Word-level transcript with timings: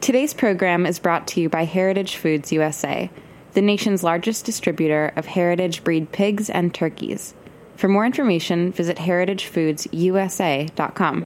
Today's 0.00 0.32
program 0.32 0.86
is 0.86 0.98
brought 0.98 1.28
to 1.28 1.40
you 1.42 1.50
by 1.50 1.66
Heritage 1.66 2.16
Foods 2.16 2.50
USA, 2.52 3.10
the 3.52 3.60
nation's 3.60 4.02
largest 4.02 4.46
distributor 4.46 5.12
of 5.14 5.26
heritage 5.26 5.84
breed 5.84 6.10
pigs 6.10 6.48
and 6.48 6.72
turkeys. 6.72 7.34
For 7.76 7.86
more 7.86 8.06
information, 8.06 8.72
visit 8.72 8.96
heritagefoodsusa.com. 8.96 11.24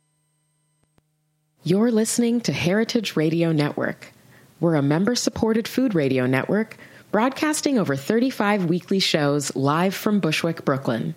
You're 1.62 1.92
listening 1.92 2.40
to 2.40 2.52
Heritage 2.52 3.14
Radio 3.14 3.52
Network. 3.52 4.12
We're 4.58 4.74
a 4.74 4.82
member 4.82 5.14
supported 5.14 5.68
food 5.68 5.94
radio 5.94 6.26
network 6.26 6.76
broadcasting 7.12 7.78
over 7.78 7.94
35 7.94 8.64
weekly 8.64 8.98
shows 8.98 9.54
live 9.54 9.94
from 9.94 10.18
Bushwick, 10.18 10.64
Brooklyn. 10.64 11.14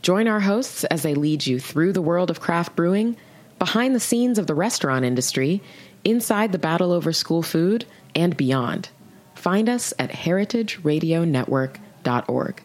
Join 0.00 0.28
our 0.28 0.40
hosts 0.40 0.84
as 0.84 1.02
they 1.02 1.14
lead 1.14 1.46
you 1.46 1.60
through 1.60 1.92
the 1.92 2.00
world 2.00 2.30
of 2.30 2.40
craft 2.40 2.74
brewing, 2.74 3.18
behind 3.58 3.94
the 3.94 4.00
scenes 4.00 4.38
of 4.38 4.46
the 4.46 4.54
restaurant 4.54 5.04
industry, 5.04 5.62
inside 6.06 6.52
the 6.52 6.58
battle 6.58 6.92
over 6.92 7.12
school 7.12 7.42
food, 7.42 7.84
and 8.14 8.36
beyond. 8.36 8.90
Find 9.34 9.68
us 9.68 9.92
at 9.98 10.10
heritageradionetwork.org. 10.10 12.62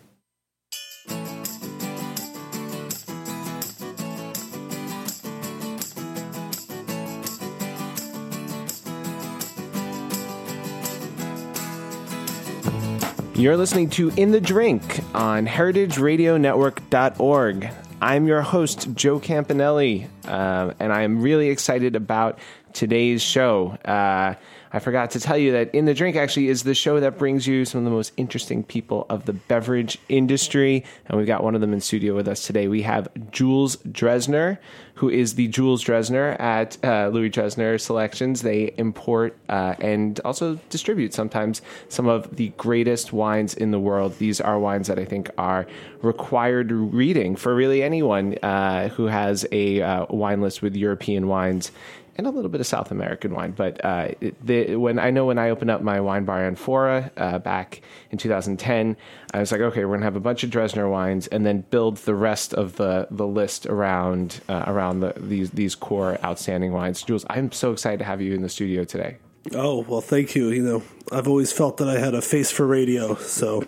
You're 13.34 13.56
listening 13.58 13.90
to 13.92 14.10
In 14.18 14.32
the 14.32 14.40
Drink 14.40 15.00
on 15.16 15.48
heritageradionetwork.org. 15.48 17.70
I'm 18.00 18.28
your 18.28 18.42
host, 18.42 18.94
Joe 18.94 19.20
Campanale, 19.20 20.08
uh, 20.28 20.74
and 20.80 20.94
I'm 20.94 21.22
really 21.22 21.50
excited 21.50 21.96
about 21.96 22.38
today's 22.74 23.22
show. 23.22 23.78
Uh, 23.86 24.36
I 24.74 24.80
forgot 24.80 25.12
to 25.12 25.20
tell 25.20 25.38
you 25.38 25.52
that 25.52 25.76
In 25.76 25.84
the 25.84 25.94
Drink 25.94 26.16
actually 26.16 26.48
is 26.48 26.64
the 26.64 26.74
show 26.74 27.02
that 27.02 27.18
brings 27.18 27.46
you 27.46 27.66
some 27.66 27.80
of 27.80 27.86
the 27.86 27.92
most 27.92 28.14
interesting 28.16 28.64
people 28.64 29.06
of 29.10 29.26
the 29.26 29.34
beverage 29.34 29.98
industry. 30.08 30.86
And 31.08 31.18
we've 31.18 31.28
got 31.28 31.44
one 31.44 31.56
of 31.56 31.62
them 31.62 31.74
in 31.74 31.82
studio 31.82 32.16
with 32.16 32.28
us 32.28 32.48
today. 32.48 32.70
We 32.70 32.84
have 32.84 33.10
Jules 33.32 33.76
Dressner, 33.78 34.60
who 34.96 35.10
is 35.10 35.36
the 35.36 35.50
Jules 35.50 35.84
Dressner 35.84 36.40
at 36.40 36.78
uh, 36.86 37.10
Louis 37.10 37.30
Dressner 37.30 37.82
Selections. 37.82 38.44
They 38.44 38.74
import 38.78 39.38
uh, 39.50 39.76
and 39.80 40.20
also 40.22 40.56
distribute 40.70 41.14
sometimes 41.14 41.62
some 41.90 42.08
of 42.08 42.34
the 42.38 42.50
greatest 42.50 43.12
wines 43.12 43.54
in 43.54 43.72
the 43.72 43.80
world. 43.80 44.18
These 44.20 44.40
are 44.40 44.58
wines 44.58 44.88
that 44.88 44.98
I 44.98 45.06
think 45.06 45.30
are 45.38 45.68
required 46.02 46.72
reading 46.72 47.36
for 47.36 47.54
really 47.54 47.84
anyone 47.84 48.38
uh, 48.42 48.88
who 48.90 49.08
has 49.08 49.46
a 49.52 49.82
uh, 49.82 50.06
wine 50.10 50.40
list 50.40 50.62
with 50.62 50.76
European 50.78 51.28
wines 51.28 51.72
and 52.18 52.28
a 52.28 52.30
little 52.30 52.50
bit 52.50 52.62
of 52.62 52.68
South 52.68 52.92
American 52.92 53.34
wine. 53.34 53.52
But 53.52 53.84
uh, 53.84 54.10
the, 54.44 54.76
when 54.76 55.00
I 55.00 55.12
know 55.12 55.26
when 55.26 55.38
I 55.38 55.50
opened 55.50 55.72
up 55.72 55.82
my 55.82 56.00
wine 56.00 56.26
bar 56.26 56.40
Anfora 56.40 57.12
uh, 57.18 57.40
back 57.40 57.82
in 58.12 58.18
2010, 58.18 58.98
I 59.34 59.40
was 59.40 59.52
like, 59.52 59.62
okay, 59.62 59.86
we're 59.86 59.96
gonna 59.96 60.06
have 60.06 60.16
a 60.16 60.22
bunch 60.22 60.44
of 60.44 60.50
Dressner 60.50 60.90
wines, 60.90 61.28
and 61.28 61.46
then 61.46 61.62
build 61.70 61.98
the 61.98 62.16
rest 62.16 62.54
of 62.54 62.76
the 62.76 63.08
the 63.12 63.28
list 63.28 63.66
around 63.66 64.42
uh, 64.50 64.64
around 64.68 65.00
the, 65.00 65.14
these 65.18 65.52
these 65.52 65.76
core 65.76 66.18
outstanding 66.24 66.74
wines. 66.74 67.02
Jules, 67.04 67.26
I'm 67.30 67.52
so 67.52 67.72
excited 67.72 68.00
to 68.00 68.06
have 68.06 68.22
you 68.22 68.34
in 68.34 68.42
the 68.42 68.50
studio 68.50 68.84
today. 68.84 69.18
Oh 69.56 69.86
well, 69.88 70.02
thank 70.02 70.36
you. 70.36 70.50
You 70.50 70.64
know, 70.64 70.84
I've 71.12 71.28
always 71.28 71.52
felt 71.52 71.78
that 71.78 71.90
I 71.90 72.00
had 72.00 72.14
a 72.14 72.22
face 72.22 72.52
for 72.52 72.68
radio, 72.68 73.16
so 73.16 73.64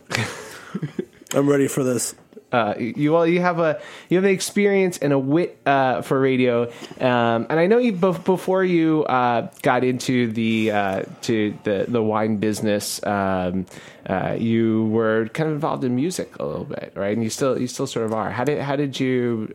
I'm 1.34 1.50
ready 1.50 1.68
for 1.68 1.84
this. 1.84 2.16
Uh, 2.54 2.76
you 2.78 3.12
well, 3.12 3.26
you 3.26 3.42
have 3.42 3.58
a 3.60 3.82
you 4.10 4.18
have 4.18 4.24
an 4.24 4.30
experience 4.30 5.00
and 5.00 5.12
a 5.12 5.18
wit 5.18 5.58
uh, 5.66 6.04
for 6.04 6.20
radio, 6.20 6.72
um, 7.00 7.48
and 7.50 7.60
I 7.60 7.66
know 7.66 7.80
you 7.80 7.94
before 7.94 8.64
you 8.64 9.04
uh, 9.06 9.50
got 9.64 9.84
into 9.84 10.32
the 10.32 10.70
uh, 10.70 11.04
to 11.24 11.58
the 11.64 11.86
the 11.88 12.02
wine 12.02 12.38
business. 12.38 13.04
Um, 13.04 13.66
uh, 14.06 14.36
you 14.38 14.86
were 14.86 15.30
kind 15.30 15.50
of 15.50 15.56
involved 15.56 15.84
in 15.84 15.96
music 15.96 16.38
a 16.38 16.46
little 16.46 16.66
bit, 16.66 16.94
right? 16.96 17.14
And 17.14 17.24
you 17.24 17.32
still 17.32 17.60
you 17.60 17.66
still 17.66 17.88
sort 17.88 18.06
of 18.06 18.14
are. 18.14 18.30
How 18.30 18.44
did 18.44 18.62
how 18.62 18.76
did 18.76 19.00
you 19.00 19.52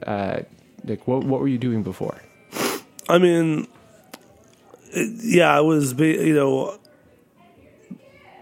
like 0.85 1.07
what 1.07 1.23
what 1.23 1.41
were 1.41 1.49
you 1.49 1.59
doing 1.59 1.85
before? 1.85 2.21
I 3.09 3.19
mean, 3.19 3.69
yeah, 4.93 5.57
I 5.57 5.61
was 5.61 5.93
you 6.01 6.35
know 6.35 6.79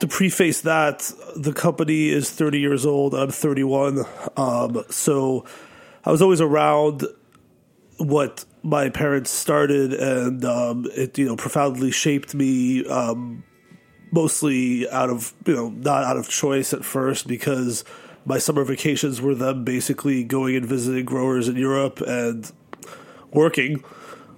to 0.01 0.07
preface 0.07 0.61
that, 0.63 1.11
the 1.37 1.53
company 1.53 2.09
is 2.09 2.31
30 2.31 2.61
years 2.61 2.85
old. 2.85 3.15
I'm 3.15 3.31
31. 3.31 4.05
Um, 4.37 4.85
so 4.91 5.45
I 6.05 6.11
was 6.11 6.23
always 6.23 6.41
around 6.41 7.05
what 7.99 8.45
my 8.63 8.91
parents 8.91 9.31
started, 9.31 9.93
and 9.95 10.45
um, 10.45 10.87
it 10.95 11.17
you 11.19 11.27
know 11.27 11.37
profoundly 11.37 11.91
shaped 11.91 12.35
me. 12.35 12.87
Um, 12.87 13.45
mostly 14.13 14.89
out 14.91 15.11
of 15.11 15.35
you 15.47 15.55
know 15.55 15.69
not 15.71 16.05
out 16.05 16.17
of 16.17 16.29
choice 16.29 16.73
at 16.73 16.85
first 16.85 17.27
because 17.27 17.85
my 18.25 18.39
summer 18.39 18.65
vacations 18.65 19.21
were 19.21 19.35
them 19.35 19.65
basically 19.65 20.25
going 20.25 20.57
and 20.57 20.67
visiting 20.67 21.05
growers 21.05 21.49
in 21.49 21.57
Europe 21.57 22.01
and 22.01 22.51
working. 23.33 23.85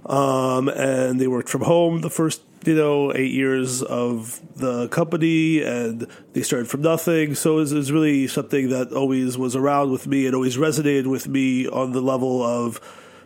Um, 0.06 0.68
and 0.68 1.20
they 1.20 1.26
worked 1.26 1.48
from 1.48 1.62
home 1.62 2.00
the 2.00 2.10
first 2.10 2.42
you 2.64 2.74
know, 2.74 3.12
eight 3.14 3.32
years 3.32 3.82
of 3.82 4.40
the 4.56 4.88
company 4.88 5.62
and 5.62 6.06
they 6.32 6.42
started 6.42 6.68
from 6.68 6.82
nothing. 6.82 7.34
So 7.34 7.52
it 7.52 7.60
was, 7.60 7.72
it 7.72 7.76
was, 7.76 7.92
really 7.92 8.26
something 8.26 8.68
that 8.70 8.92
always 8.92 9.38
was 9.38 9.56
around 9.56 9.90
with 9.90 10.06
me 10.06 10.26
and 10.26 10.34
always 10.34 10.56
resonated 10.56 11.06
with 11.06 11.28
me 11.28 11.68
on 11.68 11.92
the 11.92 12.00
level 12.00 12.42
of 12.42 12.80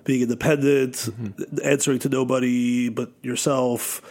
being 0.05 0.23
independent, 0.23 0.95
mm-hmm. 0.95 1.57
answering 1.65 1.99
to 2.01 2.09
nobody 2.09 2.89
but 2.89 3.11
yourself, 3.23 4.03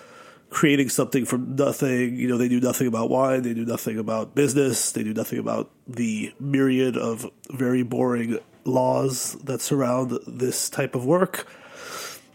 creating 0.49 0.89
something 0.89 1.25
from 1.25 1.55
nothing. 1.55 2.15
You 2.15 2.27
know, 2.27 2.37
they 2.37 2.49
knew 2.49 2.59
nothing 2.59 2.87
about 2.87 3.09
wine, 3.09 3.43
they 3.43 3.53
knew 3.53 3.65
nothing 3.65 3.97
about 3.97 4.35
business, 4.35 4.91
they 4.91 5.03
knew 5.03 5.13
nothing 5.13 5.39
about 5.39 5.69
the 5.87 6.33
myriad 6.39 6.97
of 6.97 7.29
very 7.49 7.83
boring 7.83 8.39
laws 8.63 9.33
that 9.43 9.61
surround 9.61 10.17
this 10.27 10.69
type 10.69 10.95
of 10.95 11.05
work 11.05 11.47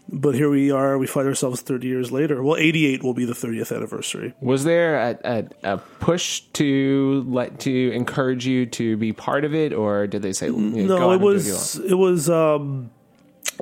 but 0.09 0.35
here 0.35 0.49
we 0.49 0.71
are. 0.71 0.97
We 0.97 1.07
find 1.07 1.27
ourselves 1.27 1.61
30 1.61 1.87
years 1.87 2.11
later. 2.11 2.41
Well, 2.41 2.57
88 2.57 3.03
will 3.03 3.13
be 3.13 3.25
the 3.25 3.33
30th 3.33 3.75
anniversary. 3.75 4.33
Was 4.39 4.63
there 4.63 4.95
a, 4.95 5.19
a, 5.23 5.73
a 5.73 5.77
push 5.77 6.41
to 6.53 7.25
let 7.27 7.59
to 7.61 7.91
encourage 7.91 8.45
you 8.45 8.65
to 8.67 8.95
be 8.97 9.11
part 9.11 9.43
of 9.43 9.53
it, 9.53 9.73
or 9.73 10.07
did 10.07 10.21
they 10.21 10.33
say 10.33 10.47
you 10.47 10.87
know, 10.87 10.97
no? 10.97 11.11
it 11.11 11.21
was 11.21 11.77
it 11.79 11.95
was 11.95 12.29
um, 12.29 12.89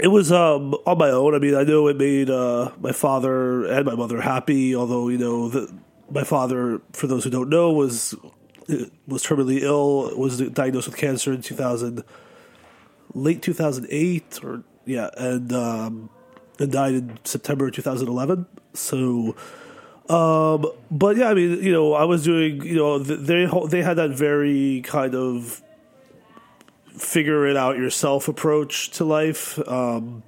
it 0.01 0.09
was 0.09 0.31
um, 0.31 0.75
on 0.85 0.97
my 0.97 1.09
own. 1.09 1.33
I 1.33 1.39
mean, 1.39 1.56
I 1.56 1.63
know 1.63 1.88
it 1.88 1.97
made 1.97 2.29
uh, 2.29 2.72
my 2.79 2.91
father 2.91 3.66
and 3.66 3.85
my 3.85 3.95
mother 3.95 4.22
happy. 4.22 4.75
Although 4.75 5.09
you 5.09 5.17
know, 5.17 5.50
the, 5.50 5.73
my 6.12 6.23
father, 6.23 6.79
for 6.94 7.07
those 7.07 7.23
who 7.23 7.31
don't 7.31 7.50
know, 7.50 7.72
was 7.72 8.13
was 9.07 9.23
terminally 9.23 9.62
ill. 9.62 10.16
Was 10.16 10.38
diagnosed 10.38 10.88
with 10.88 10.97
cancer 10.97 11.33
in 11.33 11.41
2000, 11.41 12.03
late 13.16 13.41
2008, 13.41 14.39
or 14.44 14.63
yeah, 14.85 15.09
and. 15.17 15.51
Um, 15.51 16.09
and 16.60 16.72
died 16.72 16.94
in 16.94 17.20
September 17.24 17.70
2011. 17.70 18.46
So, 18.74 19.36
um, 20.10 20.66
but 20.92 21.18
yeah, 21.18 21.30
I 21.30 21.34
mean, 21.34 21.64
you 21.64 21.72
know, 21.72 21.94
I 21.94 22.04
was 22.04 22.24
doing, 22.24 22.64
you 22.64 22.76
know, 22.76 23.00
they 23.00 23.48
they 23.68 23.82
had 23.82 23.98
that 23.98 24.12
very 24.12 24.82
kind 24.82 25.16
of 25.16 25.62
figure 26.88 27.46
it 27.48 27.58
out 27.58 27.78
yourself 27.78 28.28
approach 28.28 28.92
to 28.92 29.06
life, 29.06 29.60
um, 29.68 30.24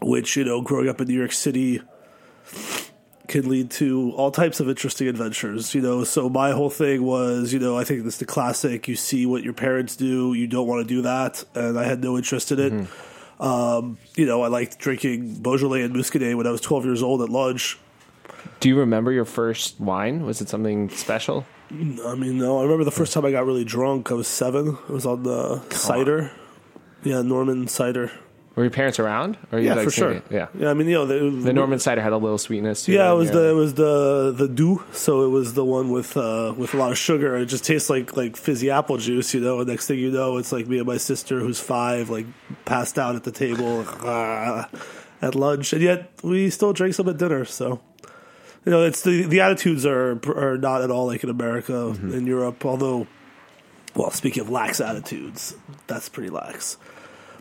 which 0.00 0.36
you 0.36 0.44
know, 0.44 0.60
growing 0.60 0.88
up 0.88 1.00
in 1.00 1.08
New 1.08 1.18
York 1.18 1.32
City 1.32 1.80
can 3.28 3.48
lead 3.48 3.70
to 3.70 4.12
all 4.16 4.32
types 4.32 4.58
of 4.58 4.68
interesting 4.68 5.06
adventures, 5.06 5.72
you 5.74 5.80
know. 5.80 6.02
So 6.02 6.28
my 6.28 6.50
whole 6.50 6.70
thing 6.70 7.04
was, 7.04 7.52
you 7.52 7.60
know, 7.60 7.78
I 7.78 7.84
think 7.84 8.02
this 8.02 8.14
is 8.14 8.18
the 8.18 8.26
classic. 8.26 8.88
You 8.88 8.96
see 8.96 9.24
what 9.24 9.44
your 9.44 9.52
parents 9.52 9.94
do, 9.96 10.34
you 10.34 10.46
don't 10.46 10.66
want 10.66 10.86
to 10.86 10.94
do 10.94 11.02
that, 11.02 11.44
and 11.54 11.78
I 11.78 11.84
had 11.84 12.02
no 12.02 12.16
interest 12.16 12.50
in 12.50 12.58
it. 12.58 12.72
Mm-hmm. 12.72 13.09
Um, 13.40 13.98
you 14.14 14.26
know, 14.26 14.42
I 14.42 14.48
liked 14.48 14.78
drinking 14.78 15.40
Beaujolais 15.42 15.82
and 15.82 15.94
Muscadet 15.94 16.36
when 16.36 16.46
I 16.46 16.50
was 16.50 16.60
12 16.60 16.84
years 16.84 17.02
old 17.02 17.22
at 17.22 17.30
lunch. 17.30 17.78
Do 18.60 18.68
you 18.68 18.78
remember 18.78 19.10
your 19.10 19.24
first 19.24 19.80
wine? 19.80 20.24
Was 20.24 20.40
it 20.40 20.48
something 20.48 20.90
special? 20.90 21.46
I 21.70 22.14
mean, 22.14 22.38
no. 22.38 22.58
I 22.58 22.62
remember 22.62 22.84
the 22.84 22.90
first 22.90 23.12
time 23.12 23.24
I 23.24 23.30
got 23.30 23.46
really 23.46 23.64
drunk. 23.64 24.10
I 24.10 24.14
was 24.14 24.28
seven. 24.28 24.76
It 24.88 24.90
was 24.90 25.06
on 25.06 25.22
the 25.22 25.60
Come 25.68 25.78
cider. 25.78 26.22
On. 26.22 26.30
Yeah, 27.02 27.22
Norman 27.22 27.66
cider. 27.68 28.12
Were 28.56 28.64
your 28.64 28.70
parents 28.70 28.98
around? 28.98 29.38
Or 29.52 29.60
yeah, 29.60 29.74
like 29.74 29.84
for 29.84 29.90
sure. 29.90 30.10
It? 30.12 30.24
Yeah, 30.30 30.48
yeah. 30.58 30.70
I 30.70 30.74
mean, 30.74 30.88
you 30.88 30.94
know, 30.94 31.06
the, 31.06 31.30
the 31.30 31.52
Norman 31.52 31.78
cider 31.78 32.02
had 32.02 32.12
a 32.12 32.16
little 32.16 32.36
sweetness. 32.36 32.84
to 32.84 32.92
yeah, 32.92 33.10
it. 33.10 33.14
was 33.14 33.28
yeah. 33.28 33.34
the 33.34 33.50
it 33.50 33.54
was 33.54 33.74
the 33.74 34.34
the 34.36 34.48
doux, 34.48 34.82
so 34.92 35.24
it 35.24 35.28
was 35.28 35.54
the 35.54 35.64
one 35.64 35.90
with 35.90 36.16
uh, 36.16 36.52
with 36.56 36.74
a 36.74 36.76
lot 36.76 36.90
of 36.90 36.98
sugar. 36.98 37.36
It 37.36 37.46
just 37.46 37.64
tastes 37.64 37.88
like 37.88 38.16
like 38.16 38.36
fizzy 38.36 38.70
apple 38.70 38.98
juice, 38.98 39.32
you 39.34 39.40
know. 39.40 39.60
And 39.60 39.68
next 39.68 39.86
thing 39.86 39.98
you 40.00 40.10
know, 40.10 40.36
it's 40.36 40.50
like 40.50 40.66
me 40.66 40.78
and 40.78 40.86
my 40.86 40.96
sister, 40.96 41.38
who's 41.38 41.60
five, 41.60 42.10
like 42.10 42.26
passed 42.64 42.98
out 42.98 43.14
at 43.14 43.22
the 43.22 43.32
table 43.32 43.86
uh, 44.02 44.64
at 45.22 45.34
lunch, 45.36 45.72
and 45.72 45.80
yet 45.80 46.10
we 46.22 46.50
still 46.50 46.72
drank 46.72 46.94
some 46.94 47.08
at 47.08 47.18
dinner. 47.18 47.44
So 47.44 47.80
you 48.64 48.72
know, 48.72 48.82
it's 48.82 49.02
the 49.02 49.22
the 49.22 49.40
attitudes 49.40 49.86
are 49.86 50.20
are 50.26 50.58
not 50.58 50.82
at 50.82 50.90
all 50.90 51.06
like 51.06 51.24
in 51.24 51.30
America 51.30 51.72
mm-hmm. 51.72 52.12
in 52.12 52.26
Europe. 52.26 52.64
Although, 52.66 53.06
well, 53.94 54.10
speaking 54.10 54.42
of 54.42 54.50
lax 54.50 54.80
attitudes, 54.80 55.54
that's 55.86 56.08
pretty 56.08 56.30
lax. 56.30 56.76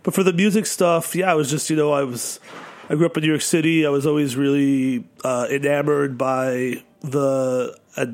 But 0.04 0.14
for 0.14 0.24
the 0.24 0.34
music 0.34 0.66
stuff, 0.66 1.16
yeah, 1.16 1.32
I 1.32 1.36
was 1.36 1.50
just 1.50 1.70
you 1.70 1.76
know 1.76 1.92
I 1.92 2.04
was 2.04 2.40
I 2.90 2.96
grew 2.96 3.06
up 3.06 3.18
in 3.18 3.24
New 3.24 3.30
York 3.30 3.42
City. 3.42 3.86
I 3.86 3.90
was 3.90 4.06
always 4.08 4.36
really 4.36 5.08
uh, 5.24 5.48
enamored 5.50 6.18
by 6.18 6.84
the 7.02 7.78
uh, 7.96 8.06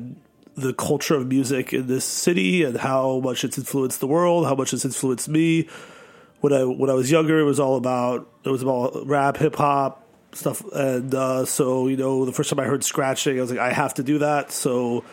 the 0.56 0.72
culture 0.72 1.14
of 1.14 1.26
music 1.26 1.72
in 1.72 1.86
this 1.86 2.04
city 2.04 2.64
and 2.64 2.78
how 2.78 3.20
much 3.20 3.44
it's 3.44 3.58
influenced 3.58 4.00
the 4.00 4.06
world, 4.06 4.46
how 4.46 4.54
much 4.54 4.72
it's 4.72 4.84
influenced 4.84 5.28
me. 5.28 5.68
When 6.40 6.52
I 6.52 6.64
when 6.64 6.90
I 6.90 6.94
was 6.94 7.10
younger, 7.10 7.38
it 7.38 7.44
was 7.44 7.60
all 7.60 7.76
about 7.76 8.28
it 8.44 8.50
was 8.50 8.62
about 8.62 9.06
rap, 9.06 9.36
hip 9.36 9.56
hop 9.56 10.02
stuff, 10.32 10.64
and 10.72 11.14
uh, 11.14 11.44
so 11.44 11.88
you 11.88 11.96
know, 11.96 12.24
the 12.24 12.32
first 12.32 12.50
time 12.50 12.60
I 12.60 12.64
heard 12.64 12.84
scratching, 12.84 13.38
I 13.38 13.40
was 13.40 13.50
like, 13.50 13.60
I 13.60 13.72
have 13.72 13.94
to 13.94 14.02
do 14.02 14.18
that. 14.18 14.50
So 14.50 15.04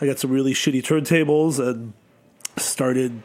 I 0.00 0.06
got 0.06 0.18
some 0.18 0.30
really 0.30 0.52
shitty 0.52 0.82
turntables 0.82 1.58
and 1.58 1.92
started 2.58 3.22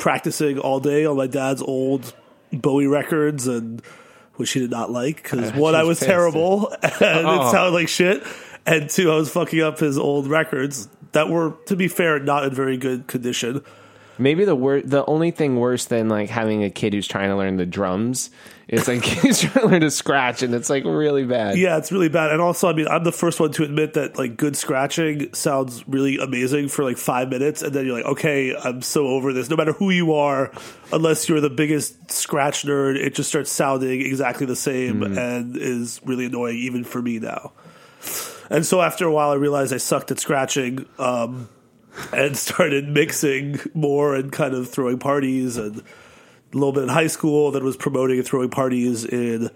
practicing 0.00 0.58
all 0.58 0.80
day 0.80 1.04
on 1.04 1.16
my 1.16 1.28
dad's 1.28 1.62
old 1.62 2.12
Bowie 2.52 2.88
records 2.88 3.46
and 3.46 3.80
which 4.34 4.50
he 4.52 4.60
did 4.60 4.70
not 4.70 4.90
like 4.90 5.22
because 5.22 5.52
uh, 5.52 5.54
one 5.54 5.74
I 5.76 5.84
was 5.84 5.98
pissed. 6.00 6.08
terrible 6.08 6.70
and 6.82 6.92
Oh. 7.26 7.46
it 7.48 7.50
sounded 7.52 7.70
like 7.74 7.88
shit, 7.88 8.24
and 8.66 8.88
two 8.90 9.12
I 9.12 9.14
was 9.16 9.30
fucking 9.30 9.60
up 9.60 9.78
his 9.78 9.98
old 9.98 10.26
records 10.26 10.88
that 11.12 11.28
were, 11.28 11.54
to 11.66 11.76
be 11.76 11.86
fair, 11.88 12.18
not 12.18 12.44
in 12.44 12.54
very 12.54 12.76
good 12.76 13.06
condition. 13.06 13.62
Maybe 14.20 14.44
the 14.44 14.54
wor- 14.54 14.82
the 14.82 15.04
only 15.06 15.30
thing 15.30 15.56
worse 15.56 15.86
than 15.86 16.08
like 16.08 16.28
having 16.28 16.62
a 16.62 16.70
kid 16.70 16.92
who's 16.92 17.08
trying 17.08 17.30
to 17.30 17.36
learn 17.36 17.56
the 17.56 17.66
drums 17.66 18.30
is 18.68 18.86
like 18.86 19.02
he's 19.04 19.40
trying 19.40 19.64
to 19.64 19.66
learn 19.66 19.80
to 19.80 19.90
scratch 19.90 20.42
and 20.42 20.54
it's 20.54 20.70
like 20.70 20.84
really 20.84 21.24
bad. 21.24 21.58
Yeah, 21.58 21.76
it's 21.78 21.90
really 21.90 22.08
bad. 22.08 22.30
And 22.30 22.40
also, 22.40 22.68
I 22.68 22.72
mean, 22.72 22.86
I'm 22.86 23.02
the 23.04 23.12
first 23.12 23.40
one 23.40 23.50
to 23.52 23.64
admit 23.64 23.94
that 23.94 24.18
like 24.18 24.36
good 24.36 24.56
scratching 24.56 25.32
sounds 25.34 25.86
really 25.88 26.18
amazing 26.18 26.68
for 26.68 26.84
like 26.84 26.96
five 26.98 27.28
minutes, 27.28 27.62
and 27.62 27.72
then 27.72 27.86
you're 27.86 27.96
like, 27.96 28.06
okay, 28.06 28.54
I'm 28.56 28.82
so 28.82 29.06
over 29.08 29.32
this. 29.32 29.50
No 29.50 29.56
matter 29.56 29.72
who 29.72 29.90
you 29.90 30.12
are, 30.14 30.52
unless 30.92 31.28
you're 31.28 31.40
the 31.40 31.50
biggest 31.50 32.12
scratch 32.12 32.64
nerd, 32.64 32.96
it 32.96 33.14
just 33.14 33.28
starts 33.28 33.50
sounding 33.50 34.00
exactly 34.00 34.46
the 34.46 34.56
same 34.56 35.02
and 35.02 35.56
is 35.56 36.00
really 36.04 36.26
annoying 36.26 36.56
even 36.56 36.84
for 36.84 37.00
me 37.02 37.18
now. 37.18 37.52
And 38.50 38.66
so 38.66 38.80
after 38.80 39.06
a 39.06 39.12
while, 39.12 39.30
I 39.30 39.34
realized 39.34 39.72
I 39.72 39.76
sucked 39.76 40.10
at 40.10 40.18
scratching. 40.18 40.86
Um, 40.98 41.48
and 42.12 42.36
started 42.36 42.88
mixing 42.88 43.60
more 43.74 44.14
and 44.14 44.32
kind 44.32 44.54
of 44.54 44.68
throwing 44.68 44.98
parties 44.98 45.56
and 45.56 45.78
a 45.78 46.56
little 46.56 46.72
bit 46.72 46.84
in 46.84 46.88
high 46.88 47.06
school. 47.06 47.50
Then 47.50 47.64
was 47.64 47.76
promoting 47.76 48.18
and 48.18 48.26
throwing 48.26 48.50
parties 48.50 49.04
in 49.04 49.50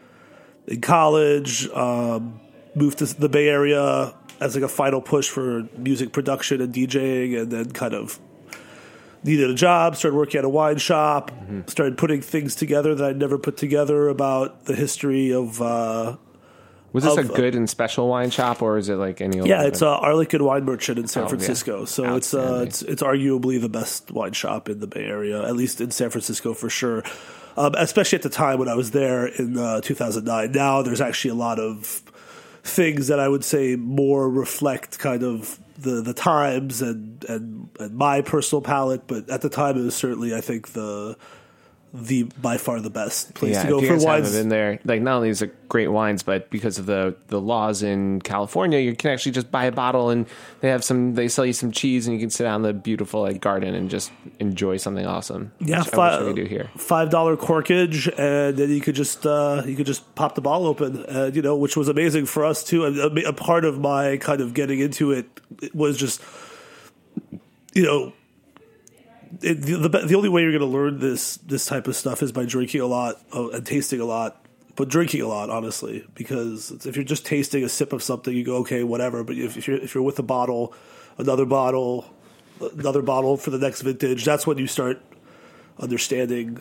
in 0.66 0.80
college. 0.80 1.68
Um, 1.70 2.40
moved 2.74 2.98
to 2.98 3.06
the 3.06 3.28
Bay 3.28 3.48
Area 3.48 4.14
as 4.40 4.54
like 4.54 4.64
a 4.64 4.68
final 4.68 5.00
push 5.00 5.28
for 5.28 5.68
music 5.76 6.12
production 6.12 6.60
and 6.60 6.74
DJing, 6.74 7.40
and 7.40 7.50
then 7.50 7.70
kind 7.70 7.94
of 7.94 8.18
needed 9.22 9.50
a 9.50 9.54
job. 9.54 9.96
Started 9.96 10.16
working 10.16 10.38
at 10.38 10.44
a 10.44 10.48
wine 10.48 10.78
shop. 10.78 11.30
Started 11.66 11.96
putting 11.96 12.20
things 12.20 12.54
together 12.54 12.94
that 12.94 13.10
I'd 13.10 13.18
never 13.18 13.38
put 13.38 13.56
together 13.56 14.08
about 14.08 14.64
the 14.66 14.74
history 14.74 15.32
of. 15.32 15.60
Uh, 15.62 16.16
Was 16.94 17.04
this 17.04 17.16
Of- 17.18 17.28
a 17.30 17.32
good 17.34 17.54
and 17.54 17.68
special 17.68 18.08
wine 18.08 18.30
shop 18.30 18.62
or 18.62 18.78
is 18.78 18.88
it 18.88 18.94
like 18.94 19.20
any 19.20 19.38
yeah, 19.46 19.64
it's 19.66 19.82
uh, 19.82 20.00
Arlequin 20.00 20.40
Wine 20.40 20.64
Merchant 20.64 20.98
in 20.98 21.08
San 21.08 21.24
Oh, 21.24 21.26
yeah. 21.26 21.28
Francisco. 21.30 21.84
So 21.84 22.14
it's 22.16 22.32
uh, 22.32 22.62
it's 22.66 22.80
it's 22.82 23.02
arguably 23.02 23.60
the 23.60 23.68
best 23.68 24.10
wine 24.12 24.32
shop 24.32 24.68
in 24.68 24.78
the 24.80 24.86
Bay 24.86 25.04
Area, 25.04 25.42
at 25.46 25.56
least 25.56 25.80
in 25.80 25.90
San 25.90 26.08
Francisco 26.10 26.54
for 26.54 26.70
sure. 26.70 27.02
Um, 27.56 27.74
especially 27.76 28.16
at 28.16 28.22
the 28.22 28.30
time 28.30 28.58
when 28.58 28.68
I 28.68 28.74
was 28.74 28.92
there 28.92 29.26
in 29.26 29.56
uh, 29.58 29.80
2009. 29.80 30.52
Now 30.52 30.82
there's 30.82 31.00
actually 31.00 31.32
a 31.32 31.34
lot 31.34 31.58
of 31.60 32.02
things 32.62 33.08
that 33.08 33.20
I 33.20 33.28
would 33.28 33.44
say 33.44 33.76
more 33.76 34.28
reflect 34.30 34.98
kind 34.98 35.22
of 35.22 35.58
the 35.78 36.00
the 36.00 36.14
times 36.14 36.80
and 36.80 37.24
and, 37.28 37.68
and 37.80 37.94
my 37.96 38.22
personal 38.22 38.62
palate. 38.62 39.06
But 39.06 39.28
at 39.30 39.40
the 39.40 39.48
time, 39.50 39.76
it 39.78 39.82
was 39.82 39.94
certainly 39.96 40.32
I 40.34 40.40
think 40.40 40.72
the 40.72 41.16
the 41.94 42.24
by 42.42 42.56
far 42.56 42.80
the 42.80 42.90
best 42.90 43.34
place 43.34 43.54
yeah, 43.54 43.62
to 43.62 43.68
go 43.68 43.80
for 43.80 44.04
wines. 44.04 44.32
been 44.32 44.48
there, 44.48 44.80
like 44.84 45.00
not 45.00 45.16
only 45.16 45.28
is 45.28 45.42
it 45.42 45.68
great 45.68 45.86
wines, 45.86 46.24
but 46.24 46.50
because 46.50 46.76
of 46.76 46.86
the 46.86 47.14
the 47.28 47.40
laws 47.40 47.84
in 47.84 48.20
California, 48.20 48.80
you 48.80 48.96
can 48.96 49.12
actually 49.12 49.30
just 49.30 49.52
buy 49.52 49.66
a 49.66 49.72
bottle 49.72 50.10
and 50.10 50.26
they 50.60 50.70
have 50.70 50.82
some. 50.82 51.14
They 51.14 51.28
sell 51.28 51.46
you 51.46 51.52
some 51.52 51.70
cheese 51.70 52.08
and 52.08 52.16
you 52.16 52.20
can 52.20 52.30
sit 52.30 52.48
out 52.48 52.56
in 52.56 52.62
the 52.62 52.72
beautiful 52.72 53.22
like 53.22 53.40
garden 53.40 53.76
and 53.76 53.88
just 53.88 54.10
enjoy 54.40 54.76
something 54.76 55.06
awesome. 55.06 55.52
Yeah, 55.60 55.84
wish 55.84 56.26
we 56.26 56.32
do 56.32 56.44
here. 56.44 56.68
Five 56.76 57.10
dollar 57.10 57.36
corkage, 57.36 58.12
and 58.18 58.56
then 58.56 58.70
you 58.70 58.80
could 58.80 58.96
just 58.96 59.24
uh, 59.24 59.62
you 59.64 59.76
could 59.76 59.86
just 59.86 60.16
pop 60.16 60.34
the 60.34 60.40
bottle 60.40 60.66
open, 60.66 61.04
uh, 61.06 61.30
you 61.32 61.42
know, 61.42 61.56
which 61.56 61.76
was 61.76 61.88
amazing 61.88 62.26
for 62.26 62.44
us 62.44 62.64
too. 62.64 62.84
A, 62.84 63.28
a 63.28 63.32
part 63.32 63.64
of 63.64 63.78
my 63.78 64.16
kind 64.16 64.40
of 64.40 64.52
getting 64.52 64.80
into 64.80 65.12
it 65.12 65.26
was 65.72 65.96
just, 65.96 66.20
you 67.72 67.84
know, 67.84 68.12
it, 69.42 69.62
the, 69.62 69.88
the 69.88 69.88
the 70.06 70.14
only 70.14 70.28
way 70.28 70.42
you're 70.42 70.56
going 70.56 70.60
to 70.60 70.66
learn 70.66 70.98
this 70.98 71.36
this 71.38 71.66
type 71.66 71.86
of 71.88 71.96
stuff 71.96 72.22
is 72.22 72.32
by 72.32 72.44
drinking 72.44 72.80
a 72.80 72.86
lot 72.86 73.20
and 73.32 73.66
tasting 73.66 74.00
a 74.00 74.04
lot. 74.04 74.40
But 74.76 74.88
drinking 74.88 75.20
a 75.20 75.28
lot, 75.28 75.50
honestly, 75.50 76.04
because 76.14 76.72
if 76.84 76.96
you're 76.96 77.04
just 77.04 77.24
tasting 77.24 77.62
a 77.62 77.68
sip 77.68 77.92
of 77.92 78.02
something, 78.02 78.34
you 78.34 78.44
go 78.44 78.56
okay, 78.56 78.82
whatever. 78.82 79.22
But 79.22 79.36
if, 79.36 79.56
if 79.56 79.68
you're 79.68 79.76
if 79.76 79.94
you're 79.94 80.02
with 80.02 80.18
a 80.18 80.24
bottle, 80.24 80.74
another 81.16 81.46
bottle, 81.46 82.12
another 82.60 83.02
bottle 83.02 83.36
for 83.36 83.50
the 83.50 83.58
next 83.58 83.82
vintage, 83.82 84.24
that's 84.24 84.46
when 84.48 84.58
you 84.58 84.66
start 84.66 85.00
understanding 85.78 86.60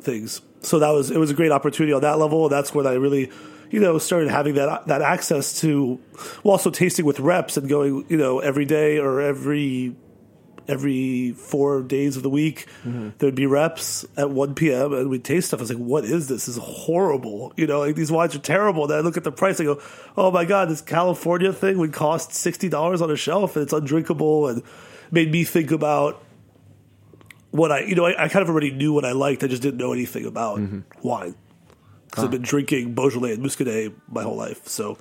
things. 0.00 0.42
So 0.60 0.78
that 0.78 0.90
was 0.90 1.10
it 1.10 1.18
was 1.18 1.30
a 1.30 1.34
great 1.34 1.52
opportunity 1.52 1.94
on 1.94 2.02
that 2.02 2.18
level. 2.18 2.50
That's 2.50 2.74
when 2.74 2.86
I 2.86 2.94
really, 2.94 3.30
you 3.70 3.80
know, 3.80 3.96
started 3.98 4.30
having 4.30 4.54
that 4.56 4.86
that 4.86 5.00
access 5.00 5.60
to, 5.62 5.98
well, 6.42 6.52
also 6.52 6.70
tasting 6.70 7.06
with 7.06 7.18
reps 7.18 7.56
and 7.56 7.66
going, 7.66 8.04
you 8.10 8.18
know, 8.18 8.40
every 8.40 8.66
day 8.66 8.98
or 8.98 9.22
every 9.22 9.96
every 10.66 11.32
four 11.32 11.82
days 11.82 12.16
of 12.16 12.22
the 12.22 12.30
week 12.30 12.66
there'd 13.18 13.34
be 13.34 13.46
reps 13.46 14.04
at 14.16 14.30
1 14.30 14.54
p.m. 14.54 14.92
and 14.94 15.10
we'd 15.10 15.24
taste 15.24 15.48
stuff. 15.48 15.60
I 15.60 15.62
was 15.62 15.70
like, 15.70 15.78
what 15.78 16.04
is 16.04 16.28
this? 16.28 16.46
This 16.46 16.56
is 16.56 16.62
horrible. 16.62 17.52
You 17.56 17.66
know, 17.66 17.80
like 17.80 17.96
these 17.96 18.10
wines 18.10 18.34
are 18.34 18.38
terrible. 18.38 18.86
Then 18.86 18.98
I 18.98 19.00
look 19.02 19.16
at 19.16 19.24
the 19.24 19.32
price 19.32 19.60
and 19.60 19.68
I 19.68 19.74
go, 19.74 19.82
oh 20.16 20.30
my 20.30 20.44
God, 20.44 20.68
this 20.68 20.80
California 20.80 21.52
thing 21.52 21.78
would 21.78 21.92
cost 21.92 22.30
$60 22.30 23.00
on 23.02 23.10
a 23.10 23.16
shelf 23.16 23.56
and 23.56 23.62
it's 23.62 23.72
undrinkable 23.72 24.48
and 24.48 24.62
made 25.10 25.30
me 25.30 25.44
think 25.44 25.70
about 25.70 26.22
what 27.50 27.70
I, 27.70 27.80
you 27.80 27.94
know, 27.94 28.06
I, 28.06 28.24
I 28.24 28.28
kind 28.28 28.42
of 28.42 28.48
already 28.48 28.70
knew 28.72 28.92
what 28.92 29.04
I 29.04 29.12
liked. 29.12 29.44
I 29.44 29.46
just 29.46 29.62
didn't 29.62 29.78
know 29.78 29.92
anything 29.92 30.26
about 30.26 30.58
wine 31.02 31.34
because 32.06 32.24
I've 32.24 32.30
been 32.30 32.42
drinking 32.42 32.94
Beaujolais 32.94 33.34
and 33.34 33.44
Muscadet 33.44 33.92
my 34.08 34.22
whole 34.22 34.36
life. 34.36 34.66
So 34.66 34.98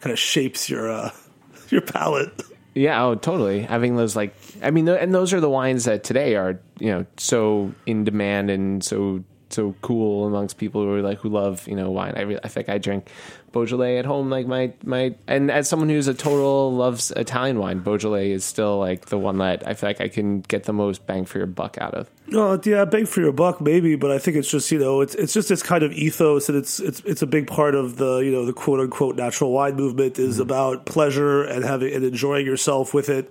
kind 0.00 0.12
of 0.12 0.18
shapes 0.18 0.68
your, 0.70 0.90
uh, 0.90 1.10
your 1.68 1.80
palate. 1.82 2.42
Yeah, 2.74 3.02
oh, 3.04 3.14
totally. 3.16 3.62
Having 3.62 3.96
those 3.96 4.14
like, 4.14 4.34
I 4.62 4.70
mean, 4.70 4.88
and 4.88 5.14
those 5.14 5.32
are 5.32 5.40
the 5.40 5.50
wines 5.50 5.84
that 5.84 6.04
today 6.04 6.36
are 6.36 6.60
you 6.78 6.90
know 6.90 7.06
so 7.16 7.72
in 7.86 8.04
demand 8.04 8.50
and 8.50 8.82
so 8.82 9.22
so 9.50 9.74
cool 9.82 10.26
amongst 10.26 10.58
people 10.58 10.82
who 10.82 10.94
are 10.94 11.02
like 11.02 11.18
who 11.18 11.28
love 11.28 11.66
you 11.66 11.76
know 11.76 11.90
wine. 11.90 12.14
I 12.16 12.22
re- 12.22 12.38
I 12.42 12.48
think 12.48 12.68
I 12.68 12.78
drink 12.78 13.10
Beaujolais 13.52 13.98
at 13.98 14.04
home 14.04 14.30
like 14.30 14.46
my 14.46 14.72
my 14.84 15.14
and 15.26 15.50
as 15.50 15.68
someone 15.68 15.88
who's 15.88 16.08
a 16.08 16.14
total 16.14 16.72
loves 16.72 17.10
Italian 17.12 17.58
wine, 17.58 17.80
Beaujolais 17.80 18.30
is 18.30 18.44
still 18.44 18.78
like 18.78 19.06
the 19.06 19.18
one 19.18 19.38
that 19.38 19.66
I 19.66 19.74
feel 19.74 19.88
like 19.88 20.00
I 20.00 20.08
can 20.08 20.40
get 20.42 20.64
the 20.64 20.72
most 20.72 21.06
bang 21.06 21.24
for 21.24 21.38
your 21.38 21.46
buck 21.46 21.78
out 21.78 21.94
of. 21.94 22.10
Oh 22.32 22.60
yeah, 22.64 22.84
bang 22.84 23.06
for 23.06 23.20
your 23.20 23.32
buck, 23.32 23.60
maybe. 23.60 23.96
But 23.96 24.10
I 24.10 24.18
think 24.18 24.36
it's 24.36 24.50
just 24.50 24.70
you 24.70 24.78
know 24.78 25.00
it's 25.00 25.14
it's 25.16 25.32
just 25.32 25.48
this 25.48 25.62
kind 25.62 25.82
of 25.82 25.92
ethos, 25.92 26.48
and 26.48 26.56
it's 26.56 26.78
it's 26.80 27.00
it's 27.00 27.22
a 27.22 27.26
big 27.26 27.46
part 27.46 27.74
of 27.74 27.96
the 27.96 28.18
you 28.18 28.30
know 28.30 28.44
the 28.44 28.52
quote 28.52 28.80
unquote 28.80 29.16
natural 29.16 29.52
wine 29.52 29.74
movement 29.74 30.18
is 30.18 30.34
mm-hmm. 30.34 30.42
about 30.42 30.86
pleasure 30.86 31.42
and 31.42 31.64
having 31.64 31.92
and 31.92 32.04
enjoying 32.04 32.46
yourself 32.46 32.94
with 32.94 33.08
it, 33.08 33.30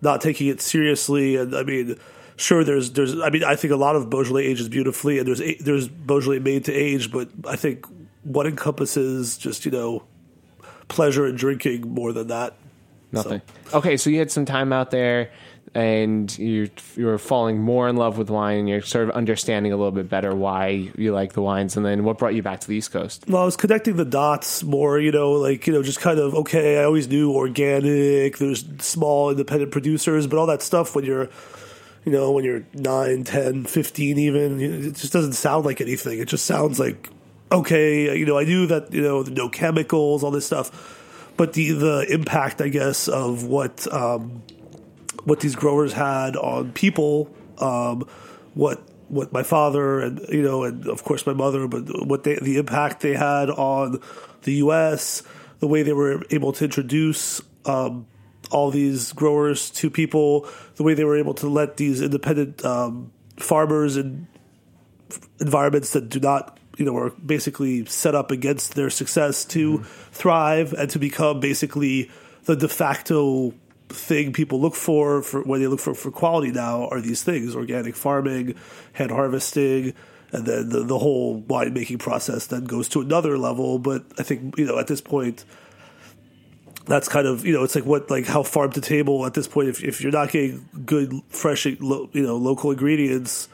not 0.00 0.20
taking 0.20 0.48
it 0.48 0.60
seriously. 0.60 1.36
And 1.36 1.54
I 1.54 1.62
mean, 1.62 1.98
sure, 2.38 2.64
there's 2.64 2.92
there's 2.92 3.18
I 3.20 3.30
mean 3.30 3.44
I 3.44 3.56
think 3.56 3.72
a 3.72 3.76
lot 3.76 3.96
of 3.96 4.08
Beaujolais 4.08 4.44
ages 4.44 4.68
beautifully, 4.68 5.18
and 5.18 5.28
there's 5.28 5.42
there's 5.60 5.88
Beaujolais 5.88 6.38
made 6.38 6.64
to 6.66 6.72
age, 6.72 7.12
but 7.12 7.28
I 7.46 7.56
think 7.56 7.86
what 8.22 8.46
encompasses 8.46 9.36
just 9.36 9.64
you 9.66 9.70
know 9.70 10.04
pleasure 10.88 11.26
and 11.26 11.36
drinking 11.36 11.88
more 11.88 12.12
than 12.12 12.28
that. 12.28 12.54
Nothing. 13.12 13.42
Okay, 13.72 13.96
so 13.96 14.10
you 14.10 14.18
had 14.18 14.30
some 14.30 14.44
time 14.44 14.72
out 14.72 14.90
there, 14.90 15.30
and 15.74 16.36
you 16.38 16.70
you 16.96 17.06
were 17.06 17.18
falling 17.18 17.58
more 17.58 17.88
in 17.88 17.96
love 17.96 18.18
with 18.18 18.30
wine, 18.30 18.58
and 18.58 18.68
you're 18.68 18.82
sort 18.82 19.08
of 19.08 19.14
understanding 19.14 19.72
a 19.72 19.76
little 19.76 19.92
bit 19.92 20.08
better 20.08 20.34
why 20.34 20.90
you 20.96 21.12
like 21.12 21.32
the 21.32 21.42
wines. 21.42 21.76
And 21.76 21.86
then 21.86 22.04
what 22.04 22.18
brought 22.18 22.34
you 22.34 22.42
back 22.42 22.60
to 22.60 22.68
the 22.68 22.76
East 22.76 22.92
Coast? 22.92 23.24
Well, 23.28 23.42
I 23.42 23.44
was 23.44 23.56
connecting 23.56 23.96
the 23.96 24.04
dots 24.04 24.62
more, 24.62 24.98
you 24.98 25.12
know, 25.12 25.32
like, 25.32 25.66
you 25.66 25.72
know, 25.72 25.82
just 25.82 26.00
kind 26.00 26.18
of, 26.18 26.34
okay, 26.34 26.80
I 26.80 26.84
always 26.84 27.08
knew 27.08 27.32
organic, 27.32 28.38
there's 28.38 28.64
small 28.80 29.30
independent 29.30 29.72
producers, 29.72 30.26
but 30.26 30.38
all 30.38 30.46
that 30.46 30.62
stuff 30.62 30.94
when 30.94 31.04
you're, 31.04 31.28
you 32.04 32.12
know, 32.12 32.32
when 32.32 32.44
you're 32.44 32.64
9, 32.74 33.24
10, 33.24 33.64
15 33.64 34.18
even, 34.18 34.60
it 34.60 34.94
just 34.94 35.12
doesn't 35.12 35.34
sound 35.34 35.64
like 35.64 35.80
anything. 35.80 36.18
It 36.18 36.28
just 36.28 36.46
sounds 36.46 36.78
like, 36.78 37.10
okay, 37.52 38.16
you 38.16 38.26
know, 38.26 38.38
I 38.38 38.44
knew 38.44 38.66
that, 38.66 38.92
you 38.92 39.02
know, 39.02 39.22
no 39.22 39.48
chemicals, 39.48 40.24
all 40.24 40.30
this 40.30 40.46
stuff. 40.46 40.94
But 41.36 41.52
the, 41.52 41.72
the 41.72 42.06
impact, 42.08 42.60
I 42.60 42.68
guess, 42.68 43.08
of 43.08 43.44
what, 43.44 43.92
um, 43.92 44.42
what 45.24 45.40
these 45.40 45.54
growers 45.54 45.92
had 45.92 46.36
on 46.36 46.72
people, 46.72 47.34
um, 47.58 48.08
what 48.54 48.82
what 49.08 49.32
my 49.32 49.42
father 49.42 50.00
and 50.00 50.20
you 50.28 50.42
know, 50.42 50.64
and 50.64 50.86
of 50.86 51.02
course 51.04 51.26
my 51.26 51.32
mother, 51.32 51.66
but 51.66 52.06
what 52.06 52.24
they 52.24 52.36
the 52.36 52.58
impact 52.58 53.00
they 53.00 53.14
had 53.14 53.50
on 53.50 54.00
the 54.42 54.54
U.S., 54.54 55.22
the 55.60 55.66
way 55.66 55.82
they 55.82 55.92
were 55.92 56.22
able 56.30 56.52
to 56.52 56.64
introduce 56.64 57.40
um, 57.64 58.06
all 58.50 58.70
these 58.70 59.12
growers 59.12 59.70
to 59.70 59.90
people, 59.90 60.48
the 60.76 60.82
way 60.82 60.94
they 60.94 61.04
were 61.04 61.16
able 61.16 61.34
to 61.34 61.48
let 61.48 61.76
these 61.76 62.00
independent 62.00 62.64
um, 62.64 63.12
farmers 63.36 63.96
and 63.96 64.26
environments 65.40 65.92
that 65.92 66.08
do 66.08 66.20
not 66.20 66.58
you 66.76 66.84
know 66.84 66.96
are 66.96 67.10
basically 67.10 67.84
set 67.86 68.14
up 68.14 68.30
against 68.30 68.74
their 68.74 68.90
success 68.90 69.44
to 69.44 69.78
thrive 70.12 70.72
and 70.72 70.90
to 70.90 70.98
become 70.98 71.40
basically 71.40 72.10
the 72.44 72.54
de 72.54 72.68
facto 72.68 73.52
thing 73.88 74.32
people 74.32 74.60
look 74.60 74.74
for 74.74 75.22
for 75.22 75.42
when 75.42 75.60
they 75.60 75.66
look 75.66 75.80
for 75.80 75.94
for 75.94 76.10
quality 76.10 76.52
now 76.52 76.86
are 76.88 77.00
these 77.00 77.22
things 77.22 77.56
organic 77.56 77.96
farming 77.96 78.54
hand 78.92 79.10
harvesting 79.10 79.94
and 80.32 80.44
then 80.44 80.68
the, 80.68 80.84
the 80.84 80.98
whole 80.98 81.36
wine 81.48 81.72
making 81.72 81.98
process 81.98 82.46
then 82.46 82.64
goes 82.64 82.88
to 82.88 83.00
another 83.00 83.38
level. 83.38 83.78
But 83.78 84.04
i 84.18 84.22
think 84.22 84.58
you 84.58 84.66
know 84.66 84.78
at 84.78 84.86
this 84.86 85.00
point 85.00 85.44
that's 86.88 87.08
kind 87.08 87.26
of 87.26 87.44
you 87.44 87.52
know 87.52 87.62
it's 87.62 87.74
like 87.74 87.84
what 87.84 88.10
like 88.10 88.26
how 88.26 88.42
farm 88.42 88.72
to 88.72 88.80
table 88.80 89.24
at 89.26 89.34
this 89.34 89.46
point 89.46 89.68
if, 89.68 89.84
if 89.84 90.00
you're 90.00 90.12
not 90.12 90.30
getting 90.30 90.66
good 90.84 91.12
fresh 91.28 91.66
you 91.66 91.76
know 92.14 92.36
local 92.36 92.70
ingredients 92.70 93.48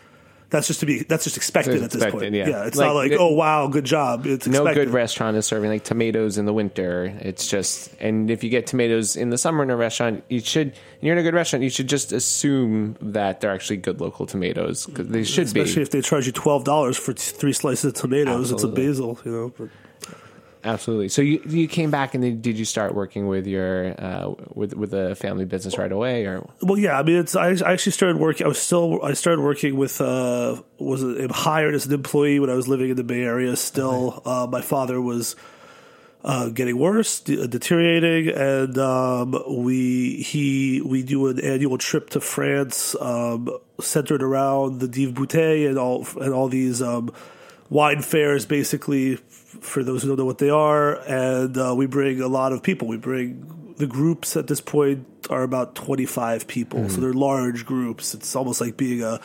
that's 0.50 0.68
just 0.68 0.78
to 0.78 0.86
be 0.86 1.02
that's 1.02 1.24
just 1.24 1.36
expected 1.36 1.82
at 1.82 1.90
this 1.90 2.04
point 2.12 2.32
yeah. 2.32 2.46
yeah 2.48 2.66
it's 2.66 2.76
Like, 2.76 2.86
not 2.86 2.92
like 2.94 3.12
oh 3.18 3.32
wow 3.32 3.66
good 3.66 3.84
job 3.84 4.24
it's 4.24 4.46
no 4.46 4.58
expected. 4.60 4.84
good 4.86 4.94
restaurant 4.94 5.36
is 5.36 5.46
serving 5.46 5.68
like 5.68 5.82
tomatoes 5.82 6.38
in 6.38 6.44
the 6.46 6.52
winter. 6.52 7.06
It's 7.20 7.48
just, 7.48 7.92
and 7.98 8.30
if 8.30 8.44
you 8.44 8.50
get 8.50 8.68
tomatoes 8.68 9.16
in 9.16 9.30
the 9.30 9.38
summer 9.38 9.64
in 9.64 9.70
a 9.70 9.76
restaurant, 9.76 10.22
you 10.28 10.38
should, 10.38 10.68
and 10.68 10.76
you're 11.02 11.14
in 11.14 11.18
a 11.18 11.24
good 11.24 11.34
restaurant, 11.34 11.64
you 11.64 11.70
should 11.70 11.88
just 11.88 12.12
assume 12.12 12.96
that 13.00 13.40
they're 13.40 13.50
actually 13.52 13.78
good 13.78 14.00
local 14.00 14.26
tomatoes 14.26 14.86
because 14.86 15.08
they 15.08 15.24
should 15.24 15.46
especially 15.46 15.54
be. 15.54 15.60
Especially 15.62 15.82
if 15.82 15.90
they 15.90 16.00
charge 16.02 16.26
you 16.26 16.32
twelve 16.32 16.62
dollars 16.62 16.96
for 16.96 17.14
t- 17.14 17.20
three 17.34 17.52
slices 17.52 17.86
of 17.86 17.94
tomatoes 17.94 18.52
Absolutely. 18.52 18.84
it's 18.86 18.98
a 18.98 19.02
basil 19.02 19.18
you 19.24 19.32
know 19.32 19.52
but 19.58 19.68
Absolutely. 20.64 21.10
So 21.10 21.20
you 21.20 21.42
you 21.46 21.68
came 21.68 21.90
back 21.90 22.14
and 22.14 22.24
then 22.24 22.40
did 22.40 22.58
you 22.58 22.64
start 22.64 22.94
working 22.94 23.28
with 23.28 23.46
your 23.46 23.94
uh, 24.00 24.32
with 24.54 24.74
with 24.74 24.94
a 24.94 25.14
family 25.14 25.44
business 25.44 25.76
right 25.76 25.92
away 25.92 26.24
or 26.24 26.48
Well, 26.62 26.78
yeah, 26.78 26.98
I 26.98 27.02
mean, 27.02 27.16
it's 27.16 27.36
I, 27.36 27.48
I 27.50 27.72
actually 27.72 27.92
started 27.92 28.18
working. 28.18 28.46
I 28.46 28.48
was 28.48 28.58
still 28.58 29.02
I 29.04 29.12
started 29.12 29.42
working 29.42 29.76
with 29.76 30.00
uh 30.00 30.60
was 30.78 31.02
hired 31.30 31.74
as 31.74 31.84
an 31.86 31.92
employee 31.92 32.40
when 32.40 32.48
I 32.48 32.54
was 32.54 32.66
living 32.66 32.88
in 32.88 32.96
the 32.96 33.04
Bay 33.04 33.22
Area. 33.22 33.54
Still, 33.56 34.22
uh, 34.24 34.46
my 34.50 34.62
father 34.62 35.00
was 35.02 35.36
uh, 36.24 36.48
getting 36.48 36.78
worse, 36.78 37.20
de- 37.20 37.46
deteriorating, 37.46 38.34
and 38.34 38.78
um, 38.78 39.36
we 39.46 40.22
he 40.22 40.80
we 40.80 41.02
do 41.02 41.26
an 41.26 41.38
annual 41.38 41.76
trip 41.76 42.08
to 42.10 42.20
France, 42.20 42.96
um, 42.98 43.50
centered 43.80 44.22
around 44.22 44.80
the 44.80 44.88
Dive 44.88 45.14
Bouteille 45.14 45.68
and 45.68 45.78
all 45.78 46.06
and 46.18 46.32
all 46.32 46.48
these 46.48 46.80
um, 46.80 47.12
wine 47.68 48.00
fairs, 48.00 48.46
basically. 48.46 49.18
For 49.64 49.82
those 49.82 50.02
who 50.02 50.08
don't 50.08 50.18
know 50.18 50.24
what 50.26 50.38
they 50.38 50.50
are, 50.50 50.96
and 51.08 51.56
uh, 51.56 51.74
we 51.76 51.86
bring 51.86 52.20
a 52.20 52.28
lot 52.28 52.52
of 52.52 52.62
people. 52.62 52.86
We 52.86 52.98
bring 52.98 53.74
the 53.76 53.86
groups 53.86 54.36
at 54.36 54.46
this 54.46 54.60
point 54.60 55.06
are 55.30 55.42
about 55.42 55.74
twenty 55.74 56.06
five 56.06 56.46
people, 56.46 56.88
so 56.88 57.00
they're 57.00 57.14
large 57.14 57.64
groups. 57.64 58.14
It's 58.14 58.36
almost 58.36 58.60
like 58.60 58.76
being 58.76 59.02
a, 59.02 59.20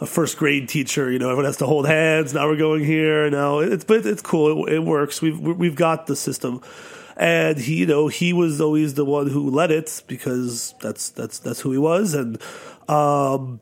a 0.00 0.06
first 0.06 0.38
grade 0.38 0.68
teacher. 0.68 1.12
You 1.12 1.18
know, 1.18 1.26
everyone 1.26 1.44
has 1.44 1.58
to 1.58 1.66
hold 1.66 1.86
hands. 1.86 2.32
Now 2.32 2.48
we're 2.48 2.56
going 2.56 2.84
here. 2.84 3.28
Now 3.30 3.58
it's 3.58 3.84
but 3.84 4.06
it's 4.06 4.22
cool. 4.22 4.66
It, 4.66 4.74
it 4.74 4.78
works. 4.80 5.20
We've 5.20 5.38
we've 5.38 5.76
got 5.76 6.06
the 6.06 6.16
system, 6.16 6.62
and 7.16 7.58
he 7.58 7.76
you 7.76 7.86
know 7.86 8.08
he 8.08 8.32
was 8.32 8.60
always 8.60 8.94
the 8.94 9.04
one 9.04 9.28
who 9.28 9.50
led 9.50 9.70
it 9.70 10.02
because 10.08 10.74
that's 10.80 11.10
that's 11.10 11.38
that's 11.38 11.60
who 11.60 11.70
he 11.72 11.78
was, 11.78 12.14
and 12.14 12.40
um, 12.88 13.60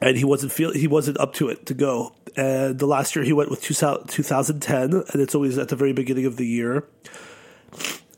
and 0.00 0.16
he 0.16 0.24
wasn't 0.24 0.52
feel 0.52 0.72
he 0.72 0.86
wasn't 0.86 1.18
up 1.18 1.32
to 1.34 1.48
it 1.48 1.66
to 1.66 1.74
go. 1.74 2.12
And 2.36 2.78
the 2.78 2.86
last 2.86 3.14
year 3.14 3.24
he 3.24 3.32
went 3.32 3.50
with 3.50 3.62
2000 3.62 4.08
2010, 4.08 5.04
and 5.12 5.22
it's 5.22 5.34
always 5.34 5.56
at 5.58 5.68
the 5.68 5.76
very 5.76 5.92
beginning 5.92 6.26
of 6.26 6.36
the 6.36 6.46
year. 6.46 6.84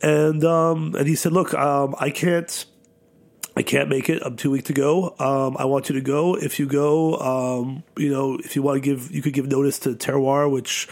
And 0.03 0.45
um, 0.45 0.95
and 0.97 1.07
he 1.07 1.15
said, 1.15 1.33
"Look, 1.33 1.55
um, 1.55 1.95
I 1.99 2.11
can't." 2.11 2.65
I 3.59 3.63
can't 3.63 3.89
make 3.89 4.11
it. 4.11 4.21
I'm 4.23 4.37
too 4.37 4.51
weak 4.51 4.65
to 4.67 4.75
go. 4.75 5.15
Um, 5.19 5.57
I 5.59 5.65
want 5.65 5.89
you 5.89 5.95
to 5.95 6.03
go. 6.03 6.35
If 6.35 6.59
you 6.59 6.67
go, 6.67 7.17
um, 7.17 7.85
you 7.97 8.11
know, 8.11 8.35
if 8.37 8.55
you 8.55 8.61
want 8.61 8.77
to 8.77 8.81
give, 8.83 9.11
you 9.11 9.23
could 9.23 9.33
give 9.33 9.47
notice 9.47 9.79
to 9.79 9.95
Terroir, 9.95 10.51
which 10.51 10.87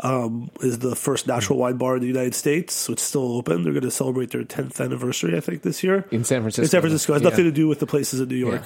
um, 0.00 0.50
is 0.60 0.80
the 0.80 0.94
first 0.94 1.26
natural 1.26 1.58
wine 1.58 1.78
bar 1.78 1.94
in 1.96 2.02
the 2.02 2.06
United 2.06 2.34
States. 2.34 2.74
So 2.74 2.92
it's 2.92 3.00
still 3.02 3.38
open. 3.38 3.62
They're 3.62 3.72
going 3.72 3.84
to 3.84 3.90
celebrate 3.90 4.32
their 4.32 4.44
10th 4.44 4.82
anniversary, 4.84 5.34
I 5.34 5.40
think, 5.40 5.62
this 5.62 5.82
year 5.82 6.04
in 6.10 6.22
San 6.24 6.42
Francisco? 6.42 6.62
in 6.64 6.68
San 6.68 6.80
Francisco. 6.82 7.14
It 7.14 7.16
has 7.16 7.22
Yeah. 7.22 7.30
nothing 7.30 7.44
to 7.46 7.52
do 7.52 7.66
with 7.68 7.78
the 7.80 7.86
places 7.86 8.20
in 8.20 8.28
New 8.28 8.36
York. 8.36 8.64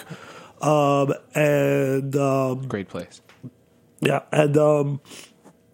Um, 0.61 1.15
and 1.37 2.17
um, 2.17 2.67
Great 2.67 2.89
place. 2.89 3.21
Yeah, 4.07 4.23
and 4.33 4.57
um, 4.57 5.01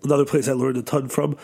another 0.02 0.25
place 0.25 0.49
I 0.49 0.52
learned 0.52 0.76
a 0.76 0.82
ton 0.82 1.08
from. 1.08 1.37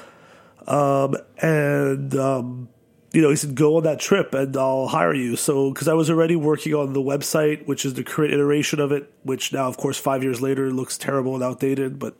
Um, 0.66 1.14
and 1.40 2.14
um, 2.16 2.68
you 3.12 3.22
know, 3.22 3.30
he 3.30 3.36
said, 3.36 3.54
"Go 3.54 3.76
on 3.76 3.84
that 3.84 4.00
trip, 4.00 4.34
and 4.34 4.56
I'll 4.56 4.88
hire 4.88 5.14
you." 5.14 5.36
So, 5.36 5.70
because 5.70 5.88
I 5.88 5.94
was 5.94 6.10
already 6.10 6.36
working 6.36 6.74
on 6.74 6.92
the 6.92 7.00
website, 7.00 7.66
which 7.66 7.84
is 7.84 7.94
the 7.94 8.04
current 8.04 8.32
iteration 8.32 8.80
of 8.80 8.92
it, 8.92 9.12
which 9.22 9.52
now, 9.52 9.68
of 9.68 9.76
course, 9.76 9.98
five 9.98 10.22
years 10.22 10.40
later, 10.40 10.70
looks 10.70 10.98
terrible 10.98 11.34
and 11.34 11.42
outdated. 11.42 11.98
But 11.98 12.16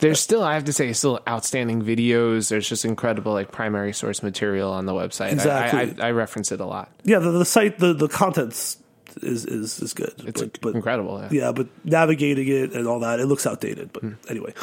There's 0.00 0.20
still, 0.20 0.42
I 0.42 0.54
have 0.54 0.64
to 0.64 0.72
say, 0.72 0.92
still 0.92 1.20
outstanding 1.28 1.82
videos. 1.82 2.50
There's 2.50 2.68
just 2.68 2.84
incredible 2.84 3.32
like 3.32 3.52
primary 3.52 3.92
source 3.92 4.22
material 4.22 4.72
on 4.72 4.86
the 4.86 4.92
website. 4.92 5.32
Exactly. 5.32 6.02
I, 6.02 6.06
I, 6.06 6.08
I 6.08 6.10
reference 6.10 6.52
it 6.52 6.60
a 6.60 6.66
lot. 6.66 6.90
yeah, 7.04 7.20
the, 7.20 7.30
the 7.30 7.44
site, 7.44 7.78
the 7.78 7.94
the 7.94 8.08
contents 8.08 8.78
is 9.22 9.44
is 9.44 9.80
is 9.80 9.94
good. 9.94 10.14
It's 10.26 10.40
but, 10.40 10.60
but 10.60 10.74
incredible. 10.74 11.20
Yeah. 11.20 11.28
yeah, 11.30 11.52
but 11.52 11.68
navigating 11.84 12.48
it 12.48 12.72
and 12.72 12.86
all 12.86 13.00
that, 13.00 13.20
it 13.20 13.26
looks 13.26 13.46
outdated. 13.46 13.92
But 13.92 14.04
anyway, 14.28 14.54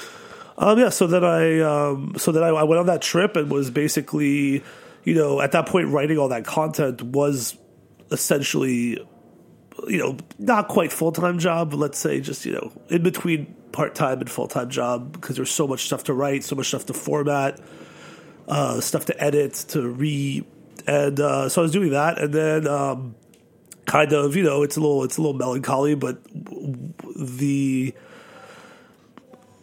um, 0.58 0.78
yeah. 0.80 0.90
So 0.90 1.08
then 1.08 1.24
I, 1.24 1.60
um, 1.60 2.14
so 2.18 2.32
then 2.32 2.44
I, 2.44 2.50
I 2.50 2.64
went 2.64 2.80
on 2.80 2.86
that 2.88 3.02
trip 3.02 3.36
and 3.36 3.50
was 3.50 3.70
basically, 3.70 4.64
you 5.04 5.16
know, 5.16 5.42
at 5.42 5.52
that 5.54 5.68
point, 5.68 5.88
writing 5.88 6.18
all 6.18 6.30
that 6.30 6.46
content 6.46 7.02
was 7.02 7.58
essentially, 8.12 9.00
you 9.88 9.98
know, 9.98 10.18
not 10.38 10.68
quite 10.68 10.92
full 10.92 11.12
time 11.12 11.40
job, 11.40 11.72
but 11.72 11.78
let's 11.78 11.98
say 11.98 12.22
just 12.22 12.46
you 12.46 12.54
know, 12.54 12.72
in 12.90 13.04
between 13.04 13.56
part 13.72 13.96
time 13.96 14.20
and 14.20 14.30
full 14.30 14.48
time 14.48 14.70
job 14.70 15.14
because 15.14 15.36
there's 15.36 15.52
so 15.52 15.68
much 15.68 15.86
stuff 15.86 16.04
to 16.06 16.14
write, 16.14 16.44
so 16.44 16.56
much 16.56 16.68
stuff 16.68 16.86
to 16.88 16.94
format, 16.94 17.60
uh, 18.48 18.80
stuff 18.82 19.06
to 19.06 19.24
edit, 19.24 19.54
to 19.70 19.88
re, 19.88 20.46
and 20.86 21.20
uh, 21.20 21.50
so 21.50 21.62
I 21.62 21.64
was 21.64 21.72
doing 21.72 21.92
that, 21.92 22.20
and 22.20 22.34
then. 22.34 22.68
Um, 22.68 23.16
kind 23.92 24.14
of 24.14 24.38
you 24.38 24.44
know 24.44 24.64
it's 24.64 24.78
a 24.78 24.80
little 24.80 25.04
it's 25.04 25.18
a 25.18 25.22
little 25.22 25.38
melancholy 25.38 25.96
but 25.96 26.18
the 27.18 27.94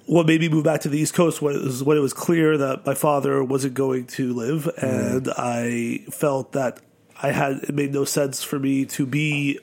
what 0.04 0.26
made 0.26 0.42
me 0.42 0.50
move 0.50 0.64
back 0.64 0.82
to 0.82 0.88
the 0.90 0.99
east 0.99 1.14
coast 1.14 1.40
was 1.40 1.82
when 1.82 1.97
it 1.97 2.00
was 2.00 2.12
clear 2.12 2.58
that 2.58 2.85
my 2.85 2.92
father 2.92 3.42
wasn't 3.42 3.73
going 3.73 4.06
to 4.06 4.35
live 4.35 4.68
and 4.76 5.30
i 5.38 5.99
felt 6.11 6.52
that 6.52 6.78
i 7.23 7.30
had 7.30 7.56
it 7.62 7.75
made 7.75 7.90
no 7.90 8.04
sense 8.04 8.42
for 8.42 8.58
me 8.58 8.85
to 8.85 9.06
be 9.06 9.58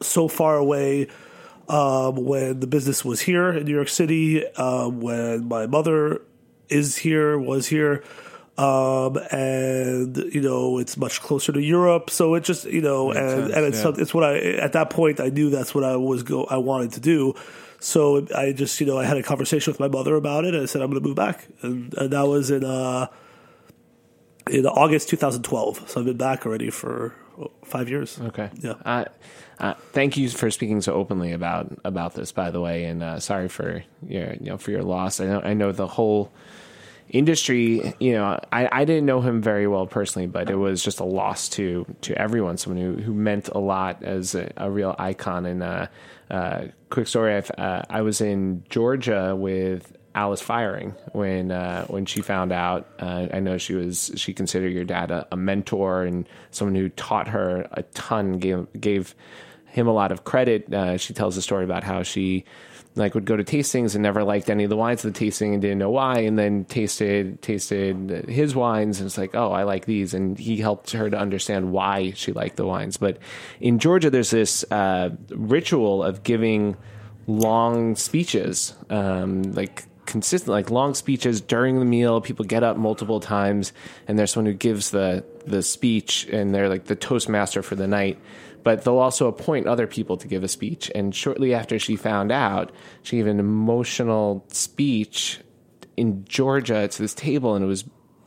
so 0.00 0.26
far 0.26 0.56
away 0.56 1.06
um, 1.68 2.16
when 2.16 2.60
the 2.60 2.66
business 2.66 3.04
was 3.04 3.20
here 3.20 3.50
in 3.50 3.66
new 3.66 3.74
york 3.74 3.90
city 3.90 4.46
um, 4.54 5.02
when 5.02 5.46
my 5.48 5.66
mother 5.66 6.22
is 6.70 6.96
here 6.96 7.38
was 7.38 7.66
here 7.66 8.02
um, 8.58 9.16
and 9.30 10.16
you 10.16 10.40
know 10.40 10.78
it's 10.78 10.96
much 10.96 11.22
closer 11.22 11.52
to 11.52 11.62
Europe, 11.62 12.10
so 12.10 12.34
it 12.34 12.42
just 12.42 12.64
you 12.64 12.80
know, 12.80 13.12
and, 13.12 13.30
sense, 13.30 13.54
and 13.54 13.66
it's 13.66 13.84
yeah. 13.84 13.92
it's 14.02 14.12
what 14.12 14.24
I 14.24 14.38
at 14.56 14.72
that 14.72 14.90
point 14.90 15.20
I 15.20 15.28
knew 15.28 15.48
that's 15.48 15.74
what 15.74 15.84
I 15.84 15.96
was 15.96 16.24
go 16.24 16.44
I 16.44 16.56
wanted 16.56 16.92
to 16.92 17.00
do. 17.00 17.34
So 17.78 18.26
I 18.34 18.50
just 18.50 18.80
you 18.80 18.86
know 18.86 18.98
I 18.98 19.04
had 19.04 19.16
a 19.16 19.22
conversation 19.22 19.72
with 19.72 19.78
my 19.78 19.86
mother 19.86 20.16
about 20.16 20.44
it. 20.44 20.54
and 20.54 20.64
I 20.64 20.66
said 20.66 20.82
I'm 20.82 20.90
going 20.90 21.00
to 21.00 21.06
move 21.06 21.16
back, 21.16 21.46
and, 21.62 21.94
and 21.94 22.10
that 22.10 22.26
was 22.26 22.50
in 22.50 22.64
uh 22.64 23.06
in 24.50 24.66
August 24.66 25.08
2012. 25.10 25.88
So 25.88 26.00
I've 26.00 26.06
been 26.06 26.16
back 26.16 26.44
already 26.44 26.70
for 26.70 27.14
five 27.64 27.88
years. 27.88 28.18
Okay. 28.20 28.50
Yeah. 28.54 28.74
Uh, 28.84 29.04
uh, 29.60 29.74
thank 29.92 30.16
you 30.16 30.28
for 30.30 30.50
speaking 30.50 30.80
so 30.80 30.94
openly 30.94 31.30
about 31.30 31.78
about 31.84 32.14
this, 32.14 32.32
by 32.32 32.50
the 32.50 32.60
way, 32.60 32.84
and 32.86 33.04
uh, 33.04 33.20
sorry 33.20 33.48
for 33.48 33.84
your 34.04 34.32
you 34.32 34.50
know 34.50 34.58
for 34.58 34.72
your 34.72 34.82
loss. 34.82 35.20
I 35.20 35.26
know 35.26 35.40
I 35.44 35.54
know 35.54 35.70
the 35.70 35.86
whole 35.86 36.32
industry. 37.10 37.94
You 37.98 38.12
know, 38.12 38.40
I, 38.52 38.68
I 38.70 38.84
didn't 38.84 39.06
know 39.06 39.20
him 39.20 39.40
very 39.42 39.66
well 39.66 39.86
personally, 39.86 40.26
but 40.26 40.50
it 40.50 40.56
was 40.56 40.82
just 40.82 41.00
a 41.00 41.04
loss 41.04 41.48
to 41.50 41.86
to 42.02 42.18
everyone. 42.20 42.56
Someone 42.56 42.82
who 42.82 43.02
who 43.02 43.14
meant 43.14 43.48
a 43.48 43.58
lot 43.58 44.02
as 44.02 44.34
a, 44.34 44.52
a 44.56 44.70
real 44.70 44.94
icon. 44.98 45.46
And 45.46 45.62
uh, 45.62 45.86
uh, 46.30 46.64
quick 46.90 47.08
story: 47.08 47.42
uh, 47.56 47.82
I 47.88 48.02
was 48.02 48.20
in 48.20 48.64
Georgia 48.68 49.34
with. 49.36 49.94
Alice 50.14 50.42
Feiring 50.42 50.96
when 51.12 51.52
uh, 51.52 51.86
when 51.86 52.04
she 52.04 52.22
found 52.22 52.50
out. 52.50 52.88
Uh, 52.98 53.28
I 53.32 53.38
know 53.38 53.56
she 53.56 53.74
was 53.74 54.10
she 54.16 54.34
considered 54.34 54.72
your 54.72 54.84
dad 54.84 55.12
a, 55.12 55.28
a 55.30 55.36
mentor 55.36 56.02
and 56.02 56.28
someone 56.50 56.74
who 56.74 56.88
taught 56.88 57.28
her 57.28 57.68
a 57.70 57.84
ton. 57.84 58.38
gave 58.38 58.66
gave 58.80 59.14
him 59.66 59.86
a 59.86 59.92
lot 59.92 60.10
of 60.10 60.24
credit. 60.24 60.72
Uh, 60.72 60.96
she 60.96 61.14
tells 61.14 61.36
a 61.36 61.42
story 61.42 61.62
about 61.62 61.84
how 61.84 62.02
she 62.02 62.44
like 62.98 63.14
would 63.14 63.24
go 63.24 63.36
to 63.36 63.44
tastings 63.44 63.94
and 63.94 64.02
never 64.02 64.24
liked 64.24 64.50
any 64.50 64.64
of 64.64 64.70
the 64.70 64.76
wines 64.76 65.04
of 65.04 65.12
the 65.12 65.18
tasting 65.18 65.54
and 65.54 65.62
didn't 65.62 65.78
know 65.78 65.90
why, 65.90 66.20
and 66.20 66.38
then 66.38 66.64
tasted 66.64 67.40
tasted 67.40 68.26
his 68.28 68.54
wines 68.54 69.00
and 69.00 69.06
it's 69.06 69.18
like, 69.18 69.34
oh, 69.34 69.52
I 69.52 69.62
like 69.62 69.86
these, 69.86 70.14
and 70.14 70.38
he 70.38 70.56
helped 70.58 70.90
her 70.92 71.08
to 71.08 71.18
understand 71.18 71.72
why 71.72 72.12
she 72.12 72.32
liked 72.32 72.56
the 72.56 72.66
wines. 72.66 72.96
But 72.96 73.18
in 73.60 73.78
Georgia, 73.78 74.10
there's 74.10 74.30
this 74.30 74.64
uh, 74.70 75.10
ritual 75.30 76.02
of 76.02 76.22
giving 76.22 76.76
long 77.26 77.94
speeches, 77.94 78.74
um, 78.90 79.42
like 79.52 79.84
consistent, 80.06 80.50
like 80.50 80.70
long 80.70 80.94
speeches 80.94 81.40
during 81.40 81.78
the 81.78 81.84
meal. 81.84 82.20
People 82.20 82.44
get 82.44 82.62
up 82.62 82.76
multiple 82.76 83.20
times, 83.20 83.72
and 84.08 84.18
there's 84.18 84.32
someone 84.32 84.50
who 84.52 84.56
gives 84.56 84.90
the 84.90 85.24
the 85.46 85.62
speech, 85.62 86.26
and 86.32 86.54
they're 86.54 86.68
like 86.68 86.84
the 86.84 86.96
toastmaster 86.96 87.62
for 87.62 87.76
the 87.76 87.86
night. 87.86 88.18
But 88.68 88.84
they'll 88.84 88.98
also 88.98 89.28
appoint 89.28 89.66
other 89.66 89.86
people 89.86 90.18
to 90.18 90.28
give 90.28 90.44
a 90.44 90.48
speech. 90.48 90.92
And 90.94 91.14
shortly 91.14 91.54
after 91.54 91.78
she 91.78 91.96
found 91.96 92.30
out, 92.30 92.70
she 93.02 93.16
gave 93.16 93.26
an 93.26 93.40
emotional 93.40 94.44
speech 94.48 95.40
in 95.96 96.26
Georgia 96.26 96.86
to 96.86 96.98
this 97.02 97.14
table, 97.14 97.54
and 97.54 97.64
it 97.64 97.66
was 97.66 97.84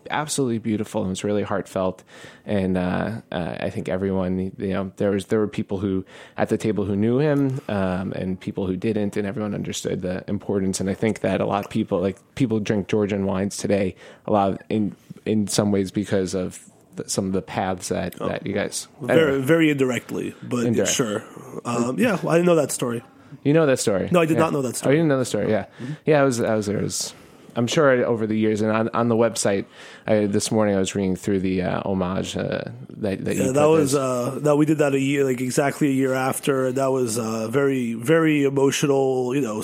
absolutely 0.10 0.57
beautiful 0.57 1.01
and 1.03 1.10
it 1.10 1.12
was 1.12 1.24
really 1.24 1.43
heartfelt. 1.43 2.03
And 2.43 2.75
uh, 2.75 3.21
uh, 3.31 3.57
I 3.60 3.69
think 3.69 3.88
everyone, 3.88 4.51
you 4.57 4.74
know, 4.74 4.91
there 4.98 5.12
was 5.12 5.27
there 5.27 5.38
were 5.38 5.48
people 5.48 5.77
who 5.77 6.05
at 6.38 6.50
the 6.50 6.57
table 6.57 6.86
who 6.86 6.95
knew 6.95 7.19
him 7.19 7.62
um, 7.69 8.12
and 8.13 8.39
people 8.39 8.65
who 8.65 8.75
didn't, 8.75 9.17
and 9.17 9.27
everyone 9.27 9.53
understood 9.53 10.01
the 10.01 10.24
importance. 10.27 10.79
And 10.79 10.89
I 10.89 10.95
think 10.95 11.19
that 11.19 11.39
a 11.39 11.45
lot 11.45 11.65
of 11.65 11.69
people, 11.69 12.01
like 12.01 12.17
people, 12.33 12.60
drink 12.60 12.88
Georgian 12.88 13.27
wines 13.27 13.57
today, 13.57 13.93
a 14.25 14.31
lot 14.31 14.53
of, 14.53 14.57
in 14.69 14.95
in 15.24 15.45
some 15.45 15.71
ways 15.71 15.91
because 15.91 16.33
of 16.33 16.67
some 17.07 17.27
of 17.27 17.33
the 17.33 17.41
paths 17.41 17.89
that, 17.89 18.15
oh, 18.19 18.27
that 18.27 18.45
you 18.45 18.53
guys 18.53 18.88
very 19.01 19.33
anyway. 19.33 19.45
very 19.45 19.69
indirectly, 19.71 20.36
but 20.43 20.65
Indirect. 20.65 20.91
sure, 20.91 21.24
um, 21.65 21.98
yeah, 21.98 22.19
well, 22.21 22.29
I 22.29 22.38
didn't 22.38 22.48
know 22.48 22.55
that 22.55 22.71
story. 22.71 23.03
You 23.43 23.53
know 23.53 23.65
that 23.65 23.79
story? 23.79 24.10
No, 24.12 24.19
I 24.19 24.25
did 24.25 24.33
yeah. 24.33 24.39
not 24.41 24.53
know 24.53 24.62
that 24.62 24.75
story. 24.75 24.89
Oh, 24.89 24.91
you 24.93 25.00
didn't 25.00 25.10
know 25.10 25.19
the 25.19 25.25
story? 25.25 25.50
Yeah, 25.50 25.65
mm-hmm. 25.81 25.93
yeah. 26.05 26.21
I 26.21 26.24
was, 26.24 26.41
I 26.41 26.55
was 26.55 26.65
there. 26.65 26.79
It 26.79 26.83
was 26.83 27.13
I'm 27.55 27.67
sure 27.67 28.05
over 28.05 28.27
the 28.27 28.38
years, 28.38 28.62
and 28.62 28.71
on, 28.71 28.89
on 28.89 29.07
the 29.10 29.15
website 29.15 29.65
I, 30.07 30.25
this 30.25 30.51
morning, 30.51 30.75
I 30.75 30.79
was 30.79 30.95
reading 30.95 31.15
through 31.15 31.39
the 31.39 31.63
uh, 31.63 31.81
homage 31.83 32.38
uh, 32.38 32.63
that, 32.89 33.25
that 33.25 33.36
yeah, 33.36 33.51
that 33.51 33.65
was 33.65 33.95
uh, 33.95 34.39
that 34.43 34.55
we 34.55 34.65
did 34.65 34.77
that 34.79 34.93
a 34.93 35.00
year, 35.00 35.25
like 35.25 35.41
exactly 35.41 35.89
a 35.89 35.91
year 35.91 36.13
after, 36.13 36.67
and 36.67 36.77
that 36.77 36.91
was 36.91 37.17
uh, 37.17 37.48
very 37.48 37.93
very 37.93 38.43
emotional. 38.43 39.36
You 39.36 39.41
know, 39.41 39.63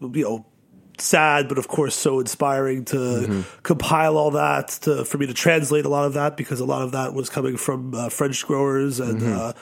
you 0.00 0.24
know, 0.24 0.46
sad, 1.00 1.48
but 1.48 1.58
of 1.58 1.68
course 1.68 1.94
so 1.94 2.20
inspiring 2.20 2.84
to 2.86 2.96
mm-hmm. 2.96 3.62
compile 3.62 4.16
all 4.16 4.30
that 4.32 4.68
to 4.68 5.04
for 5.04 5.18
me 5.18 5.26
to 5.26 5.34
translate 5.34 5.84
a 5.84 5.88
lot 5.88 6.04
of 6.04 6.14
that 6.14 6.36
because 6.36 6.60
a 6.60 6.64
lot 6.64 6.82
of 6.82 6.92
that 6.92 7.14
was 7.14 7.28
coming 7.28 7.56
from 7.56 7.94
uh, 7.94 8.08
French 8.08 8.46
growers 8.46 9.00
and 9.00 9.20
mm-hmm. 9.20 9.38
uh, 9.38 9.52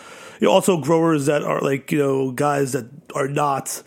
you 0.40 0.46
know, 0.46 0.52
also 0.52 0.78
growers 0.78 1.26
that 1.26 1.42
are 1.42 1.60
like 1.60 1.90
you 1.92 1.98
know 1.98 2.30
guys 2.30 2.72
that 2.72 2.86
are 3.14 3.28
not 3.28 3.82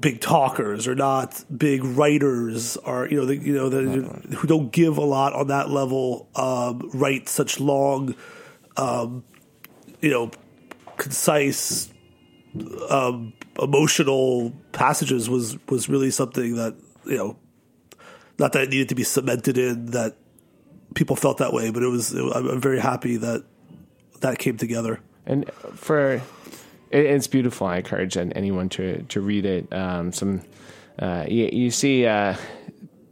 big 0.00 0.20
talkers 0.20 0.86
or 0.86 0.94
not 0.94 1.42
big 1.56 1.82
writers 1.82 2.76
or 2.78 3.08
you 3.08 3.16
know 3.16 3.24
the, 3.24 3.36
you 3.36 3.54
know 3.54 3.68
the, 3.70 4.36
who 4.36 4.46
don't 4.46 4.70
give 4.70 4.98
a 4.98 5.04
lot 5.04 5.32
on 5.32 5.46
that 5.46 5.70
level 5.70 6.28
um, 6.34 6.90
write 6.92 7.28
such 7.28 7.58
long 7.58 8.14
um, 8.76 9.24
you 10.00 10.10
know 10.10 10.30
concise 10.98 11.93
um, 12.88 13.32
emotional 13.60 14.52
passages 14.72 15.28
was 15.28 15.58
was 15.68 15.88
really 15.88 16.10
something 16.10 16.56
that 16.56 16.76
you 17.04 17.16
know 17.16 17.36
not 18.38 18.52
that 18.52 18.64
it 18.64 18.70
needed 18.70 18.88
to 18.88 18.94
be 18.94 19.04
cemented 19.04 19.58
in 19.58 19.86
that 19.86 20.16
people 20.94 21.16
felt 21.16 21.38
that 21.38 21.52
way 21.52 21.70
but 21.70 21.82
it 21.82 21.88
was 21.88 22.12
it, 22.12 22.22
I'm 22.34 22.60
very 22.60 22.80
happy 22.80 23.16
that 23.16 23.44
that 24.20 24.38
came 24.38 24.56
together 24.56 25.00
and 25.26 25.50
for 25.74 26.22
it, 26.94 27.06
it's 27.06 27.26
beautiful. 27.26 27.66
I 27.66 27.78
encourage 27.78 28.16
anyone 28.16 28.68
to 28.70 29.02
to 29.02 29.20
read 29.20 29.44
it. 29.44 29.72
Um, 29.72 30.12
some 30.12 30.42
uh, 30.98 31.24
you, 31.28 31.50
you, 31.52 31.70
see 31.72 32.06
uh, 32.06 32.36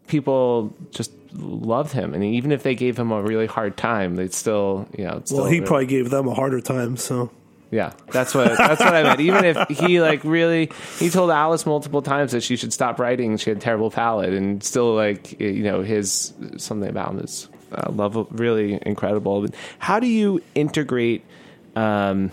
people 0.07 0.73
just 0.93 1.11
loved 1.33 1.93
him, 1.93 2.15
and 2.15 2.23
even 2.23 2.53
if 2.53 2.63
they 2.63 2.77
gave 2.77 2.97
him 2.97 3.11
a 3.11 3.21
really 3.21 3.47
hard 3.47 3.77
time, 3.77 4.15
they'd 4.15 4.33
still 4.33 4.89
you 4.97 5.05
know. 5.05 5.21
Still 5.25 5.39
well, 5.39 5.47
he 5.47 5.57
really, 5.57 5.67
probably 5.67 5.87
gave 5.87 6.11
them 6.11 6.29
a 6.29 6.35
harder 6.35 6.61
time. 6.61 6.97
So 6.97 7.31
yeah, 7.73 7.95
that's 8.13 8.35
what 8.35 8.57
that's 8.59 8.81
what 8.81 8.95
I 8.95 9.03
meant. 9.03 9.21
Even 9.21 9.47
if 9.47 9.57
he 9.71 10.03
like 10.03 10.23
really, 10.25 10.71
he 10.99 11.09
told 11.09 11.31
Alice 11.31 11.65
multiple 11.65 12.03
times 12.03 12.33
that 12.33 12.43
she 12.43 12.57
should 12.57 12.73
stop 12.73 13.01
writing. 13.01 13.39
She 13.39 13.49
had 13.49 13.63
terrible 13.63 13.91
palate, 13.91 14.35
and 14.35 14.63
still 14.63 14.95
like 14.95 15.41
you 15.41 15.63
know 15.63 15.81
his 15.81 16.35
something 16.59 16.89
about 16.89 17.13
him 17.13 17.21
is 17.21 17.49
uh, 17.73 18.25
really 18.31 18.79
incredible. 18.83 19.49
How 19.79 19.99
do 20.01 20.07
you 20.07 20.43
integrate? 20.55 21.25
Um, 21.75 22.31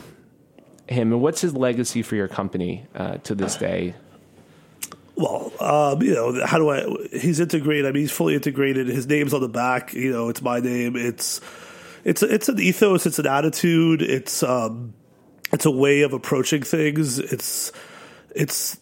him, 0.89 1.13
and 1.13 1.22
what's 1.22 1.39
his 1.39 1.53
legacy 1.53 2.01
for 2.01 2.15
your 2.15 2.27
company 2.27 2.86
uh, 2.96 3.17
to 3.19 3.36
this 3.36 3.55
day? 3.55 3.93
Well, 5.15 5.53
um, 5.62 6.01
you 6.01 6.13
know, 6.13 6.46
how 6.46 6.58
do 6.58 6.69
I? 6.69 6.86
He's 7.17 7.39
integrated. 7.39 7.86
I 7.86 7.91
mean, 7.91 8.01
he's 8.01 8.12
fully 8.12 8.36
integrated. 8.36 8.88
His 8.88 9.08
name's 9.08 9.34
on 9.34 9.41
the 9.41 9.48
back. 9.48 9.93
You 9.93 10.12
know, 10.12 10.29
it's 10.29 10.41
my 10.41 10.60
name. 10.60 10.98
It's 10.98 11.39
it's 12.03 12.24
it's 12.24 12.50
an 12.50 12.60
ethos. 12.60 13.05
It's 13.05 13.19
an 13.19 13.27
attitude. 13.27 14.01
It's 14.01 14.43
um, 14.43 14.93
it's 15.51 15.65
a 15.65 15.72
way 15.72 16.01
of 16.01 16.13
approaching 16.13 16.63
things. 16.63 17.20
It's 17.20 17.72
it's 18.35 18.79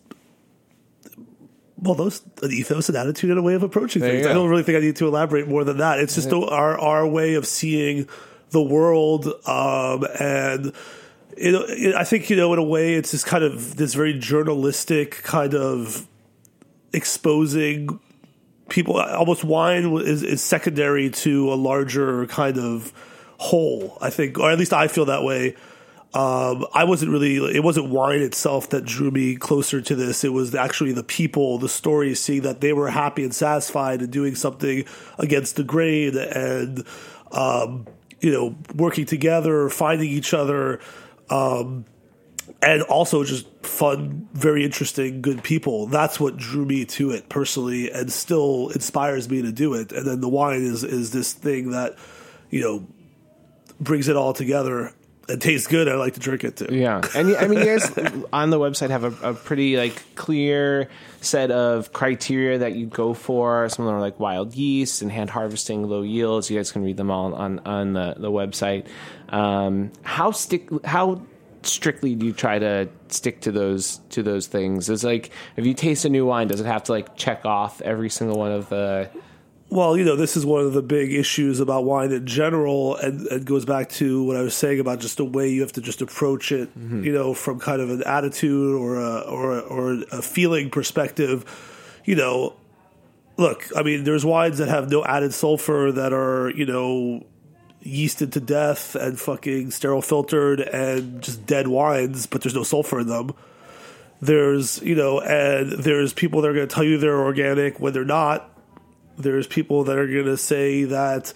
well, 1.80 1.94
those 1.94 2.22
an 2.42 2.52
ethos, 2.52 2.90
an 2.90 2.96
attitude, 2.96 3.30
and 3.30 3.40
a 3.40 3.44
way 3.44 3.54
of 3.54 3.64
approaching 3.64 4.02
there 4.02 4.12
things. 4.12 4.28
I 4.28 4.34
don't 4.34 4.50
really 4.50 4.64
think 4.64 4.78
I 4.78 4.82
need 4.82 4.96
to 4.98 5.08
elaborate 5.08 5.48
more 5.48 5.64
than 5.64 5.78
that. 5.78 6.00
It's 6.00 6.16
just 6.16 6.32
our 6.32 6.80
our 6.80 7.08
way 7.08 7.36
of 7.36 7.46
seeing 7.46 8.08
the 8.50 8.62
world 8.62 9.28
um, 9.46 10.06
and 10.20 10.74
it, 11.38 11.54
it, 11.54 11.96
I 11.96 12.04
think 12.04 12.30
you 12.30 12.36
know, 12.36 12.52
in 12.54 12.60
a 12.60 12.64
way, 12.64 12.96
it's 12.96 13.12
this 13.12 13.24
kind 13.24 13.44
of 13.44 13.76
this 13.76 13.94
very 13.94 14.18
journalistic 14.18 15.24
kind 15.24 15.54
of 15.54 16.08
exposing 16.94 18.00
people. 18.70 19.00
Almost 19.00 19.44
wine 19.44 19.96
is, 19.98 20.24
is 20.24 20.42
secondary 20.42 21.10
to 21.12 21.54
a 21.54 21.56
larger 21.56 22.26
kind 22.28 22.58
of 22.58 22.92
whole. 23.38 23.98
I 24.02 24.10
think, 24.10 24.40
or 24.40 24.52
at 24.52 24.58
least 24.58 24.74
I 24.74 24.88
feel 24.88 25.06
that 25.06 25.24
way. 25.24 25.56
Um, 26.14 26.66
I 26.74 26.86
wasn't 26.86 27.12
really. 27.12 27.36
It 27.36 27.64
wasn't 27.64 27.90
wine 27.90 28.22
itself 28.22 28.70
that 28.70 28.86
drew 28.86 29.12
me 29.12 29.36
closer 29.36 29.82
to 29.82 29.96
this. 29.96 30.24
It 30.24 30.32
was 30.34 30.56
actually 30.56 30.94
the 30.94 31.04
people, 31.04 31.58
the 31.58 31.70
stories, 31.70 32.20
seeing 32.20 32.44
that 32.44 32.62
they 32.62 32.74
were 32.74 32.90
happy 32.90 33.24
and 33.24 33.36
satisfied 33.36 34.02
and 34.02 34.12
doing 34.12 34.36
something 34.36 34.86
against 35.20 35.58
the 35.58 35.64
grain, 35.64 36.18
and 36.18 36.86
um, 37.32 37.88
you 38.22 38.32
know, 38.32 38.56
working 38.76 39.06
together, 39.06 39.70
finding 39.70 40.10
each 40.10 40.34
other. 40.34 40.80
Um, 41.30 41.86
and 42.62 42.82
also 42.84 43.24
just 43.24 43.48
fun, 43.64 44.28
very 44.34 44.64
interesting, 44.64 45.22
good 45.22 45.44
people. 45.44 45.88
That's 45.88 46.20
what 46.20 46.38
drew 46.38 46.66
me 46.66 46.86
to 46.86 47.12
it 47.12 47.30
personally, 47.30 47.92
and 47.92 48.12
still 48.12 48.70
inspires 48.70 49.30
me 49.30 49.42
to 49.42 49.52
do 49.52 49.74
it. 49.74 49.92
And 49.92 50.08
then 50.08 50.22
the 50.22 50.30
wine 50.30 50.64
is 50.64 50.84
is 50.84 51.12
this 51.12 51.34
thing 51.34 51.72
that 51.72 51.98
you 52.50 52.62
know 52.62 52.88
brings 53.80 54.08
it 54.08 54.16
all 54.16 54.34
together. 54.34 54.94
It 55.30 55.42
tastes 55.42 55.68
good. 55.68 55.90
I 55.90 55.96
like 55.96 56.14
to 56.14 56.22
drink 56.22 56.46
it 56.46 56.56
too. 56.56 56.68
Yeah, 56.72 57.02
and 57.14 57.36
I 57.36 57.48
mean, 57.48 57.60
you 57.60 57.66
guys 57.66 57.92
on 58.34 58.50
the 58.50 58.60
website 58.60 58.92
have 58.92 59.04
a, 59.04 59.32
a, 59.32 59.34
pretty 59.34 59.76
like 59.76 60.16
clear 60.16 60.90
set 61.20 61.52
of 61.52 61.92
criteria 61.92 62.60
that 62.60 62.76
you 62.76 62.86
go 62.86 63.14
for. 63.14 63.68
Some 63.68 63.86
of 63.86 63.90
them 63.90 63.98
are 63.98 64.02
like 64.02 64.22
wild 64.22 64.56
yeast 64.56 65.02
and 65.02 65.12
hand 65.12 65.30
harvesting, 65.30 65.84
low 65.84 66.02
yields. 66.02 66.50
You 66.50 66.58
guys 66.58 66.72
can 66.72 66.82
read 66.82 66.96
them 66.96 67.12
all 67.12 67.34
on 67.34 67.60
on 67.66 67.92
the, 67.92 68.16
the 68.18 68.32
website. 68.32 68.88
Um, 69.28 69.92
how 70.02 70.32
stick 70.32 70.70
how 70.86 71.22
strictly 71.64 72.16
do 72.16 72.26
you 72.26 72.32
try 72.32 72.60
to 72.60 72.88
stick 73.10 73.42
to 73.42 73.52
those 73.52 74.00
to 74.12 74.24
those 74.24 74.48
things? 74.48 74.90
Is 74.90 75.04
like 75.04 75.32
if 75.58 75.66
you 75.66 75.74
taste 75.74 76.06
a 76.06 76.10
new 76.10 76.26
wine, 76.26 76.48
does 76.48 76.62
it 76.62 76.66
have 76.66 76.86
to 76.86 76.94
like 76.94 77.18
check 77.18 77.46
off 77.46 77.82
every 77.82 78.10
single 78.10 78.40
one 78.40 78.54
of 78.54 78.70
the 78.70 79.10
well, 79.70 79.98
you 79.98 80.06
know, 80.06 80.16
this 80.16 80.38
is 80.38 80.46
one 80.46 80.62
of 80.62 80.74
the 80.74 80.82
big 80.82 81.14
issues 81.14 81.60
about 81.60 81.84
wine 81.84 82.12
in 82.12 82.26
general, 82.26 82.96
and 82.96 83.28
it 83.28 83.44
goes 83.44 83.66
back 83.66 83.90
to 83.90 84.24
what 84.24 84.38
I 84.38 84.42
was 84.42 84.56
saying 84.56 84.80
about 84.80 85.00
just 85.00 85.18
the 85.18 85.26
way 85.26 85.50
you 85.50 85.62
have 85.62 85.74
to 85.74 85.82
just 85.82 86.02
approach 86.02 86.52
it, 86.52 86.70
mm-hmm. 86.70 87.04
you 87.04 87.12
know, 87.12 87.34
from 87.34 87.60
kind 87.60 87.82
of 87.82 87.90
an 87.90 88.04
attitude 88.06 88.76
or 88.76 88.96
a, 88.96 89.20
or 89.22 89.58
a, 89.58 89.60
or 89.60 89.92
a 90.12 90.22
feeling 90.22 90.70
perspective. 90.70 91.44
You 92.06 92.16
know, 92.16 92.56
look, 93.36 93.68
I 93.76 93.84
mean, 93.84 94.06
there's 94.06 94.24
wines 94.24 94.60
that 94.60 94.70
have 94.70 94.90
no 94.90 95.04
added 95.04 95.34
sulfur 95.34 95.92
that 95.92 96.14
are, 96.14 96.50
you 96.52 96.66
know, 96.66 97.26
yeasted 97.84 98.32
to 98.34 98.40
death 98.40 98.96
and 98.96 99.20
fucking 99.20 99.72
sterile 99.72 100.02
filtered 100.02 100.62
and 100.62 101.22
just 101.22 101.46
dead 101.46 101.68
wines, 101.68 102.26
but 102.26 102.42
there's 102.42 102.56
no 102.56 102.64
sulfur 102.64 103.02
in 103.02 103.08
them. 103.08 103.34
There's, 104.22 104.82
you 104.82 104.96
know, 104.96 105.20
and 105.20 105.72
there's 105.74 106.14
people 106.14 106.42
that 106.42 106.50
are 106.50 106.54
going 106.54 106.68
to 106.68 106.74
tell 106.74 106.84
you 106.84 106.98
they're 106.98 107.22
organic 107.22 107.80
when 107.80 107.94
they're 107.94 108.06
not. 108.06 108.50
There's 109.18 109.48
people 109.48 109.84
that 109.86 109.98
are 109.98 110.08
going 110.08 110.26
to 110.26 110.38
say 110.38 110.84
that, 110.86 111.34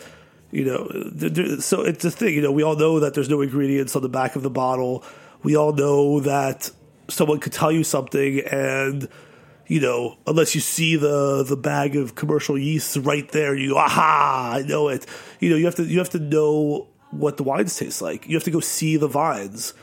you 0.52 0.66
know, 0.66 1.58
so 1.60 1.82
it's 1.82 2.06
a 2.06 2.12
thing, 2.12 2.36
you 2.36 2.42
know, 2.42 2.52
we 2.52 2.64
all 2.64 2.76
know 2.76 3.00
that 3.00 3.14
there's 3.14 3.30
no 3.30 3.42
ingredients 3.42 3.96
on 3.96 4.02
the 4.02 4.10
back 4.10 4.36
of 4.36 4.44
the 4.44 4.50
bottle. 4.50 5.04
We 5.44 5.56
all 5.56 5.74
know 5.74 6.20
that 6.22 6.70
someone 7.10 7.40
could 7.40 7.54
tell 7.54 7.72
you 7.72 7.84
something 7.84 8.42
and, 8.42 9.08
you 9.68 9.80
know, 9.80 10.18
unless 10.28 10.54
you 10.54 10.60
see 10.60 10.98
the 10.98 11.44
the 11.44 11.56
bag 11.56 11.96
of 11.96 12.16
commercial 12.16 12.58
yeast 12.58 12.98
right 12.98 13.28
there, 13.32 13.56
you 13.56 13.70
go, 13.70 13.78
aha, 13.78 14.56
I 14.56 14.62
know 14.64 14.90
it. 14.90 15.06
You 15.40 15.50
know, 15.50 15.56
you 15.56 15.64
have 15.66 15.76
to 15.76 15.84
you 15.84 15.98
have 16.00 16.10
to 16.10 16.20
know 16.20 16.88
what 17.12 17.38
the 17.38 17.44
wines 17.44 17.76
taste 17.78 18.02
like. 18.02 18.28
You 18.28 18.36
have 18.36 18.44
to 18.44 18.52
go 18.52 18.60
see 18.60 18.98
the 18.98 19.08
vines. 19.08 19.74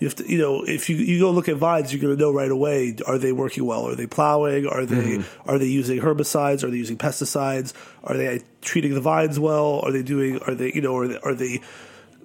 You 0.00 0.08
have 0.08 0.16
to, 0.16 0.30
you 0.30 0.38
know, 0.38 0.64
if 0.64 0.90
you 0.90 0.96
you 0.96 1.20
go 1.20 1.30
look 1.30 1.48
at 1.48 1.56
vines, 1.56 1.92
you're 1.92 2.02
going 2.02 2.16
to 2.16 2.20
know 2.20 2.32
right 2.32 2.50
away: 2.50 2.96
are 3.06 3.16
they 3.16 3.32
working 3.32 3.64
well? 3.64 3.86
Are 3.86 3.94
they 3.94 4.06
plowing? 4.06 4.66
Are 4.66 4.84
they 4.84 5.18
mm. 5.18 5.24
are 5.46 5.58
they 5.58 5.66
using 5.66 6.00
herbicides? 6.00 6.64
Are 6.64 6.70
they 6.70 6.76
using 6.76 6.98
pesticides? 6.98 7.72
Are 8.02 8.16
they 8.16 8.42
treating 8.60 8.94
the 8.94 9.00
vines 9.00 9.38
well? 9.38 9.80
Are 9.84 9.92
they 9.92 10.02
doing? 10.02 10.40
Are 10.40 10.54
they 10.54 10.72
you 10.72 10.80
know? 10.80 10.96
Are 10.96 11.08
they, 11.08 11.18
are 11.20 11.34
they 11.34 11.60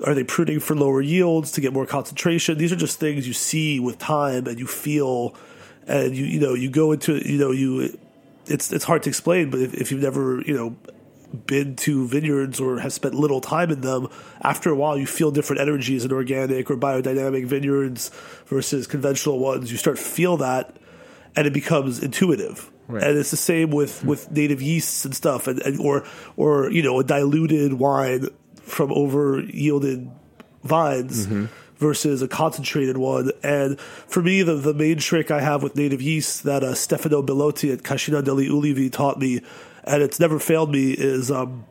are 0.06 0.16
they 0.16 0.24
pruning 0.24 0.60
for 0.60 0.76
lower 0.76 1.02
yields 1.02 1.52
to 1.54 1.62
get 1.62 1.74
more 1.74 1.86
concentration? 1.86 2.58
These 2.58 2.72
are 2.72 2.78
just 2.78 3.00
things 3.00 3.28
you 3.28 3.34
see 3.34 3.80
with 3.80 4.00
time 4.00 4.48
and 4.48 4.58
you 4.58 4.66
feel 4.66 5.36
and 5.88 6.16
you 6.16 6.26
you 6.26 6.40
know 6.40 6.54
you 6.54 6.70
go 6.70 6.92
into 6.92 7.18
you 7.28 7.38
know 7.38 7.52
you 7.52 7.98
it's 8.48 8.72
it's 8.72 8.86
hard 8.86 9.04
to 9.04 9.10
explain, 9.10 9.50
but 9.50 9.60
if, 9.60 9.74
if 9.74 9.92
you've 9.92 10.02
never 10.02 10.42
you 10.42 10.56
know 10.56 10.76
been 11.46 11.76
to 11.78 12.08
vineyards 12.08 12.60
or 12.60 12.80
have 12.80 12.94
spent 12.94 13.16
little 13.16 13.42
time 13.42 13.72
in 13.72 13.82
them, 13.82 14.08
after 14.42 14.70
a 14.72 14.76
while 14.76 14.98
you 14.98 15.06
feel 15.06 15.32
different 15.32 15.62
energies 15.62 16.06
in 16.06 16.12
organic 16.12 16.70
or 16.70 16.78
biodynamic 16.78 17.46
vineyards 17.46 18.10
versus 18.46 18.88
conventional 18.88 19.40
ones. 19.40 19.72
You 19.72 19.78
start 19.78 19.98
to 19.98 20.04
feel 20.04 20.38
that, 20.38 20.76
and 21.36 21.46
it 21.48 21.54
becomes 21.54 22.02
intuitive. 22.02 22.72
Right. 22.88 23.04
and 23.04 23.20
it's 23.20 23.30
the 23.30 23.38
same 23.38 23.70
with 23.70 24.04
with 24.04 24.32
native 24.32 24.64
yeasts 24.64 25.06
and 25.06 25.14
stuff, 25.14 25.46
and, 25.46 25.60
and 25.62 25.80
or 25.80 26.06
or 26.38 26.72
you 26.72 26.82
know 26.82 27.00
a 27.00 27.04
diluted 27.04 27.74
wine 27.74 28.30
from 28.64 28.92
over 28.92 29.40
yielded 29.42 30.10
vines. 30.64 31.28
Versus 31.78 32.22
a 32.22 32.28
concentrated 32.28 32.98
one, 32.98 33.32
and 33.42 33.80
for 33.80 34.22
me, 34.22 34.44
the, 34.44 34.56
the 34.56 34.74
main 34.74 34.98
trick 34.98 35.32
I 35.32 35.40
have 35.40 35.64
with 35.64 35.78
native 35.78 36.02
yeast 36.02 36.44
that 36.44 36.62
uh, 36.62 36.74
Stefano 36.74 37.24
Bellotti 37.24 37.72
at 37.72 37.84
Cascina 37.84 38.22
degli 38.22 38.50
Ulivi 38.50 38.92
taught 38.92 39.18
me, 39.18 39.40
and 39.84 40.02
it's 40.04 40.20
never 40.20 40.40
failed 40.40 40.72
me, 40.72 40.92
is 40.92 41.32
um, 41.32 41.66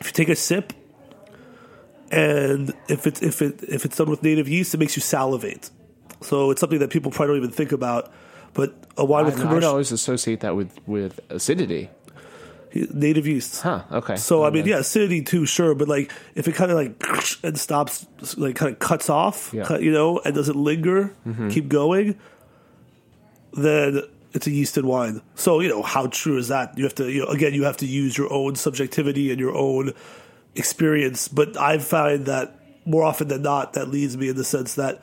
if 0.00 0.06
you 0.06 0.12
take 0.12 0.28
a 0.28 0.36
sip 0.36 0.72
and 2.10 2.72
if 2.88 3.06
it's 3.06 3.20
if 3.22 3.42
it 3.42 3.62
if 3.64 3.84
it's 3.84 3.96
done 3.96 4.08
with 4.10 4.22
native 4.22 4.48
yeast, 4.48 4.74
it 4.74 4.78
makes 4.78 4.96
you 4.96 5.02
salivate. 5.02 5.70
So 6.22 6.50
it's 6.50 6.60
something 6.60 6.78
that 6.78 6.90
people 6.90 7.10
probably 7.10 7.34
don't 7.36 7.44
even 7.44 7.50
think 7.56 7.72
about. 7.72 8.12
But 8.54 8.74
a 8.96 9.04
wine 9.04 9.24
I, 9.24 9.28
with 9.28 9.38
know, 9.38 9.50
I'd 9.56 9.64
always 9.64 9.92
associate 9.92 10.40
that 10.40 10.56
with 10.56 10.70
with 10.86 11.20
acidity. 11.30 11.90
native 12.92 13.26
yeast. 13.26 13.60
Huh. 13.62 13.82
Okay. 13.90 14.16
So 14.16 14.44
I 14.44 14.50
mean, 14.50 14.62
Okay. 14.62 14.70
yeah, 14.70 14.78
acidity 14.78 15.22
too, 15.22 15.46
sure, 15.46 15.74
but 15.74 15.88
like 15.88 16.12
if 16.34 16.46
it 16.48 16.54
kind 16.54 16.70
of 16.70 16.76
like 16.76 16.94
and 17.42 17.58
stops, 17.58 18.06
like 18.38 18.54
kind 18.56 18.72
of 18.72 18.78
cuts 18.78 19.10
off, 19.10 19.50
Yeah. 19.52 19.64
cut, 19.64 19.82
you 19.82 19.92
know, 19.92 20.20
and 20.24 20.34
doesn't 20.34 20.56
linger, 20.56 21.12
keep 21.50 21.68
going, 21.68 22.18
then 23.52 24.02
it's 24.36 24.46
a 24.46 24.50
yeasted 24.50 24.84
wine. 24.84 25.22
So 25.34 25.60
you 25.60 25.68
know, 25.68 25.82
how 25.82 26.06
true 26.08 26.36
is 26.36 26.48
that? 26.48 26.76
You 26.76 26.84
have 26.84 26.94
to, 26.96 27.10
you 27.10 27.24
know, 27.24 27.28
again, 27.28 27.54
you 27.54 27.64
have 27.64 27.78
to 27.78 27.86
use 27.86 28.16
your 28.16 28.32
own 28.32 28.54
subjectivity 28.54 29.30
and 29.30 29.40
your 29.40 29.56
own 29.56 29.94
experience. 30.54 31.26
But 31.26 31.56
I 31.56 31.78
find 31.78 32.26
that 32.26 32.60
more 32.84 33.02
often 33.02 33.28
than 33.28 33.42
not, 33.42 33.72
that 33.72 33.88
leads 33.88 34.16
me 34.16 34.28
in 34.28 34.36
the 34.36 34.44
sense 34.44 34.74
that, 34.74 35.02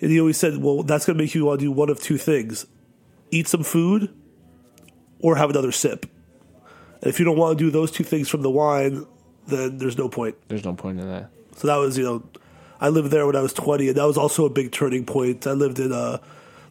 and 0.00 0.10
he 0.10 0.20
always 0.20 0.36
said, 0.36 0.58
well, 0.58 0.82
that's 0.82 1.06
going 1.06 1.16
to 1.16 1.24
make 1.24 1.34
you 1.34 1.46
want 1.46 1.60
to 1.60 1.66
do 1.66 1.72
one 1.72 1.88
of 1.88 2.00
two 2.00 2.18
things: 2.18 2.66
eat 3.30 3.48
some 3.48 3.64
food 3.64 4.14
or 5.20 5.36
have 5.36 5.50
another 5.50 5.72
sip. 5.72 6.06
And 7.00 7.10
if 7.10 7.18
you 7.18 7.24
don't 7.24 7.38
want 7.38 7.58
to 7.58 7.64
do 7.64 7.70
those 7.70 7.90
two 7.90 8.04
things 8.04 8.28
from 8.28 8.42
the 8.42 8.50
wine, 8.50 9.06
then 9.46 9.78
there's 9.78 9.96
no 9.96 10.08
point. 10.08 10.36
There's 10.48 10.64
no 10.64 10.74
point 10.74 11.00
in 11.00 11.08
that. 11.08 11.30
So 11.56 11.68
that 11.68 11.76
was, 11.76 11.96
you 11.96 12.04
know, 12.04 12.22
I 12.80 12.90
lived 12.90 13.10
there 13.10 13.26
when 13.26 13.36
I 13.36 13.40
was 13.40 13.54
20, 13.54 13.88
and 13.88 13.96
that 13.96 14.04
was 14.04 14.18
also 14.18 14.44
a 14.44 14.50
big 14.50 14.72
turning 14.72 15.06
point. 15.06 15.46
I 15.46 15.52
lived 15.52 15.78
in 15.78 15.92
a 15.92 16.20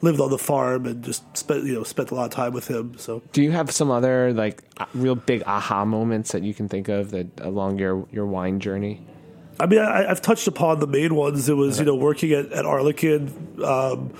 lived 0.03 0.19
on 0.19 0.29
the 0.29 0.37
farm 0.37 0.85
and 0.85 1.01
just 1.01 1.23
spent, 1.35 1.63
you 1.63 1.73
know, 1.73 1.83
spent 1.83 2.11
a 2.11 2.15
lot 2.15 2.25
of 2.25 2.31
time 2.31 2.51
with 2.51 2.67
him. 2.67 2.97
So 2.97 3.21
Do 3.31 3.41
you 3.41 3.51
have 3.51 3.71
some 3.71 3.89
other 3.89 4.33
like 4.33 4.61
real 4.93 5.15
big 5.15 5.43
aha 5.47 5.85
moments 5.85 6.33
that 6.33 6.43
you 6.43 6.53
can 6.53 6.67
think 6.67 6.89
of 6.89 7.11
that 7.11 7.27
along 7.39 7.79
your 7.79 8.05
your 8.11 8.25
wine 8.25 8.59
journey? 8.59 9.01
I 9.59 9.65
mean, 9.65 9.79
I, 9.79 10.09
I've 10.09 10.21
touched 10.21 10.47
upon 10.47 10.79
the 10.79 10.87
main 10.87 11.15
ones. 11.15 11.47
It 11.47 11.53
was, 11.53 11.79
you 11.79 11.85
know, 11.85 11.95
working 11.95 12.33
at, 12.33 12.51
at 12.51 12.65
Arlequin, 12.65 13.63
um, 13.63 14.13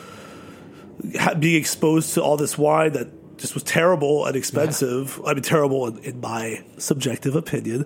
ha- 1.20 1.34
being 1.34 1.60
exposed 1.60 2.14
to 2.14 2.24
all 2.24 2.38
this 2.38 2.58
wine 2.58 2.94
that 2.94 3.38
just 3.38 3.54
was 3.54 3.64
terrible 3.64 4.26
and 4.26 4.36
expensive. 4.38 5.20
I 5.26 5.34
mean, 5.34 5.44
terrible 5.44 5.88
in, 5.88 5.98
in 6.00 6.22
my 6.22 6.64
subjective 6.78 7.36
opinion, 7.36 7.86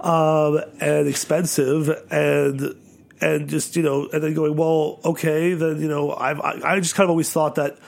um, 0.00 0.60
and 0.80 1.08
expensive, 1.08 1.88
and 2.10 2.76
and 3.20 3.48
just 3.48 3.76
you 3.76 3.82
know, 3.82 4.08
and 4.12 4.22
then 4.22 4.34
going, 4.34 4.56
well, 4.56 5.00
okay, 5.04 5.54
then 5.54 5.80
you 5.80 5.88
know, 5.88 6.12
I've, 6.14 6.40
I 6.40 6.60
I 6.64 6.80
just 6.80 6.94
kind 6.94 7.04
of 7.06 7.10
always 7.10 7.30
thought 7.32 7.56
that 7.56 7.78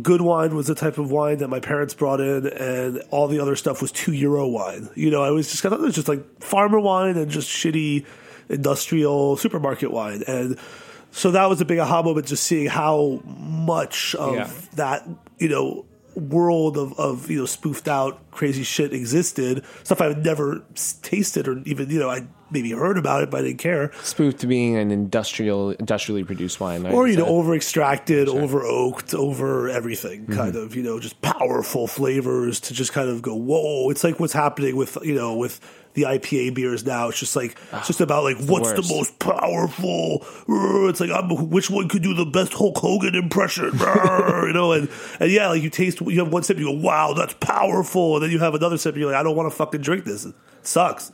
good 0.00 0.20
wine 0.20 0.54
was 0.54 0.66
the 0.68 0.74
type 0.74 0.98
of 0.98 1.10
wine 1.10 1.38
that 1.38 1.48
my 1.48 1.60
parents 1.60 1.94
brought 1.94 2.20
in, 2.20 2.46
and 2.46 3.02
all 3.10 3.26
the 3.28 3.40
other 3.40 3.56
stuff 3.56 3.80
was 3.82 3.90
two 3.92 4.12
euro 4.12 4.46
wine. 4.46 4.88
You 4.94 5.10
know, 5.10 5.22
I 5.22 5.30
was 5.30 5.50
just 5.50 5.62
kind 5.62 5.74
of 5.74 5.80
it 5.80 5.84
was 5.84 5.94
just 5.94 6.08
like 6.08 6.40
farmer 6.42 6.78
wine 6.80 7.16
and 7.16 7.30
just 7.30 7.48
shitty 7.48 8.04
industrial 8.48 9.36
supermarket 9.36 9.90
wine, 9.90 10.22
and 10.26 10.58
so 11.10 11.30
that 11.32 11.48
was 11.48 11.60
a 11.60 11.64
big 11.64 11.78
aha 11.78 12.02
moment, 12.02 12.26
just 12.26 12.44
seeing 12.44 12.66
how 12.66 13.20
much 13.24 14.14
of 14.14 14.34
Yeah. 14.34 14.50
that 14.76 15.08
you 15.38 15.48
know 15.48 15.84
world 16.14 16.76
of, 16.76 16.98
of 16.98 17.30
you 17.30 17.38
know 17.38 17.46
spoofed 17.46 17.86
out 17.86 18.18
crazy 18.32 18.64
shit 18.64 18.92
existed 18.92 19.64
stuff 19.84 20.00
i've 20.00 20.18
never 20.24 20.64
tasted 21.02 21.46
or 21.46 21.62
even 21.64 21.88
you 21.90 22.00
know 22.00 22.10
i 22.10 22.26
maybe 22.50 22.70
heard 22.70 22.98
about 22.98 23.22
it 23.22 23.30
but 23.30 23.40
i 23.40 23.42
didn't 23.44 23.58
care. 23.58 23.92
Spoofed 24.02 24.40
to 24.40 24.46
being 24.46 24.76
an 24.76 24.90
industrial 24.90 25.70
industrially 25.72 26.24
produced 26.24 26.60
wine, 26.60 26.82
right? 26.84 26.92
or 26.94 27.06
you 27.08 27.16
know 27.16 27.26
over 27.26 27.54
extracted 27.54 28.28
over 28.28 28.62
oaked 28.64 29.14
over 29.14 29.68
everything 29.68 30.26
kind 30.26 30.54
Mm-hmm. 30.54 30.58
of 30.58 30.76
you 30.76 30.82
know 30.82 30.98
just 31.00 31.20
powerful 31.22 31.86
flavors 31.86 32.60
to 32.60 32.74
just 32.74 32.92
kind 32.92 33.08
of 33.08 33.22
go 33.22 33.34
whoa. 33.34 33.90
It's 33.90 34.02
like 34.04 34.18
what's 34.20 34.32
happening 34.32 34.76
with 34.76 34.96
you 35.02 35.14
know 35.14 35.36
with 35.36 35.60
the 35.94 36.02
IPA 36.04 36.54
beers 36.54 36.86
now. 36.86 37.08
It's 37.08 37.18
just 37.18 37.34
like 37.34 37.56
it's 37.72 37.86
just 37.88 38.00
about 38.00 38.22
like 38.24 38.36
what's 38.40 38.70
the 38.72 38.80
worst. 38.82 38.90
most 38.90 39.18
powerful? 39.18 40.24
It's 40.88 41.00
like 41.00 41.10
I'm, 41.10 41.50
which 41.50 41.70
one 41.70 41.88
could 41.88 42.02
do 42.02 42.14
the 42.14 42.24
best 42.26 42.52
Hulk 42.52 42.78
Hogan 42.78 43.14
impression? 43.14 43.72
You 44.48 44.54
know 44.54 44.72
and 44.72 44.88
and 45.20 45.30
yeah 45.30 45.48
like 45.48 45.62
you 45.62 45.68
taste 45.68 46.00
you 46.00 46.18
have 46.20 46.32
one 46.32 46.42
sip 46.42 46.56
you 46.58 46.64
go 46.66 46.72
wow 46.80 47.12
that's 47.12 47.34
powerful. 47.34 48.14
And 48.16 48.22
then 48.24 48.30
you 48.30 48.38
have 48.38 48.54
another 48.54 48.78
sip 48.78 48.94
and 48.94 49.00
you're 49.02 49.10
like 49.10 49.20
I 49.20 49.22
don't 49.22 49.36
want 49.36 49.50
to 49.50 49.56
fucking 49.56 49.82
drink 49.82 50.04
this. 50.04 50.24
It 50.24 50.34
sucks 50.62 51.12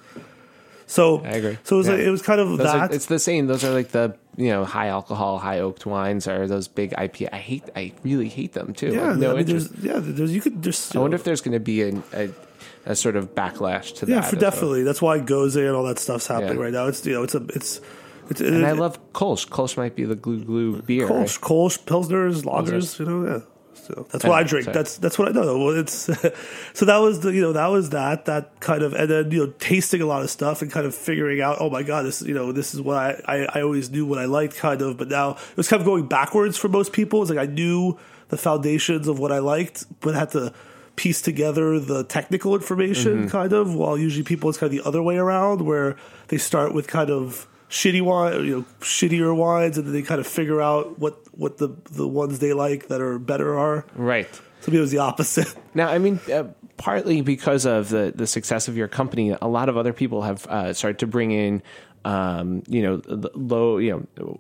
so 0.87 1.21
I 1.25 1.31
agree. 1.31 1.59
so 1.65 1.77
it 1.77 1.79
was 1.79 1.87
Yeah. 1.87 1.93
like 1.95 2.03
it 2.03 2.11
was 2.11 2.23
kind 2.23 2.41
of 2.41 2.49
Those 2.59 2.67
are, 2.67 2.89
that 2.89 2.95
it's 2.95 3.07
the 3.07 3.19
same. 3.19 3.47
Those 3.47 3.65
are 3.65 3.71
like 3.73 3.89
the 3.89 4.17
you 4.37 4.49
know 4.49 4.65
high 4.65 4.89
alcohol, 4.89 5.39
high 5.39 5.61
oaked 5.61 5.87
wines 5.87 6.27
are 6.29 6.47
those 6.47 6.69
big 6.69 6.91
IPA. 6.93 7.29
I 7.33 7.39
hate. 7.39 7.65
I 7.77 7.93
really 8.03 8.29
hate 8.29 8.53
them 8.53 8.73
too. 8.75 8.93
yeah 8.93 9.11
Like, 9.11 9.19
no 9.19 9.33
I 9.33 9.37
mean, 9.37 9.47
there's 9.47 9.71
yeah 9.81 9.95
there's 9.99 10.33
you 10.35 10.41
could 10.41 10.63
just 10.63 10.95
I 10.97 10.99
wonder 11.01 11.15
if 11.15 11.25
there's 11.25 11.41
going 11.41 11.53
to 11.55 11.61
be 11.61 11.83
a, 11.83 12.03
a 12.13 12.31
a 12.87 12.95
sort 12.95 13.17
of 13.17 13.35
backlash 13.35 13.95
to 13.97 14.07
that. 14.07 14.13
Yeah, 14.13 14.21
that. 14.21 14.29
for 14.31 14.37
as 14.37 14.43
well. 14.43 14.51
definitely. 14.51 14.83
That's 14.83 15.01
why 15.01 15.19
Gose 15.21 15.57
and 15.57 15.75
all 15.75 15.85
that 15.85 15.99
stuff's 15.99 16.27
happening 16.27 16.57
Yeah. 16.59 16.65
right 16.65 16.73
now. 16.73 16.87
It's 16.87 17.05
you 17.07 17.15
know, 17.15 17.23
it's 17.23 17.35
a 17.35 17.43
it's 17.55 17.81
it's 18.31 18.41
And 18.41 18.67
I 18.67 18.73
love 18.73 18.99
Kolsch. 19.13 19.49
Kolsch 19.49 19.77
might 19.77 19.95
be 19.95 20.05
the 20.05 20.15
glue 20.17 20.45
glue 20.45 20.83
beer. 20.83 21.07
Kolsch, 21.09 21.39
Kolsch, 21.41 21.79
Pilsners, 21.85 22.43
Lagers. 22.45 22.99
You 22.99 23.05
know, 23.07 23.25
yeah. 23.27 23.41
So 23.85 24.07
that's 24.11 24.25
what 24.25 24.33
I 24.33 24.43
drink. 24.43 24.65
sorry. 24.65 24.75
That's 24.75 24.97
that's 24.99 25.19
what 25.19 25.29
I 25.29 25.33
know. 25.33 25.59
Well, 25.59 25.79
it's 25.79 25.93
so 26.75 26.85
that 26.87 26.97
was 26.99 27.21
the 27.21 27.33
you 27.33 27.43
know 27.43 27.53
that 27.53 27.67
was 27.67 27.91
that 27.91 28.25
that 28.25 28.61
kind 28.61 28.83
of 28.83 28.95
and 28.95 29.11
then 29.11 29.31
you 29.31 29.47
know 29.47 29.53
tasting 29.59 30.01
a 30.01 30.07
lot 30.07 30.23
of 30.23 30.31
stuff 30.31 30.63
and 30.63 30.71
kind 30.71 30.87
of 30.87 30.95
figuring 30.95 31.41
out 31.41 31.59
oh 31.61 31.69
my 31.69 31.83
god 31.83 32.07
this 32.07 32.23
you 32.23 32.35
know 32.35 32.53
this 32.53 32.75
is 32.75 32.81
what 32.81 32.97
I 32.97 33.21
I, 33.27 33.59
I 33.59 33.63
always 33.63 33.91
knew 33.91 34.07
what 34.07 34.19
I 34.19 34.25
liked 34.25 34.57
kind 34.57 34.81
of 34.81 34.97
but 34.97 35.09
now 35.09 35.33
it 35.33 35.57
was 35.57 35.69
kind 35.69 35.81
of 35.81 35.87
going 35.87 36.07
backwards 36.07 36.57
for 36.57 36.69
most 36.69 36.93
people. 36.93 37.23
It's 37.23 37.31
like 37.31 37.39
I 37.39 37.51
knew 37.51 37.99
the 38.29 38.39
foundations 38.39 39.07
of 39.07 39.19
what 39.19 39.33
I 39.33 39.39
liked, 39.39 39.85
but 40.01 40.15
I 40.15 40.21
had 40.21 40.31
to 40.31 40.53
piece 40.97 41.21
together 41.21 41.79
the 41.79 42.05
technical 42.05 42.55
information 42.55 43.23
mm-hmm. 43.23 43.29
kind 43.29 43.53
of. 43.53 43.75
While 43.75 43.99
usually 43.99 44.25
people 44.25 44.49
it's 44.49 44.59
kind 44.59 44.73
of 44.73 44.83
the 44.83 44.89
other 44.89 45.03
way 45.03 45.17
around 45.17 45.63
where 45.63 45.97
they 46.29 46.39
start 46.39 46.73
with 46.73 46.87
kind 46.87 47.11
of 47.11 47.47
shitty 47.69 48.03
wine, 48.03 48.45
you 48.45 48.59
know, 48.59 48.65
shittier 48.81 49.37
wines, 49.37 49.79
and 49.79 49.87
then 49.87 49.93
they 49.93 50.03
kind 50.03 50.21
of 50.21 50.27
figure 50.27 50.61
out 50.61 50.99
what 50.99 51.19
what 51.33 51.59
the 51.59 51.77
the 51.91 52.07
ones 52.07 52.39
they 52.39 52.53
like 52.53 52.89
that 52.89 53.01
are 53.01 53.19
better 53.19 53.59
are. 53.59 53.87
Right. 53.95 54.29
Me, 54.69 54.79
it 54.79 54.81
was 54.81 54.91
the 54.91 54.99
opposite. 54.99 55.55
Now, 55.75 55.89
I 55.89 55.99
mean, 55.99 56.21
uh, 56.33 56.45
partly 56.77 57.21
because 57.21 57.67
of 57.67 57.89
the, 57.89 58.13
the 58.15 58.29
success 58.29 58.69
of 58.69 58.77
your 58.77 58.87
company, 58.87 59.37
a 59.43 59.49
lot 59.49 59.69
of 59.69 59.77
other 59.77 59.93
people 59.93 60.23
have 60.23 60.47
uh, 60.47 60.73
started 60.73 61.01
to 61.01 61.07
bring 61.09 61.33
in, 61.33 61.63
um, 62.05 62.63
you 62.69 62.81
know, 62.81 63.03
low, 63.35 63.79
you 63.79 64.07
know, 64.17 64.39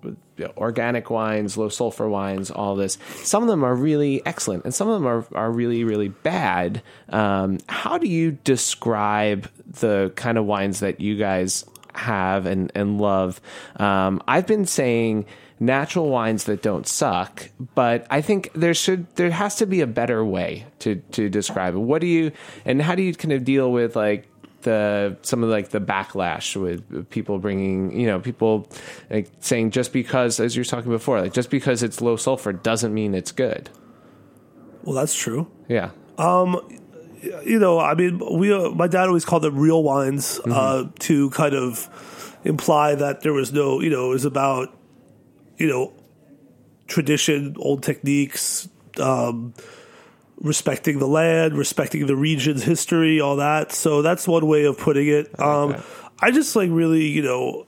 organic 0.57 1.11
wines, 1.11 1.57
low 1.57 1.69
sulfur 1.69 2.09
wines, 2.09 2.53
all 2.53 2.77
this. 2.77 2.99
Some 3.17 3.43
of 3.43 3.49
them 3.49 3.65
are 3.65 3.75
really 3.75 4.25
excellent, 4.25 4.65
and 4.65 4.73
some 4.73 4.89
of 4.89 4.95
them 4.95 5.07
are, 5.09 5.27
are 5.35 5.51
really, 5.51 5.83
really 5.83 6.09
bad. 6.09 6.83
Um, 7.09 7.59
how 7.69 7.99
do 7.99 8.07
you 8.07 8.33
describe 8.45 9.51
the 9.67 10.13
kind 10.15 10.39
of 10.39 10.45
wines 10.45 10.81
that 10.81 11.01
you 11.01 11.17
guys 11.17 11.65
have 11.97 12.47
and, 12.47 12.71
and 12.75 13.01
love? 13.01 13.41
Um, 13.77 14.23
I've 14.27 14.47
been 14.47 14.67
saying 14.67 15.27
natural 15.61 16.09
wines 16.09 16.45
that 16.45 16.63
don't 16.63 16.87
suck, 16.87 17.51
but 17.75 18.07
I 18.11 18.21
think 18.21 18.51
there 18.55 18.75
should 18.75 19.07
there 19.17 19.31
has 19.31 19.57
to 19.57 19.67
be 19.67 19.81
a 19.81 19.87
better 19.87 20.25
way 20.25 20.67
to 20.81 20.97
to 21.13 21.29
describe 21.29 21.75
it. 21.75 21.79
What 21.79 22.01
do 22.01 22.07
you 22.07 22.33
and 22.65 22.83
how 22.83 22.95
do 22.95 23.03
you 23.03 23.15
kind 23.15 23.33
of 23.33 23.45
deal 23.45 23.71
with 23.71 23.97
like 23.97 24.29
the 24.63 25.17
some 25.23 25.45
of 25.45 25.51
like 25.51 25.69
the 25.69 25.81
backlash 25.81 26.57
with 26.57 27.09
people 27.11 27.39
bringing 27.39 27.99
you 27.99 28.07
know 28.07 28.19
people 28.19 28.69
like 29.11 29.31
saying 29.41 29.71
just 29.71 29.93
because 29.93 30.41
as 30.41 30.57
you 30.57 30.61
were 30.61 30.65
talking 30.65 30.91
before 30.91 31.21
like 31.21 31.33
just 31.33 31.51
because 31.51 31.83
it's 31.83 32.01
low 32.01 32.17
sulfur 32.17 32.53
doesn't 32.53 32.93
mean 32.93 33.15
it's 33.15 33.33
good. 33.33 33.71
Well, 34.83 34.95
that's 34.95 35.15
true. 35.15 35.51
Yeah. 35.69 35.91
You 37.45 37.59
know, 37.59 37.79
I 37.79 37.95
mean, 37.95 38.21
we 38.39 38.53
uh, 38.53 38.71
my 38.71 38.87
dad 38.87 39.09
always 39.09 39.25
called 39.25 39.43
them 39.43 39.57
real 39.57 39.83
wines 39.83 40.41
uh, 40.41 40.89
to 41.01 41.31
kind 41.31 41.55
of 41.55 42.39
imply 42.45 42.95
that 42.95 43.23
there 43.23 43.33
was 43.33 43.53
no, 43.53 43.81
you 43.81 43.91
know, 43.91 44.07
it 44.07 44.15
was 44.15 44.25
about 44.25 44.77
you 45.57 45.67
know 45.67 45.93
tradition, 46.87 47.57
old 47.59 47.83
techniques. 47.83 48.69
Um, 48.99 49.55
respecting 50.41 50.99
the 50.99 51.07
land, 51.07 51.57
respecting 51.57 52.07
the 52.07 52.17
region's 52.17 52.63
history, 52.63 53.21
all 53.21 53.37
that. 53.37 53.73
So 53.73 54.03
that's 54.03 54.29
one 54.29 54.47
way 54.47 54.65
of 54.65 54.79
putting 54.79 55.09
it. 55.09 55.41
Um. 55.41 55.83
I 56.21 56.31
just 56.31 56.55
like 56.55 56.71
really, 56.73 57.07
you 57.09 57.23
know, 57.23 57.67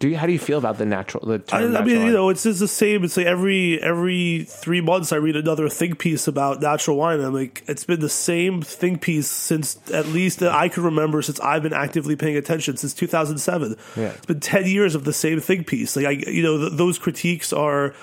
Do 0.00 0.08
you 0.08 0.16
how 0.16 0.26
do 0.26 0.32
you 0.32 0.38
feel 0.38 0.56
about 0.56 0.78
the 0.78 0.86
natural 0.86 1.26
the 1.26 1.42
I, 1.52 1.58
I 1.58 1.84
mean, 1.84 2.06
you 2.06 2.12
know, 2.12 2.30
it's 2.30 2.44
just 2.44 2.58
the 2.58 2.66
same. 2.66 3.04
It's 3.04 3.18
like 3.18 3.26
every 3.26 3.80
every 3.82 4.46
three 4.48 4.80
months 4.80 5.12
I 5.12 5.16
read 5.16 5.36
another 5.36 5.68
think 5.68 5.98
piece 5.98 6.26
about 6.26 6.62
natural 6.62 6.96
wine. 6.96 7.20
I'm 7.20 7.34
like, 7.34 7.62
it's 7.68 7.84
been 7.84 8.00
the 8.00 8.08
same 8.08 8.62
think 8.62 9.02
piece 9.02 9.26
since 9.26 9.78
at 9.92 10.06
least 10.06 10.38
that 10.38 10.52
I 10.54 10.70
can 10.70 10.84
remember 10.84 11.20
since 11.20 11.38
I've 11.40 11.62
been 11.62 11.74
actively 11.74 12.16
paying 12.16 12.38
attention 12.38 12.78
since 12.78 12.94
2007. 12.94 13.76
Yeah. 13.94 14.04
It's 14.04 14.24
been 14.24 14.40
10 14.40 14.66
years 14.66 14.94
of 14.94 15.04
the 15.04 15.12
same 15.12 15.38
think 15.38 15.66
piece. 15.66 15.94
Like 15.96 16.06
I, 16.06 16.10
you 16.12 16.42
know, 16.42 16.56
th- 16.56 16.72
those 16.78 16.98
critiques 16.98 17.52
are 17.52 17.94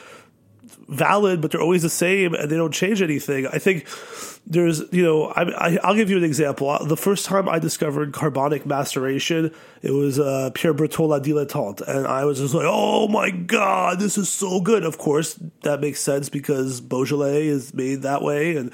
valid, 0.88 1.42
but 1.42 1.52
they're 1.52 1.62
always 1.62 1.82
the 1.82 1.90
same 1.90 2.34
and 2.34 2.50
they 2.50 2.56
don't 2.56 2.74
change 2.74 3.02
anything. 3.02 3.46
I 3.48 3.58
think 3.58 3.88
there's, 4.46 4.82
you 4.94 5.04
know, 5.04 5.26
I, 5.26 5.42
I, 5.44 5.78
I'll 5.84 5.96
give 5.96 6.10
you 6.10 6.18
an 6.18 6.24
example. 6.24 6.70
Uh, 6.70 6.86
The 6.86 6.96
first 6.96 7.26
time 7.26 7.50
I 7.50 7.60
discovered 7.60 8.14
carbonic 8.14 8.66
maceration, 8.66 9.54
it 9.82 9.92
was 9.92 10.18
uh, 10.18 10.52
Pierre 10.54 10.74
Breton 10.74 11.10
La 11.10 11.20
Dilettante. 11.20 11.82
And 11.82 12.08
I 12.08 12.24
was 12.24 12.40
just 12.40 12.54
like, 12.54 12.66
oh 12.66 13.10
my 13.10 13.32
God, 13.32 14.00
this 14.00 14.18
is 14.18 14.30
so 14.30 14.62
good. 14.62 14.86
Of 14.86 14.98
course, 14.98 15.38
that 15.64 15.82
makes 15.82 16.00
sense 16.00 16.30
because 16.30 16.80
Beaujolais 16.80 17.48
is 17.48 17.74
made 17.74 18.04
that 18.04 18.22
way. 18.22 18.56
And 18.56 18.74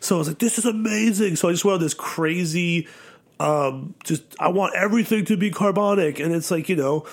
so 0.00 0.16
I 0.16 0.18
was 0.18 0.28
like, 0.28 0.38
this 0.38 0.58
is 0.58 0.64
amazing. 0.64 1.36
So 1.36 1.48
I 1.48 1.52
just 1.52 1.64
went 1.64 1.76
on 1.76 1.80
this 1.80 1.94
crazy, 1.94 2.88
um, 3.38 3.94
just, 4.02 4.24
I 4.40 4.48
want 4.48 4.74
everything 4.74 5.24
to 5.26 5.36
be 5.36 5.52
carbonic. 5.52 6.18
And 6.18 6.34
it's 6.34 6.50
like, 6.50 6.68
you 6.68 6.74
know, 6.74 7.06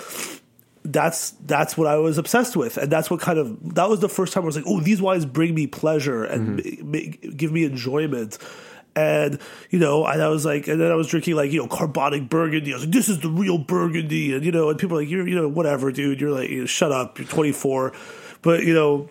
that's 0.83 1.31
that's 1.45 1.77
what 1.77 1.87
I 1.87 1.97
was 1.97 2.17
obsessed 2.17 2.55
with, 2.55 2.77
and 2.77 2.91
that's 2.91 3.09
what 3.11 3.19
kind 3.19 3.37
of 3.37 3.75
that 3.75 3.89
was 3.89 3.99
the 3.99 4.09
first 4.09 4.33
time 4.33 4.43
I 4.43 4.45
was 4.45 4.55
like, 4.55 4.65
oh, 4.67 4.79
these 4.79 5.01
wines 5.01 5.25
bring 5.25 5.53
me 5.53 5.67
pleasure 5.67 6.23
and 6.23 6.59
mm-hmm. 6.59 6.91
ma- 6.91 6.97
ma- 6.97 7.33
give 7.35 7.51
me 7.51 7.65
enjoyment. 7.65 8.37
And 8.95 9.39
you 9.69 9.79
know, 9.79 10.05
and 10.05 10.21
I 10.21 10.29
was 10.29 10.45
like, 10.45 10.67
and 10.67 10.81
then 10.81 10.91
I 10.91 10.95
was 10.95 11.07
drinking 11.07 11.35
like 11.35 11.51
you 11.51 11.61
know 11.61 11.67
carbonic 11.67 12.29
Burgundy. 12.29 12.71
I 12.71 12.75
was 12.75 12.85
like, 12.85 12.93
this 12.93 13.09
is 13.09 13.19
the 13.19 13.29
real 13.29 13.57
Burgundy, 13.57 14.33
and 14.33 14.43
you 14.43 14.51
know, 14.51 14.69
and 14.69 14.79
people 14.79 14.97
are 14.97 15.01
like, 15.01 15.09
you're 15.09 15.27
you 15.27 15.35
know 15.35 15.47
whatever, 15.47 15.91
dude. 15.91 16.19
You're 16.19 16.31
like, 16.31 16.49
you 16.49 16.61
know, 16.61 16.65
shut 16.65 16.91
up. 16.91 17.19
You're 17.19 17.27
24, 17.27 17.93
but 18.41 18.63
you 18.63 18.73
know, 18.73 19.09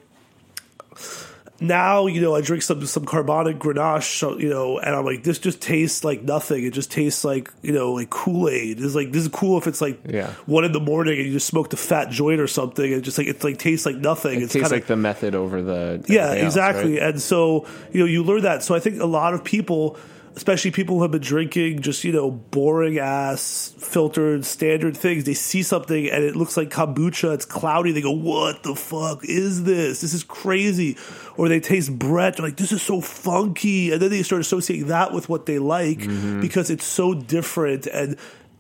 now 1.61 2.07
you 2.07 2.21
know 2.21 2.35
I 2.37 2.41
drink 2.41 2.63
some 2.63 2.85
some 2.87 3.05
carbonic 3.05 3.59
Grenache, 3.59 4.19
so, 4.19 4.39
you 4.39 4.49
know, 4.49 4.79
and 4.79 4.95
I'm 4.95 5.05
like, 5.05 5.25
this 5.25 5.39
just 5.39 5.61
tastes 5.61 6.05
like 6.05 6.23
nothing. 6.23 6.65
It 6.65 6.73
just 6.73 6.91
tastes 6.93 7.25
like 7.25 7.53
you 7.63 7.73
know 7.73 7.93
like 7.95 8.11
Kool 8.11 8.49
Aid. 8.49 8.81
It's 8.81 8.95
like 8.95 9.11
this 9.13 9.23
is 9.23 9.29
cool 9.29 9.59
if 9.59 9.67
it's 9.67 9.81
like 9.81 9.99
Yeah. 10.09 10.29
one 10.47 10.65
in 10.65 10.73
the 10.73 10.81
morning 10.81 11.19
and 11.19 11.27
you 11.27 11.33
just 11.33 11.47
smoked 11.49 11.73
a 11.73 11.77
fat 11.77 12.11
joint 12.11 12.41
or 12.41 12.47
something, 12.47 12.93
and 12.93 13.03
just 13.03 13.19
like 13.19 13.27
it's 13.27 13.43
like 13.43 13.59
tastes 13.59 13.87
like 13.87 13.97
nothing. 13.97 14.41
It 14.41 14.45
it's 14.45 14.53
tastes 14.53 14.69
kinda- 14.69 14.77
like 14.77 14.87
the 14.87 14.97
method 14.97 15.35
over 15.35 15.61
the 15.63 16.05
yeah, 16.09 16.29
else, 16.31 16.39
exactly. 16.45 16.95
right? 16.95 17.03
And 17.03 17.21
so, 17.21 17.67
you 17.93 18.01
know, 18.01 18.07
you 18.07 18.23
learn 18.23 18.43
that. 18.43 18.63
So 18.63 18.75
I 18.75 18.81
think 18.81 19.01
a 19.01 19.07
lot 19.07 19.35
of 19.35 19.43
people, 19.43 19.97
especially 20.39 20.71
people 20.71 20.95
who 20.95 21.03
have 21.03 21.11
been 21.11 21.21
drinking 21.21 21.83
just, 21.83 22.05
you 22.05 22.13
know, 22.13 22.31
boring 22.31 22.97
ass, 22.97 23.75
filtered, 23.77 24.45
standard 24.45 24.97
things, 24.97 25.25
they 25.25 25.35
see 25.35 25.65
something 25.65 26.09
and 26.09 26.23
it 26.23 26.37
looks 26.37 26.57
like 26.57 26.71
kombucha, 26.71 27.35
it's 27.35 27.45
cloudy. 27.45 27.91
They 27.91 28.03
go, 28.03 28.13
what 28.13 28.63
the 28.63 28.77
fuck 28.77 29.25
is 29.25 29.65
this? 29.65 30.01
This 30.01 30.15
is 30.15 30.23
crazy. 30.23 30.97
Or 31.37 31.49
they 31.49 31.59
taste 31.59 31.99
Brett, 31.99 32.37
they're 32.37 32.47
like, 32.47 32.57
this 32.57 32.71
is 32.71 32.81
so 32.81 33.01
funky. 33.01 33.91
And 33.91 34.01
then 34.01 34.11
they 34.11 34.23
start 34.23 34.41
associating 34.41 34.87
that 34.87 35.13
with 35.13 35.29
what 35.29 35.47
they 35.47 35.59
like 35.59 35.99
mm-hmm. 35.99 36.41
because 36.41 36.71
it's 36.71 36.87
so 36.87 37.15
different 37.15 37.89
and, 37.89 38.17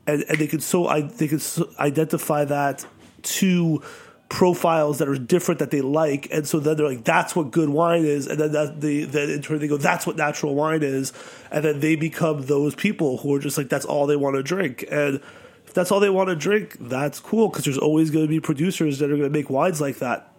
and, 0.08 0.24
and 0.24 0.38
they 0.38 0.48
can 0.48 0.58
so, 0.58 0.88
I, 0.88 1.02
they 1.02 1.28
can 1.28 1.38
so 1.38 1.70
identify 1.78 2.44
that 2.44 2.84
to 3.22 3.84
profiles 4.28 4.98
that 4.98 5.08
are 5.08 5.16
different 5.16 5.58
that 5.58 5.70
they 5.70 5.80
like, 5.80 6.28
and 6.30 6.46
so 6.46 6.60
then 6.60 6.76
they're 6.76 6.86
like, 6.86 7.04
"That's 7.04 7.34
what 7.34 7.50
good 7.50 7.70
wine 7.70 8.04
is," 8.04 8.26
and 8.26 8.38
then 8.38 8.52
that 8.52 8.80
they 8.80 9.04
then 9.04 9.30
in 9.30 9.42
turn 9.42 9.58
they 9.58 9.68
go, 9.68 9.76
"That's 9.76 10.06
what 10.06 10.16
natural 10.16 10.54
wine 10.54 10.82
is," 10.82 11.12
and 11.50 11.64
then 11.64 11.80
they 11.80 11.96
become 11.96 12.42
those 12.42 12.74
people 12.74 13.18
who 13.18 13.34
are 13.34 13.38
just 13.38 13.56
like, 13.56 13.68
"That's 13.68 13.86
all 13.86 14.06
they 14.06 14.16
want 14.16 14.36
to 14.36 14.42
drink," 14.42 14.84
and 14.90 15.20
if 15.66 15.74
that's 15.74 15.90
all 15.90 16.00
they 16.00 16.10
want 16.10 16.28
to 16.28 16.36
drink, 16.36 16.76
that's 16.80 17.20
cool 17.20 17.48
because 17.48 17.64
there's 17.64 17.78
always 17.78 18.10
going 18.10 18.24
to 18.24 18.28
be 18.28 18.40
producers 18.40 18.98
that 18.98 19.06
are 19.06 19.16
going 19.16 19.30
to 19.30 19.38
make 19.38 19.48
wines 19.48 19.80
like 19.80 19.98
that, 19.98 20.30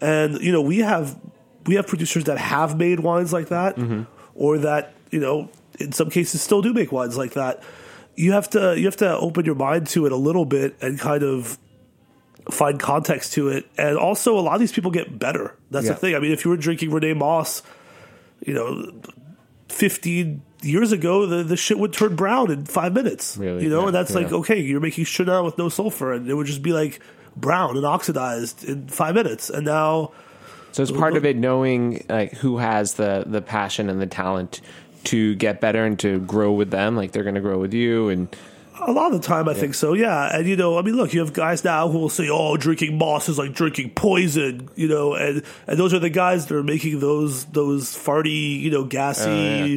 and 0.00 0.38
you 0.40 0.52
know 0.52 0.60
we 0.60 0.78
have 0.78 1.18
we 1.66 1.76
have 1.76 1.86
producers 1.86 2.24
that 2.24 2.38
have 2.38 2.76
made 2.76 3.00
wines 3.00 3.32
like 3.32 3.48
that, 3.48 3.76
mm-hmm. 3.76 4.02
or 4.34 4.58
that 4.58 4.92
you 5.10 5.20
know 5.20 5.48
in 5.78 5.92
some 5.92 6.10
cases 6.10 6.42
still 6.42 6.60
do 6.60 6.74
make 6.74 6.92
wines 6.92 7.16
like 7.16 7.32
that. 7.32 7.62
You 8.16 8.32
have 8.32 8.50
to 8.50 8.78
you 8.78 8.84
have 8.84 8.96
to 8.98 9.16
open 9.16 9.46
your 9.46 9.54
mind 9.54 9.86
to 9.88 10.04
it 10.04 10.12
a 10.12 10.16
little 10.16 10.44
bit 10.44 10.76
and 10.80 11.00
kind 11.00 11.22
of 11.22 11.58
find 12.50 12.78
context 12.78 13.32
to 13.34 13.48
it. 13.48 13.66
And 13.78 13.96
also, 13.96 14.38
a 14.38 14.40
lot 14.40 14.54
of 14.54 14.60
these 14.60 14.72
people 14.72 14.90
get 14.90 15.18
better. 15.18 15.54
That's 15.70 15.86
Yeah. 15.86 15.92
the 15.92 15.98
thing. 15.98 16.14
I 16.14 16.18
mean, 16.18 16.32
if 16.32 16.44
you 16.44 16.50
were 16.50 16.56
drinking 16.56 16.90
René 16.90 17.16
Mosse, 17.16 17.62
you 18.44 18.54
know, 18.54 18.92
15 19.68 20.42
years 20.62 20.92
ago, 20.92 21.26
the, 21.26 21.42
the 21.42 21.56
shit 21.56 21.78
would 21.78 21.92
turn 21.92 22.16
brown 22.16 22.50
in 22.50 22.64
five 22.64 22.92
minutes. 22.92 23.36
Really? 23.36 23.64
You 23.64 23.70
know, 23.70 23.80
Yeah, 23.80 23.86
and 23.86 23.94
that's 23.94 24.14
like, 24.14 24.32
okay, 24.32 24.60
you're 24.60 24.80
making 24.80 25.04
Chenin 25.04 25.44
with 25.44 25.58
no 25.58 25.68
sulfur, 25.68 26.12
and 26.12 26.28
it 26.28 26.34
would 26.34 26.46
just 26.46 26.62
be 26.62 26.72
like 26.72 27.00
brown 27.36 27.76
and 27.76 27.84
oxidized 27.84 28.64
in 28.64 28.88
five 28.88 29.14
minutes. 29.14 29.50
And 29.50 29.64
now, 29.66 30.12
So 30.72 30.82
it's 30.82 30.92
part 30.92 31.16
of 31.16 31.24
it 31.24 31.36
knowing 31.36 32.04
like 32.08 32.32
who 32.34 32.58
has 32.58 32.94
the 32.94 33.24
the 33.26 33.40
passion 33.42 33.88
and 33.90 34.00
the 34.00 34.06
talent 34.06 34.60
to 35.04 35.34
get 35.36 35.60
better 35.60 35.84
and 35.84 35.98
to 36.00 36.18
grow 36.20 36.52
with 36.52 36.70
them. 36.70 36.96
Like 36.96 37.12
they're 37.12 37.22
going 37.22 37.34
to 37.36 37.40
grow 37.40 37.58
with 37.58 37.74
you, 37.74 38.08
and 38.08 38.28
A 38.80 38.90
lot 38.90 39.12
of 39.14 39.20
the 39.22 39.26
time, 39.26 39.48
I 39.48 39.54
think 39.54 39.74
so. 39.74 39.94
Yeah, 39.94 40.36
and 40.36 40.48
you 40.48 40.56
know, 40.56 40.78
I 40.78 40.82
mean, 40.82 40.96
look, 40.96 41.14
you 41.14 41.20
have 41.20 41.32
guys 41.32 41.62
now 41.64 41.88
who 41.88 41.98
will 41.98 42.08
say, 42.08 42.28
"Oh, 42.28 42.56
drinking 42.56 42.98
Mosse 42.98 43.28
is 43.28 43.38
like 43.38 43.52
drinking 43.54 43.90
poison," 43.90 44.68
you 44.74 44.88
know, 44.88 45.14
and 45.14 45.42
and 45.68 45.78
those 45.78 45.94
are 45.94 46.00
the 46.00 46.10
guys 46.10 46.46
that 46.46 46.56
are 46.56 46.62
making 46.62 46.98
those 46.98 47.44
those 47.46 47.90
farty, 47.96 48.60
you 48.60 48.70
know, 48.70 48.82
gassy, 48.84 49.30
Oh, 49.30 49.64
yeah. 49.66 49.76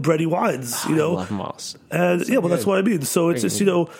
bready 0.00 0.26
wines. 0.26 0.72
Ah, 0.76 0.88
you 0.88 0.94
I 0.94 0.98
know, 0.98 1.12
love 1.14 1.30
Mosse. 1.32 1.76
and 1.90 2.28
yeah, 2.28 2.38
well, 2.38 2.48
that's 2.48 2.64
what 2.64 2.78
I 2.78 2.82
mean. 2.82 3.02
So 3.02 3.30
it's 3.30 3.42
just 3.42 3.58
you 3.58 3.66
know, 3.66 3.90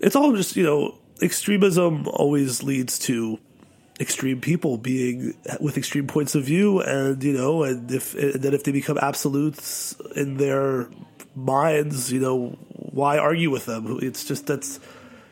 it's 0.00 0.16
all 0.16 0.34
just 0.34 0.56
you 0.56 0.64
know, 0.64 0.94
extremism 1.20 2.08
always 2.08 2.62
leads 2.62 2.98
to 3.00 3.38
extreme 4.00 4.40
people 4.40 4.76
being 4.78 5.34
with 5.60 5.76
extreme 5.76 6.06
points 6.06 6.34
of 6.34 6.44
view, 6.44 6.80
and 6.80 7.22
you 7.22 7.34
know, 7.34 7.64
and 7.64 7.90
if 7.90 8.14
and 8.14 8.42
then 8.42 8.54
if 8.54 8.64
they 8.64 8.72
become 8.72 8.96
absolutes 8.98 9.94
in 10.16 10.38
their 10.38 10.88
minds, 11.36 12.10
you 12.12 12.18
know, 12.20 12.58
why 12.70 13.18
argue 13.18 13.50
with 13.50 13.66
them? 13.66 13.98
It's 14.02 14.24
just 14.24 14.46
that's. 14.46 14.80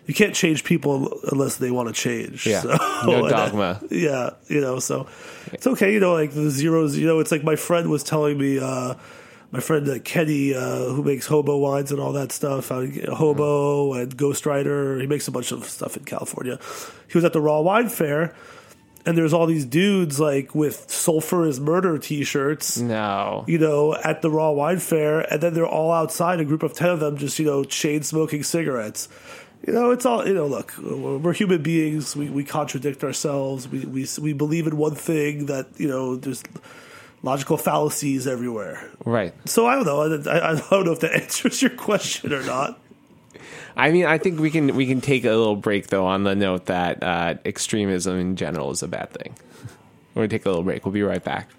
You 0.06 0.12
can't 0.12 0.34
change 0.34 0.64
people 0.64 1.18
unless 1.32 1.56
they 1.56 1.70
want 1.70 1.88
to 1.88 1.94
change. 1.94 2.46
Yeah. 2.46 2.60
So, 2.60 2.76
No 3.06 3.20
and, 3.24 3.30
dogma. 3.30 3.80
yeah, 3.90 4.30
you 4.48 4.60
know, 4.60 4.78
so 4.78 5.06
it's 5.50 5.66
okay. 5.66 5.94
You 5.94 6.00
know, 6.00 6.12
like 6.12 6.32
the 6.32 6.50
zeros. 6.50 6.98
You 6.98 7.06
know, 7.06 7.20
it's 7.20 7.32
like 7.32 7.42
my 7.42 7.56
friend 7.56 7.88
was 7.90 8.02
telling 8.04 8.38
me. 8.38 8.58
uh 8.58 8.94
my 9.50 9.60
friend 9.60 9.88
uh, 9.88 10.00
Kenny, 10.00 10.52
uh, 10.52 10.86
who 10.86 11.04
makes 11.04 11.28
hobo 11.28 11.56
wines 11.56 11.92
and 11.92 12.00
all 12.00 12.12
that 12.14 12.32
stuff, 12.32 12.72
uh, 12.72 12.86
hobo 13.14 13.92
and 13.94 14.16
Ghostwriter. 14.16 15.00
He 15.00 15.06
makes 15.06 15.28
a 15.28 15.30
bunch 15.30 15.52
of 15.52 15.64
stuff 15.66 15.96
in 15.96 16.02
California. 16.04 16.58
He 17.06 17.16
was 17.16 17.24
at 17.24 17.32
the 17.32 17.40
Raw 17.40 17.60
Wine 17.60 17.88
Fair, 17.88 18.34
and 19.06 19.16
there's 19.18 19.32
all 19.32 19.46
these 19.46 19.64
dudes 19.64 20.18
like 20.18 20.54
with 20.54 20.90
"Sulfur 20.90 21.46
is 21.46 21.60
Murder" 21.60 21.98
T-shirts. 21.98 22.78
No, 22.78 23.44
You 23.46 23.58
know, 23.58 23.94
at 23.94 24.22
the 24.22 24.30
Raw 24.30 24.50
Wine 24.52 24.78
Fair, 24.78 25.20
and 25.20 25.42
then 25.42 25.54
they're 25.54 25.66
all 25.66 25.92
outside, 25.92 26.40
a 26.40 26.44
group 26.44 26.62
of 26.62 26.72
ten 26.74 26.90
of 26.90 27.00
them, 27.00 27.16
just 27.16 27.38
you 27.38 27.44
know, 27.46 27.64
chain 27.64 28.02
smoking 28.02 28.42
cigarettes. 28.42 29.08
You 29.66 29.72
know, 29.72 29.90
it's 29.92 30.04
all 30.04 30.26
you 30.26 30.34
know. 30.34 30.46
Look, 30.46 30.74
we're 30.78 31.18
we're 31.18 31.32
human 31.32 31.62
beings. 31.62 32.14
We 32.14 32.28
we 32.28 32.44
contradict 32.44 33.02
ourselves. 33.02 33.66
We 33.68 33.80
we 33.86 34.06
we 34.20 34.32
believe 34.32 34.66
in 34.66 34.76
one 34.76 34.94
thing 34.94 35.46
that 35.46 35.68
you 35.78 35.88
know. 35.88 36.16
There's 36.16 36.42
logical 37.22 37.56
fallacies 37.56 38.26
everywhere. 38.26 38.90
right. 39.06 39.32
So 39.48 39.66
I 39.66 39.76
don't 39.76 39.86
know. 39.86 40.30
I, 40.30 40.50
I 40.50 40.60
don't 40.70 40.84
know 40.84 40.92
if 40.92 41.00
that 41.00 41.14
answers 41.22 41.62
your 41.62 41.70
question 41.70 42.34
or 42.34 42.42
not. 42.42 42.78
I 43.76 43.90
mean, 43.90 44.06
I 44.06 44.18
think 44.18 44.38
we 44.38 44.50
can 44.50 44.76
we 44.76 44.86
can 44.86 45.00
take 45.00 45.24
a 45.24 45.30
little 45.30 45.56
break 45.56 45.88
though 45.88 46.06
on 46.06 46.22
the 46.22 46.34
note 46.34 46.66
that 46.66 47.02
uh, 47.02 47.34
extremism 47.44 48.18
in 48.18 48.36
general 48.36 48.70
is 48.70 48.82
a 48.82 48.88
bad 48.88 49.10
thing. 49.10 49.36
We're 50.14 50.22
gonna 50.22 50.28
take 50.28 50.46
a 50.46 50.48
little 50.48 50.62
break. 50.62 50.84
We'll 50.84 50.92
be 50.92 51.02
right 51.02 51.22
back. 51.22 51.50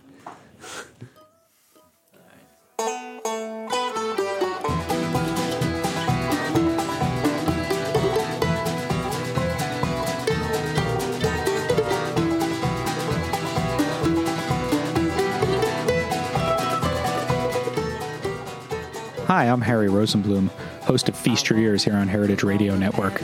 Hi, 19.27 19.49
I'm 19.49 19.61
Harry 19.61 19.89
Rosenblum, 19.89 20.49
host 20.85 21.09
of 21.09 21.17
Feast 21.17 21.49
Your 21.49 21.59
Ears 21.59 21.83
here 21.83 21.95
on 21.95 22.07
Heritage 22.07 22.43
Radio 22.43 22.77
Network. 22.77 23.21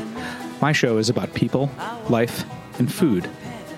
My 0.62 0.72
show 0.72 0.98
is 0.98 1.10
about 1.10 1.34
people, 1.34 1.70
life, 2.10 2.44
and 2.80 2.92
food. 2.92 3.30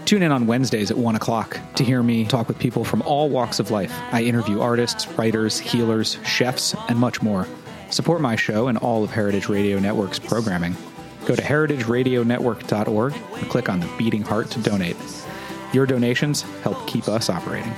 Tune 0.05 0.23
in 0.23 0.31
on 0.31 0.47
Wednesdays 0.47 0.89
at 0.89 0.97
1 0.97 1.15
o'clock 1.15 1.59
to 1.75 1.83
hear 1.83 2.01
me 2.01 2.25
talk 2.25 2.47
with 2.47 2.59
people 2.59 2.83
from 2.83 3.01
all 3.03 3.29
walks 3.29 3.59
of 3.59 3.71
life. 3.71 3.93
I 4.11 4.23
interview 4.23 4.61
artists, 4.61 5.07
writers, 5.09 5.59
healers, 5.59 6.17
chefs, 6.25 6.75
and 6.89 6.97
much 6.97 7.21
more. 7.21 7.47
Support 7.89 8.21
my 8.21 8.35
show 8.35 8.67
and 8.67 8.77
all 8.77 9.03
of 9.03 9.11
Heritage 9.11 9.49
Radio 9.49 9.79
Network's 9.79 10.19
programming. 10.19 10.75
Go 11.25 11.35
to 11.35 11.41
heritageradionetwork.org 11.41 13.13
and 13.13 13.49
click 13.49 13.69
on 13.69 13.79
the 13.79 13.89
beating 13.97 14.23
heart 14.23 14.49
to 14.51 14.59
donate. 14.59 14.97
Your 15.73 15.85
donations 15.85 16.41
help 16.63 16.85
keep 16.87 17.07
us 17.07 17.29
operating. 17.29 17.73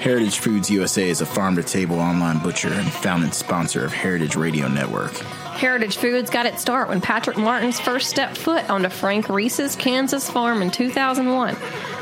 Heritage 0.00 0.38
Foods 0.38 0.70
USA 0.70 1.10
is 1.10 1.20
a 1.20 1.26
farm 1.26 1.56
to 1.56 1.62
table 1.62 2.00
online 2.00 2.38
butcher 2.38 2.72
and 2.72 2.90
founding 2.90 3.32
sponsor 3.32 3.84
of 3.84 3.92
Heritage 3.92 4.34
Radio 4.34 4.66
Network. 4.66 5.12
Heritage 5.12 5.98
Foods 5.98 6.30
got 6.30 6.46
its 6.46 6.62
start 6.62 6.88
when 6.88 7.02
Patrick 7.02 7.36
Martins 7.36 7.78
first 7.78 8.08
stepped 8.08 8.38
foot 8.38 8.70
onto 8.70 8.88
Frank 8.88 9.28
Reese's 9.28 9.76
Kansas 9.76 10.30
farm 10.30 10.62
in 10.62 10.70
2001. 10.70 11.54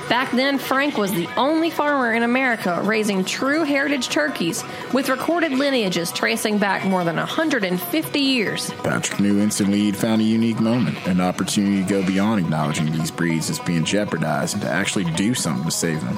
Back 0.08 0.30
then, 0.30 0.58
Frank 0.58 0.96
was 0.96 1.12
the 1.12 1.28
only 1.36 1.70
farmer 1.70 2.12
in 2.14 2.22
America 2.22 2.80
raising 2.84 3.24
true 3.24 3.64
heritage 3.64 4.08
turkeys 4.08 4.62
with 4.94 5.08
recorded 5.08 5.50
lineages 5.50 6.12
tracing 6.12 6.58
back 6.58 6.84
more 6.84 7.02
than 7.02 7.16
150 7.16 8.20
years. 8.20 8.70
Patrick 8.84 9.18
knew 9.18 9.40
instantly 9.40 9.80
he'd 9.80 9.96
found 9.96 10.20
a 10.20 10.24
unique 10.24 10.60
moment, 10.60 11.04
an 11.08 11.20
opportunity 11.20 11.82
to 11.82 11.88
go 11.88 12.06
beyond 12.06 12.38
acknowledging 12.44 12.92
these 12.92 13.10
breeds 13.10 13.50
as 13.50 13.58
being 13.58 13.84
jeopardized 13.84 14.54
and 14.54 14.62
to 14.62 14.70
actually 14.70 15.04
do 15.14 15.34
something 15.34 15.64
to 15.64 15.72
save 15.72 16.00
them. 16.04 16.16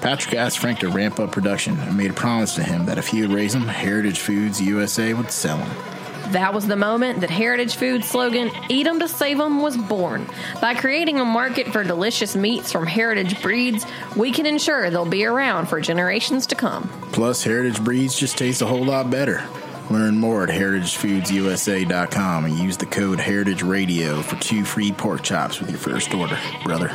Patrick 0.00 0.34
asked 0.34 0.58
Frank 0.58 0.78
to 0.80 0.88
ramp 0.88 1.18
up 1.18 1.32
production 1.32 1.78
and 1.80 1.96
made 1.96 2.10
a 2.10 2.14
promise 2.14 2.54
to 2.54 2.62
him 2.62 2.86
that 2.86 2.98
if 2.98 3.08
he 3.08 3.20
would 3.20 3.32
raise 3.32 3.52
them, 3.52 3.66
Heritage 3.66 4.20
Foods 4.20 4.60
USA 4.60 5.12
would 5.12 5.30
sell 5.30 5.58
them. 5.58 5.70
That 6.32 6.52
was 6.52 6.66
the 6.66 6.76
moment 6.76 7.20
that 7.22 7.30
Heritage 7.30 7.76
Foods 7.76 8.06
slogan, 8.06 8.50
Eat 8.68 8.86
'em 8.86 9.00
to 9.00 9.08
Save 9.08 9.40
'em, 9.40 9.62
was 9.62 9.78
born. 9.78 10.26
By 10.60 10.74
creating 10.74 11.18
a 11.18 11.24
market 11.24 11.72
for 11.72 11.82
delicious 11.82 12.36
meats 12.36 12.70
from 12.70 12.86
heritage 12.86 13.40
breeds, 13.40 13.86
we 14.14 14.30
can 14.30 14.44
ensure 14.44 14.90
they'll 14.90 15.06
be 15.06 15.24
around 15.24 15.70
for 15.70 15.80
generations 15.80 16.46
to 16.48 16.54
come. 16.54 16.90
Plus, 17.12 17.42
Heritage 17.42 17.82
breeds 17.82 18.14
just 18.14 18.36
taste 18.36 18.60
a 18.60 18.66
whole 18.66 18.84
lot 18.84 19.10
better. 19.10 19.42
Learn 19.90 20.18
more 20.18 20.42
at 20.42 20.50
heritagefoodsusa.com 20.50 22.44
and 22.44 22.58
use 22.58 22.76
the 22.76 22.84
code 22.84 23.20
Heritage 23.20 23.62
Radio 23.62 24.20
for 24.20 24.36
two 24.36 24.66
free 24.66 24.92
pork 24.92 25.22
chops 25.22 25.60
with 25.60 25.70
your 25.70 25.78
first 25.78 26.12
order, 26.12 26.38
brother. 26.62 26.92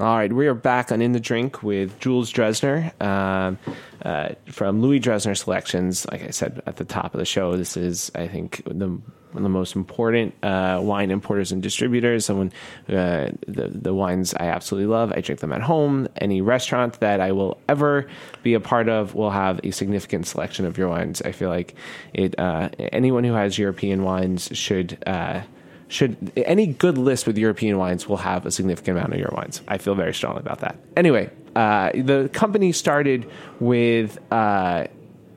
All 0.00 0.16
right, 0.16 0.32
we 0.32 0.48
are 0.48 0.54
back 0.54 0.90
on 0.90 1.00
In 1.00 1.12
the 1.12 1.20
Drink 1.20 1.62
with 1.62 2.00
Jules 2.00 2.32
Dressner 2.32 3.00
um, 3.00 3.60
uh, 4.02 4.30
from 4.46 4.82
Louis 4.82 4.98
Dressner 4.98 5.38
Selections. 5.38 6.04
Like 6.10 6.24
I 6.24 6.30
said 6.30 6.60
at 6.66 6.78
the 6.78 6.84
top 6.84 7.14
of 7.14 7.20
the 7.20 7.24
show, 7.24 7.56
this 7.56 7.76
is, 7.76 8.10
I 8.16 8.26
think, 8.26 8.64
the 8.66 8.88
one 8.88 9.02
of 9.36 9.42
the 9.44 9.48
most 9.48 9.76
important 9.76 10.34
uh, 10.42 10.80
wine 10.82 11.12
importers 11.12 11.52
and 11.52 11.62
distributors. 11.62 12.26
Someone, 12.26 12.50
uh, 12.88 13.30
the 13.46 13.70
the 13.72 13.94
wines 13.94 14.34
I 14.34 14.46
absolutely 14.46 14.88
love. 14.88 15.12
I 15.12 15.20
drink 15.20 15.40
them 15.40 15.52
at 15.52 15.62
home. 15.62 16.08
Any 16.16 16.40
restaurant 16.40 16.98
that 16.98 17.20
I 17.20 17.30
will 17.30 17.60
ever 17.68 18.08
be 18.42 18.54
a 18.54 18.60
part 18.60 18.88
of 18.88 19.14
will 19.14 19.30
have 19.30 19.60
a 19.62 19.70
significant 19.70 20.26
selection 20.26 20.66
of 20.66 20.76
your 20.76 20.88
wines. 20.88 21.22
I 21.22 21.30
feel 21.30 21.50
like 21.50 21.76
it. 22.12 22.36
Uh, 22.36 22.70
anyone 22.78 23.22
who 23.22 23.34
has 23.34 23.58
European 23.58 24.02
wines 24.02 24.48
should 24.54 24.98
uh, 25.06 25.42
should 25.94 26.32
any 26.36 26.66
good 26.66 26.98
list 26.98 27.26
with 27.26 27.38
European 27.38 27.78
wines 27.78 28.08
will 28.08 28.16
have 28.16 28.44
a 28.46 28.50
significant 28.50 28.98
amount 28.98 29.12
of 29.12 29.20
your 29.20 29.32
wines. 29.32 29.62
I 29.68 29.78
feel 29.78 29.94
very 29.94 30.12
strongly 30.12 30.40
about 30.40 30.58
that. 30.58 30.76
Anyway, 30.96 31.30
uh, 31.54 31.90
the 31.94 32.28
company 32.32 32.72
started 32.72 33.30
with 33.60 34.18
uh, 34.32 34.86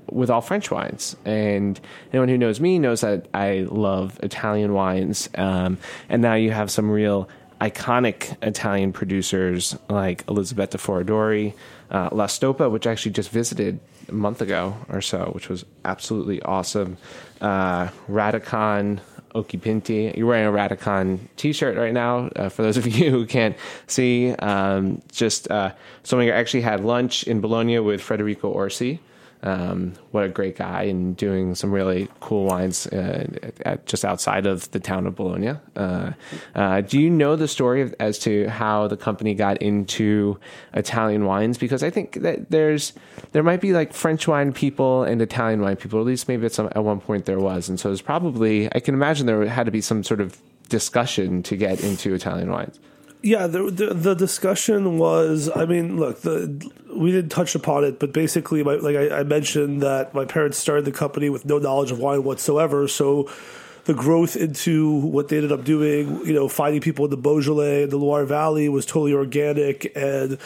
with 0.10 0.32
all 0.32 0.42
French 0.42 0.72
wines, 0.72 1.16
and 1.26 1.80
anyone 2.12 2.28
who 2.28 2.40
knows 2.40 2.60
me 2.60 2.80
knows 2.80 3.02
that 3.02 3.28
I 3.36 3.68
love 3.70 4.20
Italian 4.24 4.74
wines. 4.74 5.30
Um, 5.36 5.78
and 6.10 6.22
now 6.24 6.34
you 6.34 6.52
have 6.52 6.72
some 6.72 6.90
real 6.90 7.30
iconic 7.62 8.36
Italian 8.42 8.94
producers 8.94 9.78
like 9.90 10.24
Elisabetta 10.28 10.80
Foradori, 10.80 11.54
uh, 11.92 12.10
La 12.12 12.26
Stoppa, 12.26 12.72
which 12.72 12.88
I 12.88 12.92
actually 12.92 13.12
just 13.12 13.30
visited 13.30 13.80
a 14.10 14.14
month 14.14 14.42
ago 14.42 14.76
or 14.90 15.02
so, 15.02 15.32
which 15.34 15.50
was 15.50 15.66
absolutely 15.86 16.42
awesome. 16.42 16.98
Uh, 17.42 17.90
Radikon, 18.10 19.00
Occhipinti. 19.44 20.16
You're 20.18 20.28
wearing 20.28 20.48
a 20.48 20.52
Radikon 20.52 21.20
T-shirt 21.38 21.78
right 21.78 21.94
now. 21.94 22.30
Uh, 22.36 22.50
for 22.50 22.64
those 22.64 22.78
of 22.78 22.88
you 22.98 23.12
who 23.12 23.26
can't 23.26 23.56
see, 23.88 24.32
um, 24.34 25.02
just 25.12 25.50
uh, 25.52 25.74
someone 26.04 26.28
actually 26.30 26.62
had 26.62 26.84
lunch 26.84 27.24
in 27.24 27.42
Bologna 27.42 27.80
with 27.80 28.02
Federico 28.02 28.50
Orsi. 28.50 29.00
Um, 29.44 29.94
what 30.12 30.24
a 30.24 30.30
great 30.30 30.56
guy, 30.58 30.84
and 30.84 31.16
doing 31.16 31.54
some 31.54 31.72
really 31.72 32.08
cool 32.20 32.46
wines 32.46 32.88
uh, 32.88 33.28
at, 33.44 33.62
at 33.62 33.86
just 33.86 34.04
outside 34.04 34.48
of 34.48 34.70
the 34.72 34.80
town 34.80 35.06
of 35.06 35.16
Bologna. 35.16 35.54
Uh, 35.76 36.14
uh, 36.56 36.82
do 36.82 37.00
you 37.00 37.10
know 37.10 37.36
the 37.36 37.48
story 37.48 37.82
of, 37.82 37.94
as 38.00 38.18
to 38.20 38.48
how 38.50 38.88
the 38.88 38.98
company 38.98 39.36
got 39.36 39.62
into 39.62 40.40
Italian 40.74 41.26
wines? 41.26 41.58
Because 41.58 41.84
I 41.84 41.92
think 41.92 42.22
that 42.22 42.50
there's 42.50 42.94
there 43.32 43.44
might 43.44 43.62
be 43.62 43.74
like 43.74 43.94
French 43.94 44.28
wine 44.28 44.54
people 44.54 45.04
and 45.04 45.22
Italian 45.22 45.62
wine 45.62 45.76
people. 45.76 46.00
At 46.00 46.06
least 46.06 46.28
maybe 46.28 46.46
at 46.46 46.54
some 46.54 46.68
at 46.68 46.84
one 46.84 47.00
point 47.00 47.26
there 47.26 47.40
was, 47.40 47.70
and 47.70 47.80
so 47.80 47.90
there's 47.90 48.02
probably 48.02 48.68
I 48.74 48.80
can 48.80 48.96
imagine 48.96 49.28
there 49.28 49.46
had 49.46 49.66
to 49.68 49.72
be 49.72 49.82
some 49.82 50.04
sort 50.04 50.20
of 50.20 50.38
discussion 50.70 51.44
to 51.44 51.56
get 51.56 51.82
into 51.82 52.14
Italian 52.14 52.52
wines. 52.52 52.80
Yeah, 53.22 53.48
the, 53.48 53.72
the, 53.72 53.94
the 53.94 54.14
discussion 54.14 54.98
was. 54.98 55.50
I 55.54 55.66
mean, 55.66 55.98
look, 55.98 56.22
the 56.22 56.72
we 56.96 57.12
didn't 57.12 57.32
touch 57.32 57.56
upon 57.56 57.84
it, 57.84 58.00
but 58.00 58.14
basically, 58.14 58.64
my, 58.64 58.76
like 58.76 58.96
I, 58.96 59.20
I 59.20 59.24
mentioned, 59.24 59.82
that 59.82 60.14
my 60.14 60.26
parents 60.26 60.58
started 60.58 60.86
the 60.86 60.92
company 60.92 61.30
with 61.30 61.46
no 61.46 61.58
knowledge 61.58 61.92
of 61.92 62.00
wine 62.00 62.24
whatsoever. 62.24 62.88
So 62.88 63.30
the 63.86 63.94
growth 63.94 64.36
into 64.36 64.94
what 64.94 65.30
they 65.30 65.38
ended 65.38 65.52
up 65.52 65.64
doing, 65.64 66.26
you 66.26 66.34
know, 66.34 66.48
finding 66.50 66.82
people 66.82 67.06
in 67.06 67.12
the 67.12 67.18
Beaujolais 67.18 67.86
the 67.86 67.98
Loire 67.98 68.26
Valley 68.26 68.68
was 68.70 68.86
totally 68.86 69.14
organic 69.14 69.96
and 69.96 70.38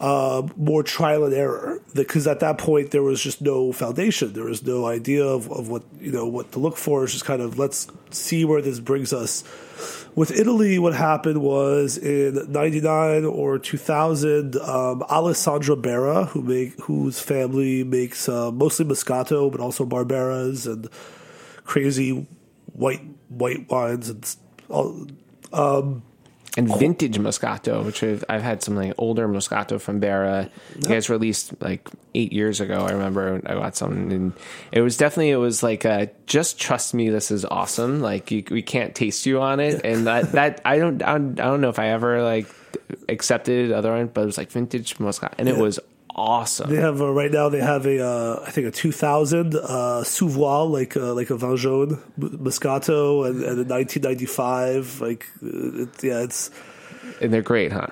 uh, 0.00 0.46
more 0.56 0.82
trial 0.82 1.24
and 1.24 1.34
error. 1.34 1.80
Because 1.94 2.26
at 2.26 2.40
that 2.40 2.58
point, 2.58 2.90
there 2.90 3.02
was 3.02 3.20
just 3.22 3.40
no 3.40 3.72
foundation. 3.72 4.32
There 4.32 4.44
was 4.44 4.62
no 4.62 4.86
idea 4.86 5.24
of, 5.24 5.50
of 5.50 5.68
what 5.68 5.82
you 6.00 6.12
know 6.12 6.26
what 6.26 6.52
to 6.52 6.58
look 6.58 6.76
for. 6.76 7.04
It's 7.04 7.12
just 7.12 7.24
kind 7.24 7.42
of 7.42 7.58
let's 7.58 7.88
see 8.10 8.44
where 8.44 8.62
this 8.62 8.80
brings 8.80 9.12
us. 9.12 9.44
With 10.14 10.32
Italy, 10.32 10.78
what 10.78 10.94
happened 10.94 11.40
was 11.40 11.96
in 11.96 12.50
'99 12.50 13.24
or 13.24 13.58
2000, 13.58 14.56
um, 14.56 15.02
Alessandra 15.04 15.76
Bera, 15.76 16.24
who 16.26 16.42
make 16.42 16.78
whose 16.80 17.20
family 17.20 17.84
makes 17.84 18.28
uh, 18.28 18.50
mostly 18.50 18.84
Moscato, 18.84 19.50
but 19.50 19.60
also 19.60 19.84
Barberas 19.84 20.66
and 20.66 20.88
crazy 21.64 22.26
white 22.72 23.02
white 23.28 23.68
wines 23.68 24.08
and 24.08 24.36
all. 24.68 25.06
Um, 25.52 26.02
and 26.58 26.76
vintage 26.76 27.16
Moscato, 27.18 27.84
which 27.84 28.02
I've, 28.02 28.24
I've 28.28 28.42
had 28.42 28.64
some 28.64 28.74
like 28.74 28.92
older 28.98 29.28
Moscato 29.28 29.80
from 29.80 30.00
Bera. 30.00 30.50
You 30.74 30.88
guys 30.88 31.08
released 31.08 31.52
like 31.60 31.88
eight 32.16 32.32
years 32.32 32.60
ago. 32.60 32.84
I 32.84 32.90
remember 32.90 33.40
I 33.46 33.54
got 33.54 33.76
some, 33.76 34.10
and 34.10 34.32
it 34.72 34.80
was 34.80 34.96
definitely 34.96 35.30
it 35.30 35.36
was 35.36 35.62
like 35.62 35.86
just 36.26 36.58
trust 36.58 36.94
me, 36.94 37.10
this 37.10 37.30
is 37.30 37.44
awesome. 37.44 38.00
Like 38.00 38.32
you, 38.32 38.42
we 38.50 38.62
can't 38.62 38.92
taste 38.92 39.24
you 39.24 39.40
on 39.40 39.60
it, 39.60 39.82
and 39.84 40.08
that 40.08 40.32
that 40.32 40.60
I 40.64 40.78
don't 40.78 41.00
I 41.00 41.12
don't, 41.12 41.38
I 41.38 41.44
don't 41.44 41.60
know 41.60 41.68
if 41.68 41.78
I 41.78 41.90
ever 41.90 42.24
like 42.24 42.48
accepted 43.08 43.70
other 43.70 43.92
one, 43.92 44.08
but 44.08 44.22
it 44.22 44.26
was 44.26 44.36
like 44.36 44.50
vintage 44.50 44.96
Moscato, 44.96 45.34
and 45.38 45.48
it 45.48 45.56
was 45.56 45.78
awesome. 46.18 46.68
They 46.70 46.76
have 46.80 47.00
uh, 47.00 47.12
right 47.12 47.30
now. 47.32 47.48
They 47.48 47.60
have 47.60 47.86
a 47.86 48.04
uh, 48.04 48.42
I 48.46 48.50
think 48.50 48.66
a 48.66 48.70
2000 48.70 49.54
uh, 49.54 50.04
sous 50.04 50.28
voile 50.32 50.68
like 50.68 50.96
uh, 50.96 51.14
like 51.14 51.30
a 51.30 51.36
Vin 51.36 51.56
Jaune 51.56 51.98
Moscato 52.18 53.26
and, 53.26 53.42
and 53.42 53.58
a 53.60 53.74
1995 53.74 55.00
like 55.00 55.26
uh, 55.42 55.82
it, 55.82 55.88
yeah 56.02 56.22
it's 56.22 56.50
and 57.20 57.32
they're 57.32 57.42
great, 57.42 57.72
huh? 57.72 57.86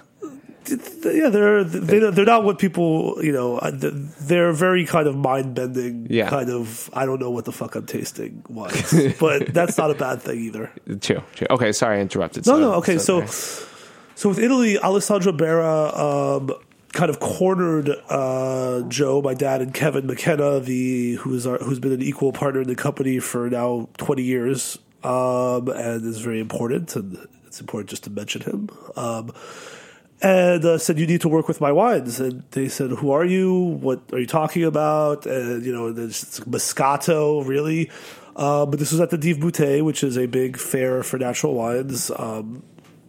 yeah 1.05 1.29
they're 1.29 1.63
they, 1.63 2.01
they're 2.11 2.25
not 2.25 2.43
what 2.43 2.59
people 2.59 3.15
you 3.23 3.31
know 3.31 3.59
uh, 3.59 3.71
they're 3.73 4.53
very 4.53 4.85
kind 4.85 5.07
of 5.07 5.15
mind 5.17 5.55
bending 5.55 6.09
Yeah. 6.11 6.29
kind 6.29 6.51
of 6.51 6.91
I 6.93 7.07
don't 7.07 7.21
know 7.21 7.31
what 7.31 7.45
the 7.45 7.53
fuck 7.53 7.77
I'm 7.77 7.87
tasting 7.87 8.43
wines 8.49 8.93
but 9.21 9.55
that's 9.55 9.79
not 9.79 9.93
a 9.93 9.95
bad 9.95 10.23
thing 10.23 10.41
either. 10.41 10.73
True, 11.01 11.23
true. 11.37 11.47
Okay, 11.51 11.71
sorry 11.73 11.99
I 11.99 12.01
interrupted. 12.01 12.47
No, 12.47 12.55
So- 12.55 12.59
no. 12.61 12.73
Okay, 12.83 12.99
so 12.99 13.19
okay. 13.19 13.27
so 14.17 14.29
with 14.31 14.41
Italy, 14.41 14.77
Alessandra 14.79 15.33
Bera 15.33 15.93
um, 15.95 16.51
kind 16.97 17.11
of 17.11 17.21
cornered 17.21 17.91
uh, 18.09 18.81
Joe, 18.89 19.21
my 19.21 19.35
dad, 19.35 19.61
and 19.61 19.73
Kevin 19.73 20.07
McKenna, 20.07 20.61
the 20.61 21.15
who's 21.17 21.47
our, 21.47 21.59
who's 21.59 21.79
been 21.79 21.93
an 21.93 22.03
equal 22.03 22.33
partner 22.33 22.63
in 22.63 22.69
the 22.69 22.75
company 22.75 23.19
for 23.19 23.51
now 23.51 23.89
twenty 23.99 24.23
years, 24.23 24.79
um, 25.05 25.69
and 25.69 26.05
is 26.05 26.21
very 26.21 26.41
important. 26.41 26.97
And 26.97 27.29
it's 27.47 27.61
important 27.61 27.91
just 27.91 28.05
to 28.05 28.11
mention 28.11 28.41
him. 28.43 28.71
Um, 28.97 29.31
and 30.23 30.65
uh, 30.65 30.79
said 30.79 30.99
you 30.99 31.07
need 31.07 31.21
to 31.21 31.29
work 31.29 31.47
with 31.47 31.61
my 31.61 31.71
wines. 31.71 32.19
And 32.19 32.43
they 32.53 32.69
said 32.69 32.91
who 32.91 33.11
are 33.11 33.27
you? 33.27 33.53
What 33.55 34.01
are 34.13 34.19
you 34.19 34.27
talking 34.27 34.65
about? 34.65 35.27
And 35.27 35.65
you 35.65 35.73
know 35.73 35.93
there's 35.93 36.41
moscato 36.41 37.47
really. 37.47 37.91
Uh, 38.35 38.65
but 38.65 38.79
this 38.79 38.93
was 38.93 39.01
at 39.01 39.11
the 39.11 39.19
Dive 39.19 39.37
Bouteille, 39.37 39.85
which 39.85 40.03
is 40.03 40.17
a 40.17 40.27
big 40.27 40.57
fair 40.57 41.03
for 41.03 41.19
natural 41.19 41.55
wines. 41.55 42.11
Um, 42.17 42.63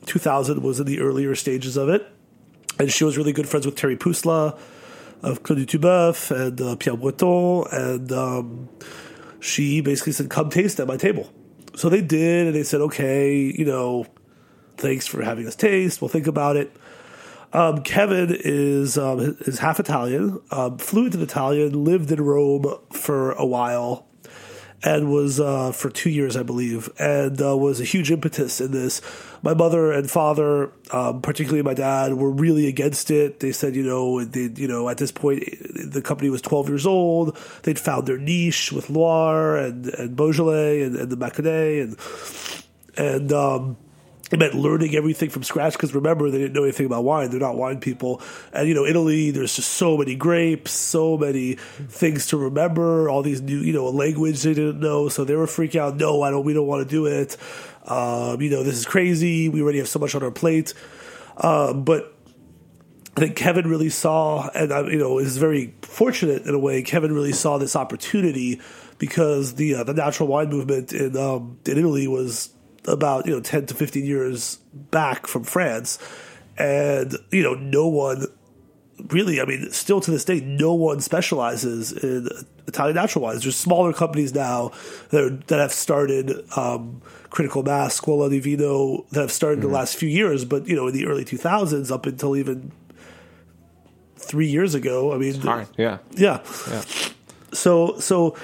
2000 0.05 0.61
was 0.61 0.79
in 0.79 0.85
the 0.85 0.99
earlier 0.99 1.35
stages 1.35 1.75
of 1.75 1.89
it 1.89 2.07
and 2.79 2.91
she 2.91 3.03
was 3.03 3.17
really 3.17 3.33
good 3.33 3.47
friends 3.47 3.65
with 3.65 3.79
Thierry 3.79 3.97
Puzelat 3.97 4.57
of 5.23 5.43
Claude 5.43 6.31
and 6.31 6.61
uh, 6.61 6.75
Pierre 6.75 6.97
Breton 6.97 7.65
and 7.71 8.11
um, 8.11 8.69
she 9.39 9.81
basically 9.81 10.13
said 10.13 10.29
come 10.29 10.49
taste 10.49 10.79
at 10.79 10.87
my 10.87 10.97
table. 10.97 11.31
So 11.75 11.89
they 11.89 12.01
did 12.01 12.47
and 12.47 12.55
they 12.55 12.63
said 12.63 12.81
okay 12.81 13.35
you 13.35 13.65
know 13.65 14.05
thanks 14.77 15.07
for 15.07 15.23
having 15.23 15.47
us 15.47 15.55
taste. 15.55 16.01
We'll 16.01 16.09
think 16.09 16.27
about 16.27 16.55
it. 16.55 16.71
Um, 17.53 17.81
Kevin 17.81 18.35
is 18.39 18.97
um, 18.97 19.37
is 19.41 19.59
half 19.59 19.79
Italian, 19.79 20.41
um, 20.51 20.77
fluent 20.77 21.15
in 21.15 21.21
Italian, 21.21 21.83
lived 21.83 22.11
in 22.11 22.21
Rome 22.21 22.65
for 22.91 23.31
a 23.31 23.45
while, 23.45 24.05
and 24.83 25.11
was 25.11 25.39
uh, 25.39 25.71
for 25.71 25.89
two 25.89 26.09
years, 26.09 26.37
I 26.37 26.43
believe, 26.43 26.89
and 26.99 27.41
uh, 27.41 27.57
was 27.57 27.81
a 27.81 27.83
huge 27.83 28.11
impetus 28.11 28.61
in 28.61 28.71
this. 28.71 29.01
My 29.41 29.53
mother 29.53 29.91
and 29.91 30.09
father, 30.09 30.71
um, 30.91 31.21
particularly 31.21 31.63
my 31.63 31.73
dad, 31.73 32.13
were 32.13 32.31
really 32.31 32.67
against 32.67 33.09
it. 33.09 33.39
They 33.39 33.51
said, 33.51 33.75
you 33.75 33.83
know, 33.83 34.23
they, 34.23 34.49
you 34.55 34.67
know, 34.67 34.87
at 34.89 34.97
this 34.97 35.11
point, 35.11 35.43
the 35.91 36.01
company 36.01 36.29
was 36.29 36.41
12 36.41 36.69
years 36.69 36.85
old. 36.85 37.37
They'd 37.63 37.79
found 37.79 38.07
their 38.07 38.17
niche 38.17 38.71
with 38.71 38.89
Loire 38.89 39.57
and, 39.57 39.87
and 39.87 40.15
Beaujolais 40.15 40.83
and, 40.83 40.95
and 40.95 41.11
the 41.11 41.17
Maconnais 41.17 41.81
and 41.81 41.97
and 42.97 43.31
um, 43.31 43.77
it 44.31 44.39
meant 44.39 44.55
learning 44.55 44.95
everything 44.95 45.29
from 45.29 45.43
scratch 45.43 45.73
because 45.73 45.95
remember 45.95 46.29
they 46.29 46.39
didn't 46.39 46.53
know 46.53 46.63
anything 46.63 46.85
about 46.85 47.03
wine. 47.03 47.29
They're 47.29 47.39
not 47.39 47.55
wine 47.55 47.79
people. 47.79 48.21
And 48.53 48.67
you 48.67 48.73
know 48.73 48.85
italy 48.85 49.31
there's 49.31 49.55
just 49.55 49.71
so 49.71 49.97
many 49.97 50.15
grapes 50.15 50.71
so 50.71 51.17
many 51.17 51.53
things 51.53 52.27
to 52.27 52.37
remember 52.37 53.09
all 53.09 53.21
these 53.21 53.41
new 53.41 53.59
you 53.59 53.73
know 53.73 53.87
a 53.87 53.89
language 53.89 54.43
they 54.43 54.53
didn't 54.53 54.79
know. 54.79 55.09
So 55.09 55.23
they 55.23 55.35
were 55.35 55.45
freaking 55.45 55.79
out 55.79 55.97
no 55.97 56.21
i 56.21 56.29
don't 56.29 56.45
we 56.45 56.53
don't 56.53 56.67
want 56.67 56.87
to 56.87 56.89
do 56.89 57.05
it. 57.05 57.37
Um, 57.85 58.41
you 58.41 58.49
know 58.49 58.63
this 58.63 58.75
is 58.75 58.85
crazy. 58.85 59.49
We 59.49 59.61
already 59.61 59.79
have 59.79 59.87
so 59.87 59.99
much 59.99 60.15
on 60.15 60.23
our 60.23 60.31
plate. 60.31 60.73
Um, 61.37 61.83
but 61.83 62.13
I 63.17 63.19
think 63.19 63.35
Kevin 63.35 63.67
really 63.67 63.89
saw, 63.89 64.47
and 64.49 64.71
uh, 64.71 64.85
you 64.85 64.99
know, 64.99 65.17
is 65.17 65.37
very 65.37 65.73
fortunate 65.81 66.43
in 66.43 66.53
a 66.53 66.59
way. 66.59 66.83
Kevin 66.83 67.11
really 67.11 67.31
saw 67.31 67.57
this 67.57 67.75
opportunity 67.75 68.61
because 68.99 69.55
the 69.55 69.73
uh, 69.73 69.83
the 69.83 69.95
natural 69.95 70.29
wine 70.29 70.49
movement 70.49 70.93
in 70.93 71.17
um, 71.17 71.57
in 71.65 71.79
Italy 71.79 72.07
was 72.07 72.49
about 72.87 73.25
you 73.25 73.33
know 73.33 73.41
ten 73.41 73.65
to 73.67 73.73
fifteen 73.73 74.05
years 74.05 74.57
back 74.73 75.27
from 75.27 75.43
France, 75.43 75.99
and 76.57 77.15
you 77.31 77.43
know 77.43 77.53
no 77.53 77.87
one 77.87 78.25
really. 79.09 79.41
I 79.41 79.45
mean, 79.45 79.69
still 79.71 80.01
to 80.01 80.11
this 80.11 80.25
day, 80.25 80.39
no 80.41 80.73
one 80.73 80.99
specializes 81.01 81.91
in 81.91 82.27
Italian 82.67 82.95
natural 82.95 83.23
wines. 83.23 83.43
There's 83.43 83.55
smaller 83.55 83.93
companies 83.93 84.33
now 84.33 84.71
that 85.09 85.23
are, 85.23 85.29
that 85.29 85.59
have 85.59 85.73
started. 85.73 86.31
Um, 86.57 87.01
Critical 87.29 87.61
Mass, 87.61 87.93
Scuola 87.93 88.29
di 88.29 88.39
Vino 88.39 89.05
that 89.11 89.19
have 89.19 89.31
started 89.33 89.55
in 89.55 89.65
the 89.65 89.67
last 89.67 89.97
few 89.97 90.07
years, 90.07 90.45
but 90.45 90.65
you 90.65 90.75
know 90.75 90.87
in 90.87 90.93
the 90.93 91.05
early 91.05 91.25
2000s 91.25 91.91
up 91.91 92.05
until 92.05 92.37
even 92.37 92.71
three 94.15 94.47
years 94.47 94.75
ago. 94.75 95.13
I 95.13 95.17
mean, 95.17 95.39
Hard. 95.41 95.67
Yeah. 95.77 95.99
yeah. 96.11 96.41
Yeah. 96.69 96.83
So 97.53 97.99
so 97.99 98.35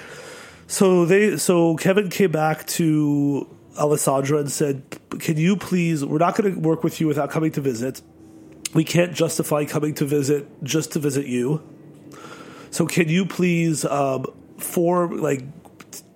so 0.67 1.05
they 1.05 1.37
so 1.37 1.75
Kevin 1.75 2.09
came 2.09 2.31
back 2.31 2.65
to 2.67 3.47
Alessandra 3.77 4.39
and 4.39 4.51
said, 4.51 4.83
"Can 5.19 5.37
you 5.37 5.55
please? 5.55 6.03
We're 6.05 6.17
not 6.17 6.35
going 6.35 6.53
to 6.53 6.59
work 6.59 6.83
with 6.83 7.01
you 7.01 7.07
without 7.07 7.29
coming 7.29 7.51
to 7.53 7.61
visit. 7.61 8.01
We 8.73 8.83
can't 8.83 9.13
justify 9.13 9.65
coming 9.65 9.93
to 9.95 10.05
visit 10.05 10.47
just 10.63 10.93
to 10.93 10.99
visit 10.99 11.27
you. 11.27 11.61
So 12.71 12.87
can 12.87 13.07
you 13.07 13.25
please 13.25 13.85
um, 13.85 14.25
form 14.57 15.21
like 15.21 15.43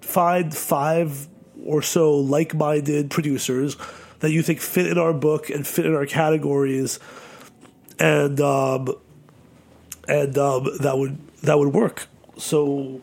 find 0.01 0.55
five 0.55 1.27
or 1.63 1.81
so 1.81 2.15
like-minded 2.15 3.11
producers 3.11 3.77
that 4.19 4.31
you 4.31 4.41
think 4.41 4.59
fit 4.59 4.87
in 4.87 4.97
our 4.97 5.13
book 5.13 5.49
and 5.49 5.67
fit 5.67 5.85
in 5.85 5.93
our 5.93 6.05
categories, 6.05 6.99
and 7.99 8.39
um, 8.41 8.87
and 10.07 10.37
um, 10.37 10.69
that 10.79 10.97
would 10.97 11.17
that 11.41 11.59
would 11.59 11.73
work. 11.73 12.07
So, 12.37 13.01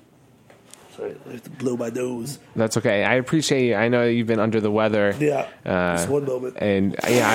sorry, 0.97 1.17
I 1.29 1.33
have 1.33 1.43
to 1.45 1.51
blow 1.51 1.77
my 1.77 1.89
nose. 1.91 2.39
That's 2.57 2.77
okay. 2.77 3.05
I 3.05 3.15
appreciate 3.15 3.67
you. 3.69 3.75
I 3.75 3.89
know 3.89 4.05
you've 4.05 4.27
been 4.27 4.41
under 4.41 4.61
the 4.61 4.71
weather. 4.71 5.15
Yeah, 5.19 5.49
Uh, 5.65 5.97
just 5.97 6.09
one 6.09 6.25
moment. 6.25 6.57
And 6.59 6.97
yeah, 7.09 7.29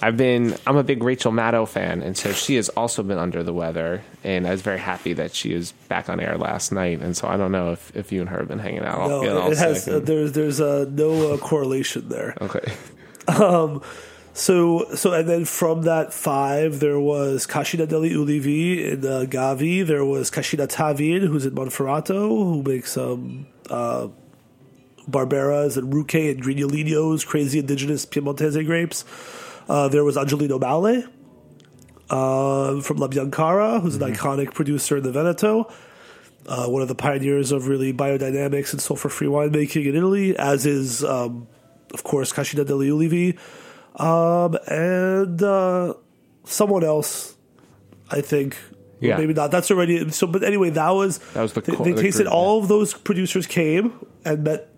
I, 0.00 0.06
I've 0.06 0.16
been. 0.16 0.56
I'm 0.66 0.76
a 0.76 0.82
big 0.84 1.02
Rachel 1.02 1.32
Maddow 1.32 1.68
fan, 1.68 2.02
and 2.02 2.16
so 2.16 2.32
she 2.32 2.56
has 2.56 2.68
also 2.70 3.02
been 3.02 3.18
under 3.18 3.42
the 3.42 3.52
weather. 3.52 4.02
And 4.24 4.46
I 4.46 4.50
was 4.50 4.62
very 4.62 4.78
happy 4.78 5.12
that 5.14 5.34
she 5.34 5.54
was 5.54 5.72
back 5.88 6.08
on 6.08 6.20
air 6.20 6.36
last 6.38 6.72
night. 6.72 7.00
And 7.00 7.16
so 7.16 7.28
I 7.28 7.36
don't 7.36 7.52
know 7.52 7.72
if, 7.72 7.94
if 7.96 8.12
you 8.12 8.20
and 8.20 8.30
her 8.30 8.38
have 8.38 8.48
been 8.48 8.58
hanging 8.58 8.84
out. 8.84 9.08
No, 9.08 9.40
all 9.42 9.52
it 9.52 9.58
has. 9.58 9.86
Uh, 9.88 9.98
there's 10.00 10.32
there's 10.32 10.60
uh, 10.60 10.86
no 10.90 11.32
uh, 11.34 11.36
correlation 11.38 12.08
there. 12.08 12.36
okay. 12.40 12.72
So 14.34 14.86
so 14.94 15.12
and 15.12 15.28
then 15.28 15.44
from 15.44 15.82
that 15.82 16.14
five, 16.14 16.80
there 16.80 16.98
was 16.98 17.46
Cascina 17.46 17.86
degli 17.86 18.12
Ulivi 18.12 18.92
in 18.92 19.04
uh, 19.04 19.26
Gavi. 19.28 19.86
There 19.86 20.04
was 20.04 20.30
Cascina 20.30 20.66
Tavijn, 20.66 21.20
who's 21.26 21.44
in 21.44 21.54
Monferrato, 21.54 22.28
who 22.28 22.62
makes 22.62 22.96
um, 22.96 23.46
uh, 23.68 24.08
Barberas 25.06 25.76
and 25.76 25.92
Ruché 25.92 26.30
and 26.30 26.42
Grignolinos, 26.42 27.26
crazy 27.26 27.58
indigenous 27.58 28.06
Piemontese 28.06 28.64
grapes. 28.64 29.04
Uh, 29.68 29.88
there 29.88 30.02
was 30.02 30.16
Angiolino 30.16 30.58
Maule 30.58 31.04
uh, 32.08 32.80
from 32.80 32.96
La 32.96 33.08
Biancara, 33.08 33.80
who's 33.80 33.96
an 33.96 34.14
iconic 34.14 34.54
producer 34.54 34.96
in 34.96 35.02
the 35.02 35.12
Veneto. 35.12 35.70
Uh, 36.46 36.66
one 36.66 36.82
of 36.82 36.88
the 36.88 36.94
pioneers 36.94 37.52
of 37.52 37.68
really 37.68 37.92
biodynamics 37.92 38.72
and 38.72 38.80
sulfur-free 38.80 39.28
winemaking 39.28 39.86
in 39.86 39.94
Italy, 39.94 40.36
as 40.36 40.66
is, 40.66 41.04
um, 41.04 41.46
of 41.92 42.02
course, 42.02 42.32
Cascina 42.32 42.64
degli 42.64 42.88
Ulivi 42.88 43.38
um, 43.96 44.56
and 44.66 45.42
uh, 45.42 45.94
someone 46.44 46.84
else, 46.84 47.36
I 48.10 48.20
think. 48.20 48.56
Yeah. 49.00 49.16
maybe 49.16 49.34
not. 49.34 49.50
That's 49.50 49.68
already 49.72 50.10
so. 50.10 50.28
But 50.28 50.44
anyway, 50.44 50.70
that 50.70 50.90
was 50.90 51.18
That 51.34 51.42
was 51.42 51.52
the 51.54 51.60
they, 51.60 51.74
they 51.74 51.92
the 51.92 52.02
tasted 52.02 52.22
group, 52.24 52.34
all 52.34 52.60
of 52.60 52.68
those 52.68 52.94
producers 52.94 53.48
came 53.48 53.92
and 54.24 54.44
met. 54.44 54.68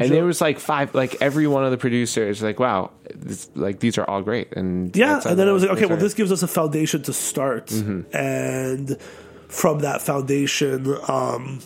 And 0.00 0.08
Joe- 0.08 0.14
there 0.16 0.24
was 0.24 0.40
like 0.40 0.58
five, 0.58 0.96
like 0.96 1.16
every 1.20 1.46
one 1.46 1.64
of 1.64 1.70
the 1.70 1.76
producers, 1.78 2.42
like 2.42 2.58
wow, 2.58 2.90
this, 3.14 3.48
like 3.54 3.78
these 3.78 3.96
are 3.96 4.04
all 4.04 4.20
great. 4.22 4.52
And 4.56 4.96
yeah, 4.96 5.20
and 5.24 5.38
then 5.38 5.46
it 5.46 5.52
was 5.52 5.62
like, 5.62 5.72
okay, 5.76 5.86
well, 5.86 5.96
this 5.96 6.14
gives 6.14 6.32
us 6.32 6.42
a 6.42 6.48
foundation 6.48 7.02
to 7.04 7.12
start, 7.12 7.66
Mm-hmm. 7.68 8.16
and 8.16 9.00
from 9.48 9.78
that 9.80 10.02
foundation, 10.02 10.96
um, 11.06 11.60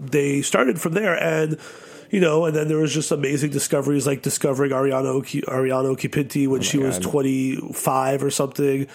they 0.00 0.40
started 0.40 0.80
from 0.80 0.92
there, 0.94 1.14
and 1.14 1.58
you 2.10 2.20
know, 2.20 2.44
and 2.44 2.54
then 2.56 2.68
there 2.68 2.78
was 2.78 2.92
just 2.92 3.10
amazing 3.12 3.50
discoveries 3.50 4.06
like 4.06 4.22
discovering 4.22 4.72
Arianna 4.72 5.22
Arianna 5.44 5.96
Occhipinti 5.96 6.48
when 6.48 6.60
she 6.62 6.78
was 6.78 6.98
Oh 6.98 7.02
twenty 7.02 7.56
five 7.72 8.22
or 8.22 8.30
something. 8.30 8.86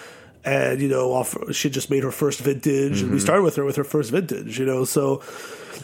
And 0.44 0.80
you 0.80 0.88
know, 0.88 1.12
off, 1.12 1.34
she 1.52 1.70
just 1.70 1.90
made 1.90 2.04
her 2.04 2.12
first 2.12 2.38
vintage, 2.40 2.98
Mm-hmm. 2.98 3.04
and 3.04 3.12
we 3.12 3.18
started 3.18 3.42
with 3.42 3.56
her 3.56 3.64
with 3.64 3.76
her 3.76 3.84
first 3.84 4.12
vintage. 4.12 4.58
You 4.60 4.66
know, 4.66 4.84
so 4.84 5.22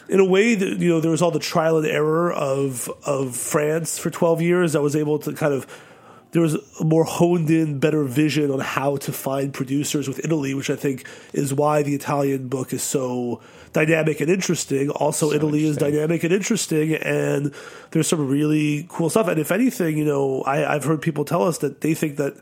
in 0.09 0.21
a 0.21 0.25
way 0.25 0.55
that 0.55 0.79
you 0.79 0.89
know 0.89 1.01
there 1.01 1.11
was 1.11 1.21
all 1.23 1.33
the 1.33 1.41
trial 1.41 1.79
and 1.79 1.87
error 1.87 2.33
of 2.33 2.89
of 3.05 3.35
France 3.37 3.99
for 3.99 4.11
12 4.11 4.41
years 4.41 4.73
that 4.75 4.81
was 4.83 4.95
able 4.95 5.19
to 5.21 5.33
kind 5.33 5.53
of 5.53 5.67
there 6.33 6.43
was 6.43 6.57
a 6.81 6.85
more 6.85 7.05
honed 7.05 7.51
in 7.51 7.79
better 7.79 8.05
vision 8.05 8.51
on 8.51 8.61
how 8.61 8.97
to 8.97 9.13
find 9.13 9.55
producers 9.55 10.09
with 10.09 10.19
Italy 10.25 10.55
which 10.55 10.71
I 10.71 10.77
think 10.77 11.07
is 11.33 11.55
why 11.55 11.83
the 11.83 11.95
Italian 11.95 12.49
book 12.49 12.73
is 12.73 12.83
so 12.83 13.41
dynamic 13.73 14.21
and 14.21 14.31
interesting. 14.31 14.91
Also 14.91 15.31
Italy 15.31 15.65
is 15.65 15.77
dynamic 15.77 16.25
and 16.25 16.33
interesting 16.33 16.95
and 16.95 17.55
there's 17.93 18.09
some 18.09 18.29
really 18.29 18.87
cool 18.89 19.11
stuff. 19.11 19.29
And 19.29 19.39
if 19.39 19.53
anything 19.53 19.97
you 19.97 20.05
know 20.05 20.43
I, 20.43 20.75
I've 20.75 20.85
heard 20.85 21.01
people 21.01 21.25
tell 21.25 21.45
us 21.45 21.59
that 21.59 21.83
they 21.83 21.95
think 21.95 22.17
that 22.17 22.37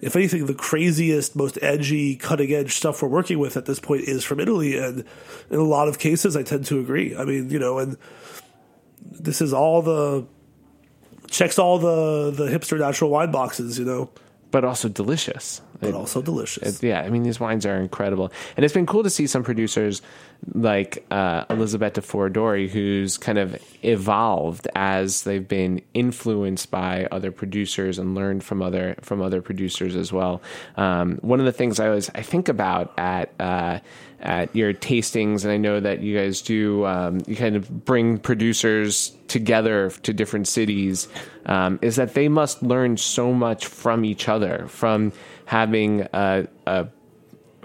if 0.00 0.16
anything, 0.16 0.46
the 0.46 0.54
craziest, 0.54 1.36
most 1.36 1.56
edgy, 1.62 2.16
cutting 2.16 2.52
edge 2.52 2.74
stuff 2.74 3.00
we're 3.00 3.08
working 3.08 3.38
with 3.38 3.56
at 3.56 3.66
this 3.66 3.78
point 3.78 4.02
is 4.02 4.24
from 4.24 4.40
Italy, 4.40 4.76
and 4.76 5.04
in 5.48 5.58
a 5.60 5.62
lot 5.62 5.86
of 5.86 6.00
cases, 6.00 6.36
I 6.36 6.42
tend 6.42 6.66
to 6.66 6.80
agree. 6.80 7.16
I 7.16 7.24
mean, 7.24 7.50
you 7.50 7.60
know, 7.60 7.78
and 7.78 7.96
this 9.00 9.40
is 9.40 9.52
all 9.52 9.80
the 9.80 10.26
checks 11.32 11.58
all 11.58 11.78
the 11.78 12.30
the 12.30 12.46
hipster 12.46 12.78
natural 12.78 13.10
wine 13.10 13.30
boxes, 13.32 13.78
you 13.78 13.84
know, 13.84 14.10
but 14.52 14.64
also 14.64 14.88
delicious. 14.88 15.60
but 15.80 15.94
also 15.94 16.22
delicious. 16.22 16.80
It- 16.82 16.86
yeah, 16.86 17.00
I 17.02 17.10
mean 17.10 17.24
these 17.24 17.40
wines 17.40 17.66
are 17.66 17.76
incredible, 17.76 18.30
and 18.56 18.64
it's 18.64 18.74
been 18.74 18.86
cool 18.86 19.02
to 19.02 19.10
see 19.10 19.26
some 19.26 19.42
producers 19.42 20.00
like 20.54 21.04
uh, 21.10 21.44
Elizabeth 21.50 21.94
Foradori, 22.06 22.68
who's 22.68 23.16
kind 23.16 23.38
of 23.38 23.56
evolved 23.82 24.66
as 24.74 25.22
they've 25.22 25.46
been 25.46 25.80
influenced 25.94 26.68
by 26.70 27.06
other 27.12 27.30
producers 27.32 27.98
and 27.98 28.14
learned 28.14 28.42
from 28.44 28.60
other 28.62 28.96
from 29.00 29.22
other 29.22 29.40
producers 29.42 29.94
as 29.96 30.12
well. 30.12 30.42
Um, 30.76 31.18
one 31.22 31.40
of 31.40 31.46
the 31.46 31.52
things 31.52 31.80
I 31.80 31.86
always 31.88 32.10
I 32.14 32.22
think 32.22 32.48
about 32.48 32.92
at 32.98 33.32
uh, 33.40 33.78
at 34.22 34.54
your 34.54 34.72
tastings, 34.72 35.42
and 35.42 35.52
I 35.52 35.56
know 35.56 35.80
that 35.80 36.00
you 36.00 36.16
guys 36.16 36.42
do, 36.42 36.86
um, 36.86 37.20
you 37.26 37.36
kind 37.36 37.56
of 37.56 37.84
bring 37.84 38.18
producers 38.18 39.12
together 39.28 39.90
to 40.02 40.12
different 40.12 40.48
cities, 40.48 41.08
um, 41.46 41.78
is 41.82 41.96
that 41.96 42.14
they 42.14 42.28
must 42.28 42.62
learn 42.62 42.96
so 42.96 43.32
much 43.32 43.66
from 43.66 44.04
each 44.04 44.28
other, 44.28 44.66
from 44.68 45.12
having 45.46 46.06
a, 46.12 46.46
a 46.66 46.86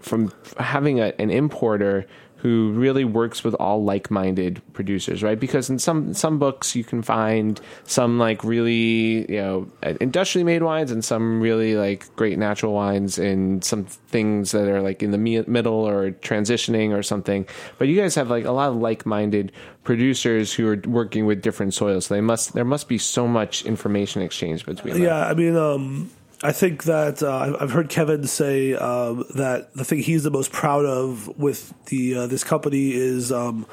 from 0.02 0.32
having 0.58 1.00
a, 1.00 1.14
an 1.20 1.30
importer 1.30 2.06
who 2.38 2.72
really 2.74 3.04
works 3.04 3.44
with 3.44 3.56
all 3.56 3.84
like-minded 3.84 4.62
producers, 4.74 5.24
right? 5.24 5.40
Because 5.40 5.70
in 5.70 5.80
some 5.80 6.14
some 6.14 6.38
books 6.38 6.76
you 6.76 6.84
can 6.84 7.02
find 7.02 7.60
some 7.86 8.20
like 8.20 8.44
really 8.44 9.32
you 9.32 9.42
know 9.42 9.68
industrially 10.00 10.44
made 10.44 10.62
wines 10.62 10.92
and 10.92 11.04
some 11.04 11.42
really 11.42 11.76
like 11.76 12.16
great 12.16 12.38
natural 12.38 12.74
wines 12.74 13.18
and 13.18 13.64
some 13.64 13.86
things 13.86 14.52
that 14.52 14.68
are 14.68 14.82
like 14.82 15.02
in 15.02 15.12
the 15.12 15.18
mi- 15.18 15.44
middle 15.48 15.88
or 15.88 16.12
transitioning 16.12 16.98
or 16.98 17.02
something. 17.04 17.48
But 17.78 17.88
you 17.88 18.00
guys 18.00 18.16
have 18.16 18.30
like 18.30 18.46
a 18.46 18.52
lot 18.52 18.70
of 18.70 18.76
like-minded 18.78 19.52
producers 19.84 20.54
who 20.54 20.68
are 20.68 20.82
working 20.86 21.26
with 21.26 21.42
different 21.42 21.74
soils. 21.74 22.08
So 22.08 22.14
they 22.14 22.22
must 22.22 22.54
there 22.54 22.66
must 22.66 22.88
be 22.88 22.98
so 22.98 23.28
much 23.28 23.66
information 23.66 24.22
exchange 24.22 24.66
between 24.66 24.96
them. 24.96 25.04
Yeah, 25.04 25.28
I 25.28 25.34
mean, 25.34 25.56
um, 25.56 26.12
I 26.44 26.52
think 26.52 26.84
that 26.84 27.24
uh, 27.24 27.58
I've- 27.60 27.74
heard 27.74 27.90
Kevin 27.90 28.26
say 28.28 28.74
um, 28.74 29.26
that 29.36 29.74
the 29.74 29.84
thing 29.84 30.00
he's 30.00 30.24
the 30.24 30.32
most 30.32 30.52
proud 30.52 30.86
of 30.86 31.28
with 31.38 31.74
the 31.86 32.16
uh, 32.16 32.28
this 32.28 32.44
company 32.44 32.92
is 32.94 33.32
um, 33.32 33.66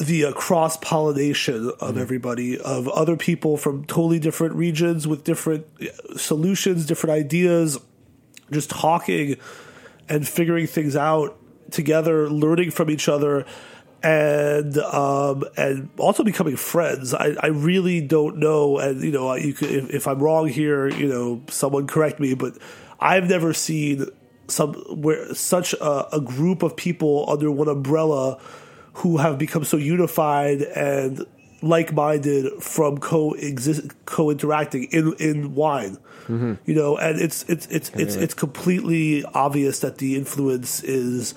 the 0.00 0.26
uh, 0.26 0.32
cross 0.32 0.76
pollination 0.78 1.70
of 1.80 1.96
everybody 1.96 2.58
of 2.58 2.88
other 2.88 3.16
people 3.16 3.56
from 3.56 3.84
totally 3.84 4.18
different 4.18 4.54
regions 4.54 5.06
with 5.06 5.22
different 5.22 5.66
uh, 5.80 6.16
solutions, 6.16 6.86
different 6.86 7.14
ideas, 7.14 7.78
just 8.50 8.70
talking 8.70 9.36
and 10.08 10.26
figuring 10.26 10.66
things 10.66 10.96
out 10.96 11.38
together, 11.70 12.28
learning 12.28 12.70
from 12.72 12.90
each 12.90 13.08
other. 13.08 13.44
And 14.02 14.78
um, 14.78 15.44
and 15.56 15.88
also 15.98 16.22
becoming 16.22 16.56
friends. 16.56 17.14
I, 17.14 17.34
I 17.40 17.48
really 17.48 18.00
don't 18.00 18.38
know, 18.38 18.78
and 18.78 19.02
you 19.02 19.12
know, 19.12 19.34
you 19.34 19.52
could, 19.52 19.70
if, 19.70 19.90
if 19.90 20.06
I'm 20.06 20.20
wrong 20.20 20.48
here, 20.48 20.88
you 20.88 21.08
know, 21.08 21.42
someone 21.48 21.86
correct 21.86 22.20
me, 22.20 22.34
but 22.34 22.56
I've 23.00 23.28
never 23.28 23.52
seen 23.52 24.06
some 24.46 24.74
where 24.88 25.34
such 25.34 25.72
a, 25.74 26.16
a 26.16 26.20
group 26.20 26.62
of 26.62 26.76
people 26.76 27.26
under 27.28 27.50
one 27.50 27.68
umbrella 27.68 28.40
who 28.94 29.18
have 29.18 29.38
become 29.38 29.64
so 29.64 29.76
unified 29.76 30.62
and 30.62 31.24
like-minded 31.60 32.62
from 32.62 32.98
co-exist 32.98 33.90
co-interacting 34.06 34.84
in 34.84 35.12
in 35.18 35.54
wine. 35.54 35.98
You 36.66 36.74
know 36.74 36.98
and 36.98 37.18
it's 37.18 37.42
it's 37.48 37.66
it's 37.68 37.90
it's 37.94 38.14
it's 38.14 38.34
completely 38.34 39.24
obvious 39.24 39.80
that 39.80 39.96
the 39.96 40.14
influence 40.14 40.82
is 40.82 41.32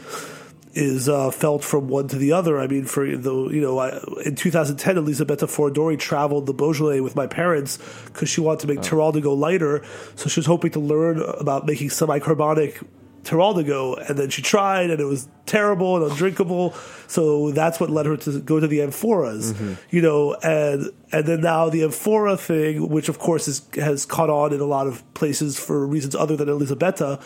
is 0.74 1.10
uh, 1.10 1.32
felt 1.32 1.64
from 1.64 1.88
one 1.88 2.08
to 2.10 2.18
the 2.18 2.32
other. 2.32 2.60
I 2.60 2.68
mean, 2.68 2.86
for 2.86 3.06
the 3.06 3.50
you 3.50 3.62
know, 3.62 3.80
I, 3.80 4.00
in 4.26 4.36
2010, 4.36 4.98
Elisabetta 4.98 5.48
Foradori 5.48 6.00
traveled 6.00 6.46
the 6.46 6.54
Beaujolais 6.54 7.02
with 7.02 7.16
my 7.16 7.28
parents 7.28 7.78
because 8.06 8.30
she 8.30 8.42
wanted 8.42 8.62
to 8.62 8.68
make 8.68 8.80
Teroldego 8.80 9.38
lighter. 9.38 9.84
So 10.16 10.30
she 10.30 10.40
was 10.40 10.48
hoping 10.48 10.72
to 10.72 10.80
learn 10.80 11.22
about 11.22 11.66
making 11.66 11.90
semi-carbonic 11.90 12.80
Teroldego, 13.24 14.10
and 14.10 14.18
then 14.18 14.30
she 14.30 14.42
tried, 14.42 14.90
and 14.90 15.00
it 15.00 15.06
was 15.06 15.28
terrible 15.46 15.98
and 15.98 16.12
undrinkable. 16.12 16.74
So 17.08 17.52
that's 17.52 17.80
what 17.80 17.90
led 17.90 18.06
her 18.08 18.18
to 18.18 18.40
go 18.40 18.60
to 18.60 18.68
the 18.68 18.80
amphoras, 18.80 19.78
you 19.92 20.02
know, 20.02 20.34
and 20.36 20.90
and 21.12 21.26
then 21.26 21.42
now 21.42 21.70
the 21.70 21.84
amphora 21.84 22.38
thing, 22.38 22.90
which 22.90 23.10
of 23.10 23.20
course 23.20 23.48
is, 23.48 23.62
has 23.76 24.06
caught 24.06 24.30
on 24.30 24.54
in 24.54 24.60
a 24.60 24.66
lot 24.66 24.88
of 24.88 25.04
places 25.14 25.60
for 25.60 25.86
reasons 25.86 26.16
other 26.16 26.36
than 26.36 26.50
Elisabetta. 26.50 27.20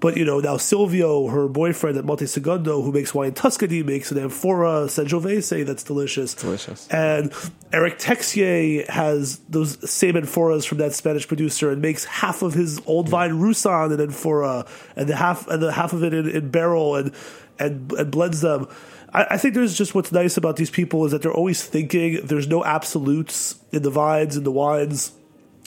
But 0.00 0.16
you 0.16 0.24
know 0.24 0.40
now 0.40 0.56
Silvio, 0.56 1.28
her 1.28 1.46
boyfriend 1.46 1.98
at 1.98 2.06
Monte 2.06 2.26
Secondo, 2.26 2.82
who 2.82 2.90
makes 2.90 3.14
wine 3.14 3.28
in 3.28 3.34
Tuscany, 3.34 3.82
makes 3.82 4.10
an 4.10 4.18
amphora 4.18 4.86
Sangiovese 4.86 5.64
that's 5.66 5.82
delicious. 5.82 6.34
Delicious. 6.34 6.88
And 6.88 7.32
Eric 7.72 7.98
Texier 7.98 8.88
has 8.88 9.38
those 9.50 9.90
same 9.90 10.14
amphoras 10.14 10.66
from 10.66 10.78
that 10.78 10.94
Spanish 10.94 11.28
producer 11.28 11.70
and 11.70 11.82
makes 11.82 12.06
half 12.06 12.40
of 12.42 12.54
his 12.54 12.80
old 12.86 13.10
vine 13.10 13.38
Roussanne 13.38 13.92
in 13.92 14.00
amphora 14.00 14.66
and 14.96 15.06
the 15.06 15.16
half 15.16 15.46
and 15.48 15.62
the 15.62 15.72
half 15.72 15.92
of 15.92 16.02
it 16.02 16.14
in, 16.14 16.28
in 16.28 16.50
barrel 16.50 16.96
and 16.96 17.12
and 17.58 17.92
and 17.92 18.10
blends 18.10 18.40
them. 18.40 18.68
I, 19.12 19.26
I 19.32 19.36
think 19.36 19.54
there's 19.54 19.76
just 19.76 19.94
what's 19.94 20.12
nice 20.12 20.36
about 20.36 20.56
these 20.56 20.70
people 20.70 21.04
is 21.04 21.12
that 21.12 21.22
they're 21.22 21.32
always 21.32 21.62
thinking. 21.62 22.20
There's 22.24 22.48
no 22.48 22.64
absolutes 22.64 23.58
in 23.70 23.82
the 23.82 23.90
vines 23.90 24.36
and 24.36 24.46
the 24.46 24.50
wines. 24.50 25.12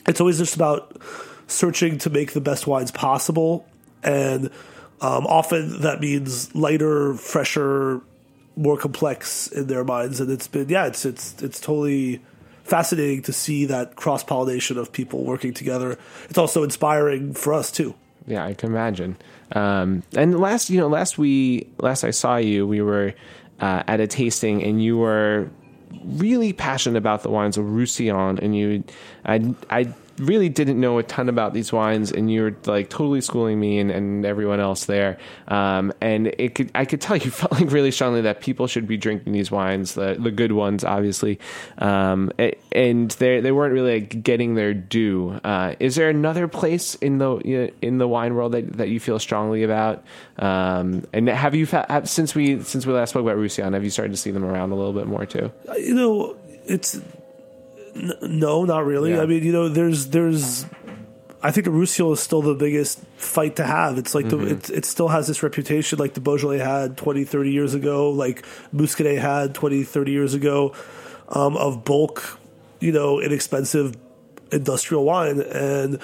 It's 0.06 0.20
always 0.20 0.38
just 0.38 0.56
about 0.56 1.00
searching 1.46 1.98
to 1.98 2.10
make 2.10 2.32
the 2.32 2.40
best 2.40 2.66
wines 2.66 2.90
possible, 2.90 3.66
and 4.04 4.50
um, 5.00 5.26
often 5.26 5.80
that 5.82 6.00
means 6.00 6.54
lighter, 6.54 7.14
fresher, 7.14 8.00
more 8.56 8.76
complex 8.76 9.48
in 9.48 9.66
their 9.66 9.84
minds. 9.84 10.20
And 10.20 10.30
it's 10.30 10.46
been 10.46 10.68
yeah, 10.68 10.86
it's 10.86 11.04
it's 11.04 11.42
it's 11.42 11.60
totally 11.60 12.22
fascinating 12.62 13.22
to 13.22 13.32
see 13.32 13.66
that 13.66 13.96
cross 13.96 14.24
pollination 14.24 14.78
of 14.78 14.92
people 14.92 15.24
working 15.24 15.52
together. 15.52 15.98
It's 16.28 16.38
also 16.38 16.62
inspiring 16.62 17.34
for 17.34 17.52
us 17.52 17.70
too. 17.70 17.94
Yeah, 18.26 18.44
I 18.44 18.54
can 18.54 18.70
imagine. 18.70 19.16
Um, 19.52 20.02
and 20.16 20.40
last, 20.40 20.70
you 20.70 20.78
know, 20.78 20.88
last 20.88 21.18
we 21.18 21.68
last 21.78 22.04
I 22.04 22.10
saw 22.10 22.36
you, 22.36 22.66
we 22.66 22.80
were 22.80 23.14
uh, 23.60 23.82
at 23.86 24.00
a 24.00 24.06
tasting, 24.06 24.62
and 24.62 24.82
you 24.82 24.96
were 24.96 25.50
really 26.04 26.52
passionate 26.52 26.98
about 26.98 27.22
the 27.22 27.30
wines 27.30 27.58
of 27.58 27.70
Roussillon, 27.70 28.38
and 28.38 28.56
you, 28.56 28.84
I, 29.24 29.54
I 29.70 29.94
really 30.18 30.48
didn't 30.48 30.80
know 30.80 30.98
a 30.98 31.02
ton 31.02 31.28
about 31.28 31.54
these 31.54 31.72
wines, 31.72 32.12
and 32.12 32.30
you 32.30 32.42
were 32.42 32.56
like 32.66 32.90
totally 32.90 33.20
schooling 33.20 33.58
me 33.60 33.78
and, 33.78 33.90
and 33.90 34.24
everyone 34.24 34.60
else 34.60 34.86
there. 34.86 35.18
Um, 35.48 35.92
and 36.00 36.28
it 36.38 36.54
could, 36.54 36.70
I 36.74 36.84
could 36.84 37.00
tell 37.00 37.16
you 37.16 37.30
felt 37.30 37.52
like 37.52 37.70
really 37.70 37.90
strongly 37.90 38.22
that 38.22 38.40
people 38.40 38.66
should 38.66 38.86
be 38.86 38.96
drinking 38.96 39.32
these 39.32 39.50
wines, 39.50 39.94
the 39.94 40.16
the 40.18 40.30
good 40.30 40.52
ones, 40.52 40.84
obviously. 40.84 41.38
Um, 41.78 42.32
and 42.72 43.10
they 43.12 43.40
they 43.40 43.52
weren't 43.52 43.72
really 43.72 44.00
like, 44.00 44.22
getting 44.22 44.54
their 44.54 44.74
due. 44.74 45.40
Uh, 45.44 45.74
is 45.80 45.94
there 45.96 46.08
another 46.08 46.48
place 46.48 46.94
in 46.96 47.18
the 47.18 47.72
in 47.82 47.98
the 47.98 48.08
wine 48.08 48.34
world 48.34 48.52
that, 48.52 48.72
that 48.78 48.88
you 48.88 49.00
feel 49.00 49.18
strongly 49.18 49.62
about? 49.62 50.04
Um, 50.38 51.06
and 51.12 51.28
have 51.28 51.54
you 51.54 51.66
have, 51.66 52.08
since 52.08 52.34
we 52.34 52.62
since 52.62 52.86
we 52.86 52.92
last 52.92 53.10
spoke 53.10 53.22
about 53.22 53.36
Roussillon, 53.36 53.72
have 53.72 53.84
you 53.84 53.90
started 53.90 54.12
to 54.12 54.16
see 54.18 54.30
them 54.30 54.44
around 54.44 54.72
a 54.72 54.74
little 54.74 54.92
bit 54.92 55.06
more 55.06 55.26
too? 55.26 55.52
you 55.78 55.94
know, 55.94 56.36
it's 56.66 57.00
n- 57.94 58.12
no, 58.22 58.64
not 58.64 58.84
really. 58.84 59.12
Yeah. 59.12 59.22
I 59.22 59.26
mean, 59.26 59.42
you 59.44 59.52
know, 59.52 59.68
there's 59.68 60.08
there's. 60.08 60.66
I 61.42 61.50
think 61.50 61.66
the 61.66 61.70
Roussillon 61.72 62.14
is 62.14 62.20
still 62.20 62.40
the 62.40 62.54
biggest 62.54 63.00
fight 63.16 63.56
to 63.56 63.64
have. 63.64 63.98
It's 63.98 64.14
like 64.14 64.30
the 64.30 64.38
it, 64.46 64.70
it 64.70 64.84
still 64.86 65.08
has 65.08 65.26
this 65.26 65.42
reputation 65.42 65.98
like 65.98 66.14
the 66.14 66.20
Beaujolais 66.20 66.58
had 66.58 66.96
20, 66.96 67.24
30 67.24 67.50
years 67.50 67.74
ago, 67.74 68.10
like 68.10 68.46
Muscadet 68.74 69.18
had 69.18 69.54
20, 69.54 69.84
30 69.84 70.10
years 70.10 70.32
ago, 70.32 70.74
um, 71.28 71.54
of 71.58 71.84
bulk, 71.84 72.38
you 72.80 72.92
know, 72.92 73.20
inexpensive 73.20 73.94
industrial 74.52 75.04
wine. 75.04 75.40
And 75.40 75.98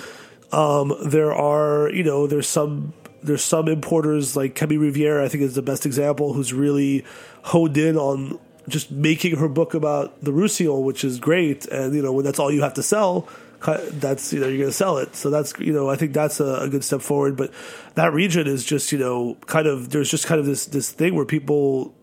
um, 0.52 0.94
there 1.06 1.32
are, 1.32 1.90
you 1.90 2.04
know, 2.04 2.26
there's 2.26 2.48
some 2.48 2.92
there's 3.22 3.42
some 3.42 3.68
importers 3.68 4.36
like 4.36 4.54
Camille 4.54 4.80
Riviere, 4.80 5.22
I 5.22 5.28
think 5.28 5.42
is 5.42 5.54
the 5.54 5.62
best 5.62 5.86
example, 5.86 6.32
who's 6.32 6.52
really 6.52 7.04
honed 7.44 7.76
in 7.76 7.96
on 7.96 8.38
just 8.70 8.90
making 8.90 9.36
her 9.36 9.48
book 9.48 9.74
about 9.74 10.22
the 10.22 10.32
Roussillon, 10.32 10.84
which 10.84 11.04
is 11.04 11.18
great. 11.18 11.66
And 11.66 11.94
you 11.94 12.02
know, 12.02 12.12
when 12.12 12.24
that's 12.24 12.38
all 12.38 12.50
you 12.50 12.62
have 12.62 12.74
to 12.74 12.82
sell, 12.82 13.28
that's 13.66 14.32
you 14.32 14.40
know 14.40 14.48
you're 14.48 14.58
going 14.58 14.70
to 14.70 14.76
sell 14.76 14.98
it. 14.98 15.14
So 15.14 15.30
that's 15.30 15.52
you 15.58 15.72
know 15.72 15.90
I 15.90 15.96
think 15.96 16.12
that's 16.12 16.40
a, 16.40 16.60
a 16.62 16.68
good 16.68 16.84
step 16.84 17.02
forward. 17.02 17.36
But 17.36 17.52
that 17.94 18.12
region 18.12 18.46
is 18.46 18.64
just 18.64 18.92
you 18.92 18.98
know 18.98 19.36
kind 19.46 19.66
of 19.66 19.90
there's 19.90 20.10
just 20.10 20.26
kind 20.26 20.40
of 20.40 20.46
this 20.46 20.66
this 20.66 20.90
thing 20.90 21.14
where 21.14 21.26
people 21.26 21.94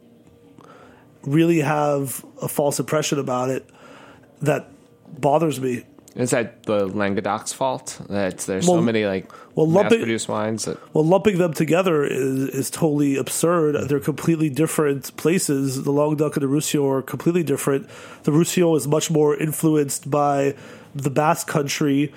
really 1.23 1.59
have 1.59 2.25
a 2.41 2.47
false 2.47 2.79
impression 2.79 3.19
about 3.19 3.49
it 3.49 3.67
that 4.41 4.69
bothers 5.19 5.59
me. 5.59 5.83
Is 6.17 6.31
that 6.31 6.63
the 6.63 6.87
Languedoc's 6.87 7.53
fault 7.53 8.01
that 8.09 8.39
there's 8.39 8.65
so 8.65 8.81
many 8.81 9.05
like 9.05 9.31
well, 9.55 9.69
lumping- 9.69 9.99
produced 9.99 10.27
wines 10.27 10.65
that 10.65 10.79
Well, 10.91 11.05
lumping 11.05 11.37
them 11.37 11.53
together 11.53 12.03
is 12.03 12.49
is 12.49 12.71
totally 12.71 13.17
absurd. 13.17 13.87
They're 13.87 13.99
completely 13.99 14.49
different 14.49 15.15
places. 15.15 15.83
The 15.83 15.91
Languedoc 15.91 16.35
and 16.35 16.41
the 16.41 16.47
Roussillon 16.47 16.89
are 16.89 17.01
completely 17.03 17.43
different. 17.43 17.87
The 18.23 18.31
Roussillon 18.31 18.77
is 18.77 18.87
much 18.87 19.11
more 19.11 19.37
influenced 19.37 20.09
by 20.09 20.55
the 20.95 21.11
Basque 21.11 21.47
country 21.47 22.11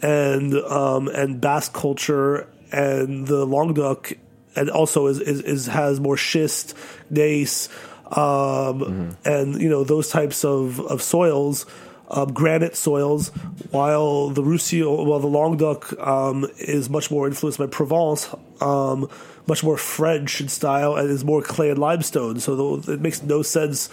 and 0.00 0.54
um, 0.54 1.08
and 1.08 1.38
Basque 1.38 1.74
culture, 1.74 2.48
and 2.72 3.26
the 3.26 3.44
Languedoc, 3.44 4.14
and 4.56 4.70
also 4.70 5.06
is 5.06 5.20
is, 5.20 5.42
is 5.42 5.66
has 5.66 6.00
more 6.00 6.16
schist, 6.16 6.74
gneiss, 7.10 7.68
um, 8.10 9.16
and 9.26 9.60
you 9.60 9.68
know 9.68 9.84
those 9.84 10.08
types 10.08 10.46
of 10.46 10.80
of 10.80 11.02
soils 11.02 11.66
um, 12.10 12.32
granite 12.32 12.76
soils, 12.76 13.28
while 13.70 14.30
the 14.30 14.42
Roussillon, 14.42 15.06
while 15.06 15.20
the 15.20 15.28
Languedoc 15.28 15.98
um, 15.98 16.46
is 16.58 16.88
much 16.90 17.10
more 17.10 17.26
influenced 17.26 17.58
by 17.58 17.66
Provence, 17.66 18.34
um, 18.60 19.08
much 19.46 19.64
more 19.64 19.76
French 19.76 20.40
in 20.40 20.48
style, 20.48 20.96
and 20.96 21.10
is 21.10 21.24
more 21.24 21.42
clay 21.42 21.70
and 21.70 21.78
limestone. 21.78 22.40
So 22.40 22.76
the, 22.76 22.92
it 22.92 23.00
makes 23.00 23.22
no 23.22 23.42
sense. 23.42 23.90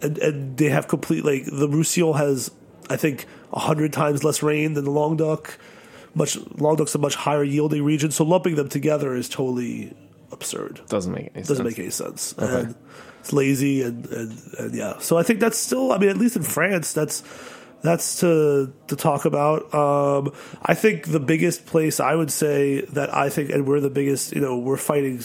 And, 0.00 0.18
and 0.18 0.56
they 0.56 0.68
have 0.68 0.88
complete 0.88 1.24
like 1.24 1.44
the 1.44 1.68
Roussillon 1.68 2.18
has, 2.18 2.50
I 2.90 2.96
think, 2.96 3.26
a 3.52 3.60
hundred 3.60 3.92
times 3.92 4.24
less 4.24 4.42
rain 4.42 4.74
than 4.74 4.84
the 4.84 4.90
Languedoc. 4.90 5.58
Much 6.14 6.36
Languedoc's 6.36 6.94
a 6.94 6.98
much 6.98 7.14
higher 7.14 7.44
yielding 7.44 7.84
region, 7.84 8.10
so 8.10 8.24
lumping 8.24 8.56
them 8.56 8.68
together 8.68 9.14
is 9.14 9.28
totally 9.28 9.94
absurd 10.32 10.80
doesn't 10.88 11.12
make 11.12 11.30
any 11.34 11.44
doesn't 11.44 11.56
sense. 11.56 11.64
make 11.64 11.78
any 11.78 11.90
sense. 11.90 12.34
And 12.38 12.74
it's 13.22 13.32
lazy 13.32 13.82
and, 13.82 14.04
and, 14.06 14.54
and 14.58 14.74
yeah. 14.74 14.98
So 14.98 15.16
I 15.16 15.22
think 15.22 15.38
that's 15.38 15.56
still. 15.56 15.92
I 15.92 15.98
mean, 15.98 16.10
at 16.10 16.16
least 16.16 16.34
in 16.34 16.42
France, 16.42 16.92
that's 16.92 17.22
that's 17.82 18.18
to 18.20 18.72
to 18.88 18.96
talk 18.96 19.24
about. 19.24 19.72
Um, 19.72 20.32
I 20.60 20.74
think 20.74 21.06
the 21.06 21.20
biggest 21.20 21.64
place 21.64 22.00
I 22.00 22.16
would 22.16 22.32
say 22.32 22.80
that 22.86 23.14
I 23.14 23.28
think, 23.28 23.50
and 23.50 23.64
we're 23.64 23.78
the 23.78 23.90
biggest. 23.90 24.34
You 24.34 24.40
know, 24.40 24.58
we're 24.58 24.76
fighting 24.76 25.22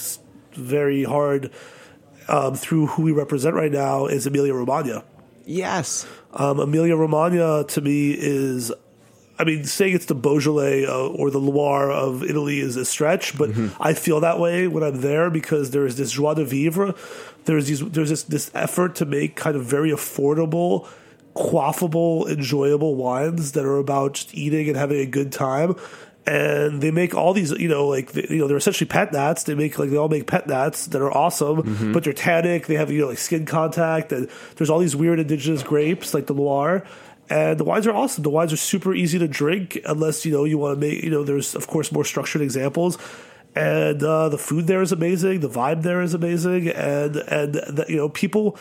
very 0.54 1.04
hard 1.04 1.52
um, 2.28 2.54
through 2.54 2.86
who 2.86 3.02
we 3.02 3.12
represent 3.12 3.56
right 3.56 3.72
now 3.72 4.06
is 4.06 4.28
Emilia 4.28 4.54
Romagna. 4.54 5.04
Yes. 5.46 6.06
Um, 6.34 6.60
Emilia 6.60 6.96
Romagna 6.96 7.64
to 7.64 7.82
me 7.82 8.12
is, 8.12 8.72
I 9.40 9.44
mean, 9.44 9.66
saying 9.66 9.94
it's 9.94 10.06
the 10.06 10.16
Beaujolais 10.16 10.86
uh, 10.86 11.10
or 11.10 11.30
the 11.30 11.38
Loire 11.38 11.92
of 11.92 12.24
Italy 12.24 12.60
is 12.60 12.76
a 12.76 12.86
stretch, 12.86 13.38
but 13.38 13.52
I 13.80 13.94
feel 13.94 14.20
that 14.22 14.40
way 14.40 14.68
when 14.68 14.84
I'm 14.84 15.02
there 15.02 15.30
because 15.30 15.72
there 15.72 15.86
is 15.86 15.96
this 15.96 16.12
joie 16.12 16.34
de 16.34 16.44
vivre. 16.46 16.96
There's 17.46 17.68
these, 17.68 17.82
there's 17.82 18.10
this, 18.10 18.24
this 18.24 18.52
effort 18.54 18.96
to 18.96 19.06
make 19.06 19.36
kind 19.36 19.56
of 19.56 19.64
very 19.64 19.92
affordable, 19.92 20.88
quaffable, 21.36 22.28
enjoyable 22.30 22.96
wines 22.96 23.52
that 23.52 23.64
are 23.64 23.78
about 23.78 24.14
just 24.14 24.34
eating 24.34 24.68
and 24.70 24.76
having 24.78 25.00
a 25.00 25.06
good 25.06 25.32
time. 25.32 25.76
And 26.26 26.82
they 26.82 26.92
make 26.92 27.16
all 27.16 27.32
these, 27.32 27.52
you 27.52 27.70
know, 27.70 27.88
like 27.88 28.14
you 28.14 28.40
know, 28.40 28.48
they're 28.50 28.58
essentially 28.58 28.88
pet 28.88 29.14
nats. 29.14 29.44
They 29.44 29.56
make 29.56 29.80
like 29.80 29.92
they 29.92 29.96
all 29.96 30.10
make 30.10 30.28
pet 30.28 30.46
nats 30.46 30.88
that 30.88 31.02
are 31.02 31.10
awesome, 31.10 31.94
but 31.94 32.04
they're 32.04 32.12
tannic. 32.12 32.66
They 32.68 32.76
have 32.76 32.92
you 32.92 33.00
know 33.02 33.08
like 33.08 33.18
skin 33.18 33.46
contact, 33.46 34.12
and 34.12 34.28
there's 34.58 34.70
all 34.70 34.80
these 34.80 34.94
weird 34.94 35.22
indigenous 35.22 35.64
grapes 35.64 36.14
like 36.14 36.26
the 36.26 36.34
Loire. 36.34 36.86
And 37.30 37.60
the 37.60 37.64
wines 37.64 37.86
are 37.88 37.94
awesome. 37.94 38.24
The 38.24 38.30
wines 38.30 38.54
are 38.54 38.58
super 38.58 38.94
easy 38.94 39.20
to 39.20 39.28
drink, 39.28 39.80
unless 39.86 40.26
you 40.26 40.32
know 40.32 40.46
you 40.46 40.58
want 40.58 40.80
to 40.80 40.88
make. 40.88 41.04
You 41.04 41.10
know, 41.10 41.24
there's 41.24 41.56
of 41.56 41.68
course 41.68 41.92
more 41.92 42.06
structured 42.06 42.42
examples, 42.42 42.98
and 43.56 44.02
uh, 44.02 44.30
the 44.30 44.38
food 44.38 44.68
there 44.68 44.82
is 44.82 44.92
amazing. 44.92 45.42
The 45.42 45.50
vibe 45.50 45.82
there 45.82 46.02
is 46.02 46.14
amazing, 46.14 46.70
and 46.70 47.16
and 47.16 47.54
the, 47.54 47.86
you 47.90 47.98
know 47.98 48.10
people. 48.10 48.58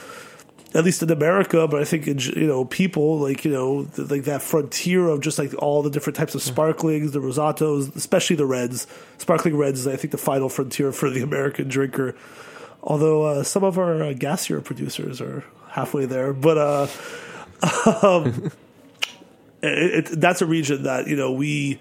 At 0.74 0.84
least 0.84 1.02
in 1.02 1.10
America, 1.10 1.66
but 1.68 1.80
I 1.80 1.84
think 1.84 2.06
in, 2.06 2.18
you 2.18 2.46
know 2.46 2.66
people 2.66 3.18
like 3.20 3.46
you 3.46 3.52
know 3.52 3.88
like 3.96 4.24
that 4.24 4.42
frontier 4.42 5.08
of 5.08 5.20
just 5.20 5.38
like 5.38 5.54
all 5.58 5.82
the 5.82 5.88
different 5.88 6.16
types 6.16 6.34
of 6.34 6.42
sparklings, 6.42 7.12
the 7.12 7.20
rosatos, 7.20 7.94
especially 7.96 8.36
the 8.36 8.44
reds. 8.44 8.86
Sparkling 9.16 9.56
reds 9.56 9.80
is 9.80 9.86
I 9.86 9.96
think 9.96 10.10
the 10.10 10.18
final 10.18 10.50
frontier 10.50 10.92
for 10.92 11.08
the 11.08 11.22
American 11.22 11.68
drinker. 11.68 12.14
Although 12.82 13.22
uh, 13.22 13.42
some 13.42 13.64
of 13.64 13.78
our 13.78 14.02
uh, 14.02 14.12
gassier 14.12 14.62
producers 14.62 15.20
are 15.20 15.44
halfway 15.70 16.04
there, 16.04 16.34
but 16.34 16.58
uh, 16.58 16.88
um, 18.02 18.50
it, 19.62 20.12
it, 20.12 20.20
that's 20.20 20.42
a 20.42 20.46
region 20.46 20.84
that 20.84 21.06
you 21.06 21.16
know 21.16 21.32
we. 21.32 21.80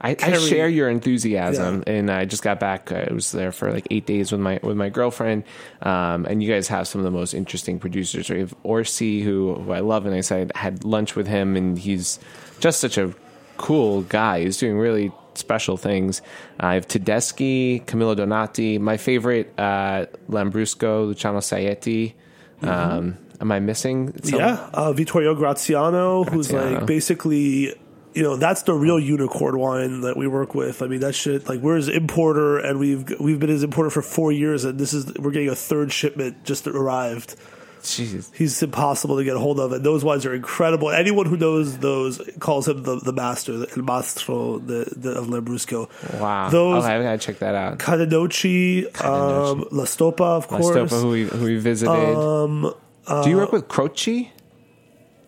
I, 0.00 0.14
I 0.22 0.38
share 0.38 0.68
your 0.68 0.88
enthusiasm, 0.88 1.82
Yeah. 1.84 1.92
and 1.92 2.08
I 2.10 2.24
just 2.24 2.44
got 2.44 2.60
back. 2.60 2.92
I 2.92 3.08
was 3.12 3.32
there 3.32 3.50
for 3.50 3.72
like 3.72 3.88
eight 3.90 4.06
days 4.06 4.30
with 4.30 4.40
my 4.40 4.60
with 4.62 4.76
my 4.76 4.90
girlfriend, 4.90 5.42
um, 5.82 6.24
and 6.26 6.40
you 6.40 6.48
guys 6.48 6.68
have 6.68 6.86
some 6.86 7.00
of 7.00 7.04
the 7.04 7.10
most 7.10 7.34
interesting 7.34 7.80
producers. 7.80 8.30
We 8.30 8.38
have 8.38 8.54
Orsi, 8.62 9.22
who, 9.22 9.56
who 9.56 9.72
I 9.72 9.80
love, 9.80 10.06
and 10.06 10.14
I 10.14 10.20
said 10.20 10.52
had 10.54 10.84
lunch 10.84 11.16
with 11.16 11.26
him, 11.26 11.56
and 11.56 11.76
he's 11.76 12.20
just 12.60 12.78
such 12.78 12.96
a 12.96 13.12
cool 13.56 14.02
guy. 14.02 14.44
He's 14.44 14.56
doing 14.58 14.78
really 14.78 15.10
special 15.34 15.76
things. 15.76 16.22
I 16.60 16.74
have 16.74 16.86
Tedeschi, 16.86 17.84
Camillo 17.84 18.14
Donati, 18.14 18.78
my 18.78 18.98
favorite 18.98 19.52
uh, 19.58 20.06
Lambrusco, 20.30 21.06
Luciano 21.08 21.40
Saetti. 21.40 22.14
Um, 22.62 23.18
am 23.40 23.52
I 23.52 23.60
missing? 23.60 24.12
some- 24.22 24.38
Yeah, 24.38 24.68
uh, 24.72 24.92
Vittorio 24.92 25.34
Graziano, 25.34 26.24
who's 26.24 26.52
like 26.52 26.86
basically, 26.86 27.74
you 28.14 28.22
know, 28.22 28.36
that's 28.36 28.62
the 28.62 28.74
real 28.74 28.98
unicorn 28.98 29.58
wine 29.58 30.00
that 30.02 30.16
we 30.16 30.26
work 30.26 30.54
with. 30.54 30.82
I 30.82 30.86
mean, 30.86 31.00
that 31.00 31.14
shit. 31.14 31.48
Like, 31.48 31.60
we're 31.60 31.76
his 31.76 31.88
importer, 31.88 32.58
and 32.58 32.78
we've 32.78 33.08
we've 33.20 33.38
been 33.38 33.50
his 33.50 33.62
importer 33.62 33.90
for 33.90 34.02
four 34.02 34.32
years, 34.32 34.64
and 34.64 34.78
this 34.78 34.92
is 34.92 35.12
we're 35.14 35.30
getting 35.30 35.48
a 35.50 35.54
third 35.54 35.92
shipment 35.92 36.44
just 36.44 36.66
arrived. 36.66 37.36
Jesus. 37.84 38.28
He's 38.34 38.60
impossible 38.60 39.18
to 39.18 39.24
get 39.24 39.36
a 39.36 39.38
hold 39.38 39.60
of, 39.60 39.70
and 39.70 39.84
those 39.84 40.02
wines 40.02 40.26
are 40.26 40.34
incredible. 40.34 40.90
Anyone 40.90 41.26
who 41.26 41.36
knows 41.36 41.78
those 41.78 42.20
calls 42.40 42.66
him 42.66 42.82
the, 42.82 42.96
the 42.96 43.12
master, 43.12 43.56
the 43.56 43.70
el 43.76 43.82
mastro 43.84 44.58
the, 44.58 44.92
the, 44.96 45.10
of 45.12 45.26
Lambrusco. 45.28 45.88
Wow. 46.20 46.48
Those 46.50 46.82
okay, 46.84 46.94
I 46.96 47.02
gotta 47.02 47.18
check 47.18 47.38
that 47.38 47.54
out. 47.54 47.78
Ca' 47.78 47.96
de 47.96 48.06
Noci, 48.08 48.84
um, 49.04 49.64
La 49.70 49.84
Stoppa, 49.84 50.20
of 50.38 50.50
La 50.50 50.58
course. 50.58 50.76
Stoppa, 50.92 51.00
who 51.02 51.08
we, 51.10 51.22
who 51.24 51.44
we 51.44 51.56
visited. 51.58 51.92
Um, 51.92 52.74
Do 53.08 53.30
you 53.30 53.36
work 53.36 53.52
with 53.52 53.68
Croce? 53.68 54.32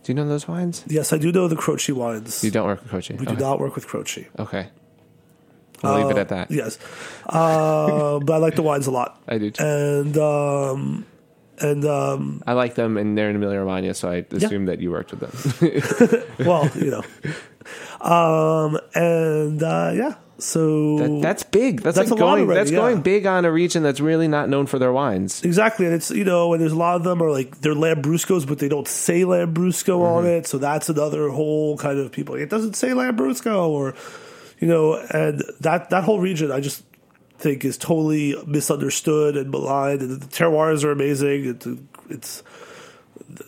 Do 0.02 0.12
you 0.12 0.14
know 0.14 0.26
those 0.26 0.48
wines? 0.48 0.84
yes, 0.86 1.12
I 1.12 1.18
do 1.18 1.30
know 1.32 1.48
the 1.48 1.56
Croce 1.56 1.92
wines. 1.92 2.42
You 2.42 2.50
don't 2.50 2.66
work 2.66 2.80
with 2.80 2.90
Croce. 2.90 3.14
We 3.14 3.26
okay. 3.26 3.36
do 3.36 3.40
not 3.40 3.60
work 3.60 3.74
with 3.74 3.86
Croce. 3.86 4.28
Okay. 4.38 4.68
I'll 5.82 5.98
leave 5.98 6.10
it 6.10 6.18
at 6.18 6.28
that. 6.28 6.50
Yes, 6.50 6.78
uh, 7.26 8.18
but 8.18 8.34
I 8.34 8.36
like 8.36 8.54
the 8.54 8.62
wines 8.62 8.86
a 8.86 8.90
lot, 8.90 9.20
I 9.28 9.38
do 9.38 9.50
too. 9.50 9.64
and 9.64 10.16
um, 10.18 11.06
and 11.58 11.84
um, 11.84 12.42
I 12.46 12.52
like 12.52 12.74
them, 12.74 12.96
and 12.96 13.16
they're 13.16 13.30
in 13.30 13.36
Emilia 13.36 13.60
Romagna, 13.60 13.94
so 13.94 14.10
I 14.10 14.26
assume 14.30 14.66
that 14.66 14.80
you 14.80 14.90
worked 14.90 15.12
with 15.12 15.20
them. 15.20 16.22
well, 16.46 16.68
you 16.74 16.90
know, 16.90 17.02
um, 18.06 18.78
and 18.94 19.62
uh, 19.62 19.92
yeah. 19.94 20.14
So 20.40 20.98
that, 20.98 21.22
that's 21.22 21.42
big. 21.42 21.82
That's, 21.82 21.96
That's 21.96 22.10
like 22.10 22.18
going. 22.18 22.42
already, 22.42 22.58
that's 22.58 22.70
yeah. 22.70 22.78
going 22.78 23.02
big 23.02 23.26
on 23.26 23.44
a 23.44 23.52
region 23.52 23.82
that's 23.82 24.00
really 24.00 24.28
not 24.28 24.48
known 24.48 24.66
for 24.66 24.78
their 24.78 24.92
wines. 24.92 25.42
Exactly, 25.44 25.86
and 25.86 25.94
it's 25.94 26.10
you 26.10 26.24
know, 26.24 26.52
and 26.52 26.60
there's 26.62 26.72
a 26.72 26.76
lot 26.76 26.96
of 26.96 27.04
them 27.04 27.22
are 27.22 27.30
like 27.30 27.60
they're 27.60 27.74
Lambruscos, 27.74 28.46
but 28.46 28.58
they 28.58 28.68
don't 28.68 28.88
say 28.88 29.22
Lambrusco 29.22 30.00
on 30.00 30.24
Mm-hmm. 30.24 30.26
it, 30.26 30.46
so 30.46 30.58
that's 30.58 30.88
another 30.88 31.28
whole 31.28 31.76
kind 31.78 31.98
of 31.98 32.10
people. 32.12 32.34
It 32.34 32.50
doesn't 32.50 32.74
say 32.74 32.88
Lambrusco, 32.88 33.68
or 33.68 33.94
you 34.58 34.68
know, 34.68 34.94
and 34.94 35.42
that 35.60 35.90
that 35.90 36.04
whole 36.04 36.20
region, 36.20 36.50
I 36.50 36.60
just 36.60 36.82
think 37.38 37.64
is 37.64 37.78
totally 37.78 38.34
misunderstood 38.46 39.36
and 39.36 39.50
maligned. 39.50 40.02
And 40.02 40.20
the 40.20 40.26
terroirs 40.26 40.84
are 40.84 40.90
amazing. 40.90 41.46
It's, 41.46 41.66
it's 42.10 42.42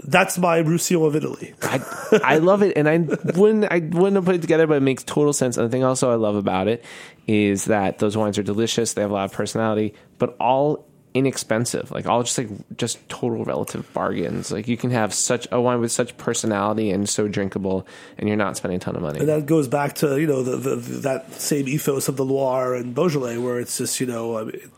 that's 0.05 0.39
my 0.39 0.62
Ruscio 0.62 1.07
of 1.07 1.16
Italy. 1.16 1.55
I, 1.62 1.80
I 2.22 2.39
love 2.39 2.62
it, 2.62 2.76
and 2.76 2.89
I 2.89 2.99
wouldn't 2.99 3.64
I 3.70 3.78
wouldn't 3.78 4.16
have 4.16 4.24
put 4.24 4.35
it 4.35 4.41
together, 4.41 4.66
but 4.66 4.76
it 4.76 4.83
makes 4.83 5.03
total 5.05 5.33
sense. 5.33 5.57
And 5.57 5.66
the 5.66 5.70
thing 5.70 5.85
also 5.85 6.11
I 6.11 6.14
love 6.14 6.37
about 6.37 6.68
it 6.68 6.85
is 7.26 7.66
that 7.66 7.99
those 7.99 8.16
wines 8.16 8.39
are 8.39 8.43
delicious. 8.43 8.95
They 8.95 9.03
have 9.03 9.11
a 9.11 9.14
lot 9.14 9.24
of 9.24 9.33
personality, 9.33 9.95
but 10.18 10.37
all 10.39 10.87
inexpensive. 11.14 11.91
Like 11.91 12.07
all 12.07 12.22
just 12.22 12.39
like 12.39 12.49
just 12.76 13.07
total 13.09 13.45
relative 13.45 13.93
bargains. 13.93 14.51
Like 14.51 14.68
you 14.68 14.76
can 14.76 14.91
have 14.91 15.12
such 15.12 15.47
a 15.53 15.61
wine 15.61 15.80
with 15.80 15.93
such 15.93 16.16
personality 16.16 16.91
and 16.91 17.09
so 17.09 17.28
drinkable, 17.28 17.87
and 18.18 18.28
you're 18.28 18.37
not 18.37 18.57
spending 18.57 18.76
a 18.76 18.80
ton 18.80 18.97
of 18.97 19.03
money. 19.03 19.20
And 19.20 19.28
that 19.28 19.47
goes 19.47 19.68
back 19.68 19.95
to 19.97 20.20
you 20.20 20.26
know 20.26 20.43
the, 20.43 20.57
the 20.57 20.76
that 21.01 21.33
same 21.35 21.68
ethos 21.68 22.09
of 22.09 22.16
the 22.16 22.24
Loire 22.24 22.74
and 22.74 22.95
Beaujolais, 22.95 23.39
where 23.39 23.59
it's 23.59 23.78
just 23.78 24.01
you 24.01 24.07
know 24.07 24.39
I 24.39 24.45
mean, 24.45 24.70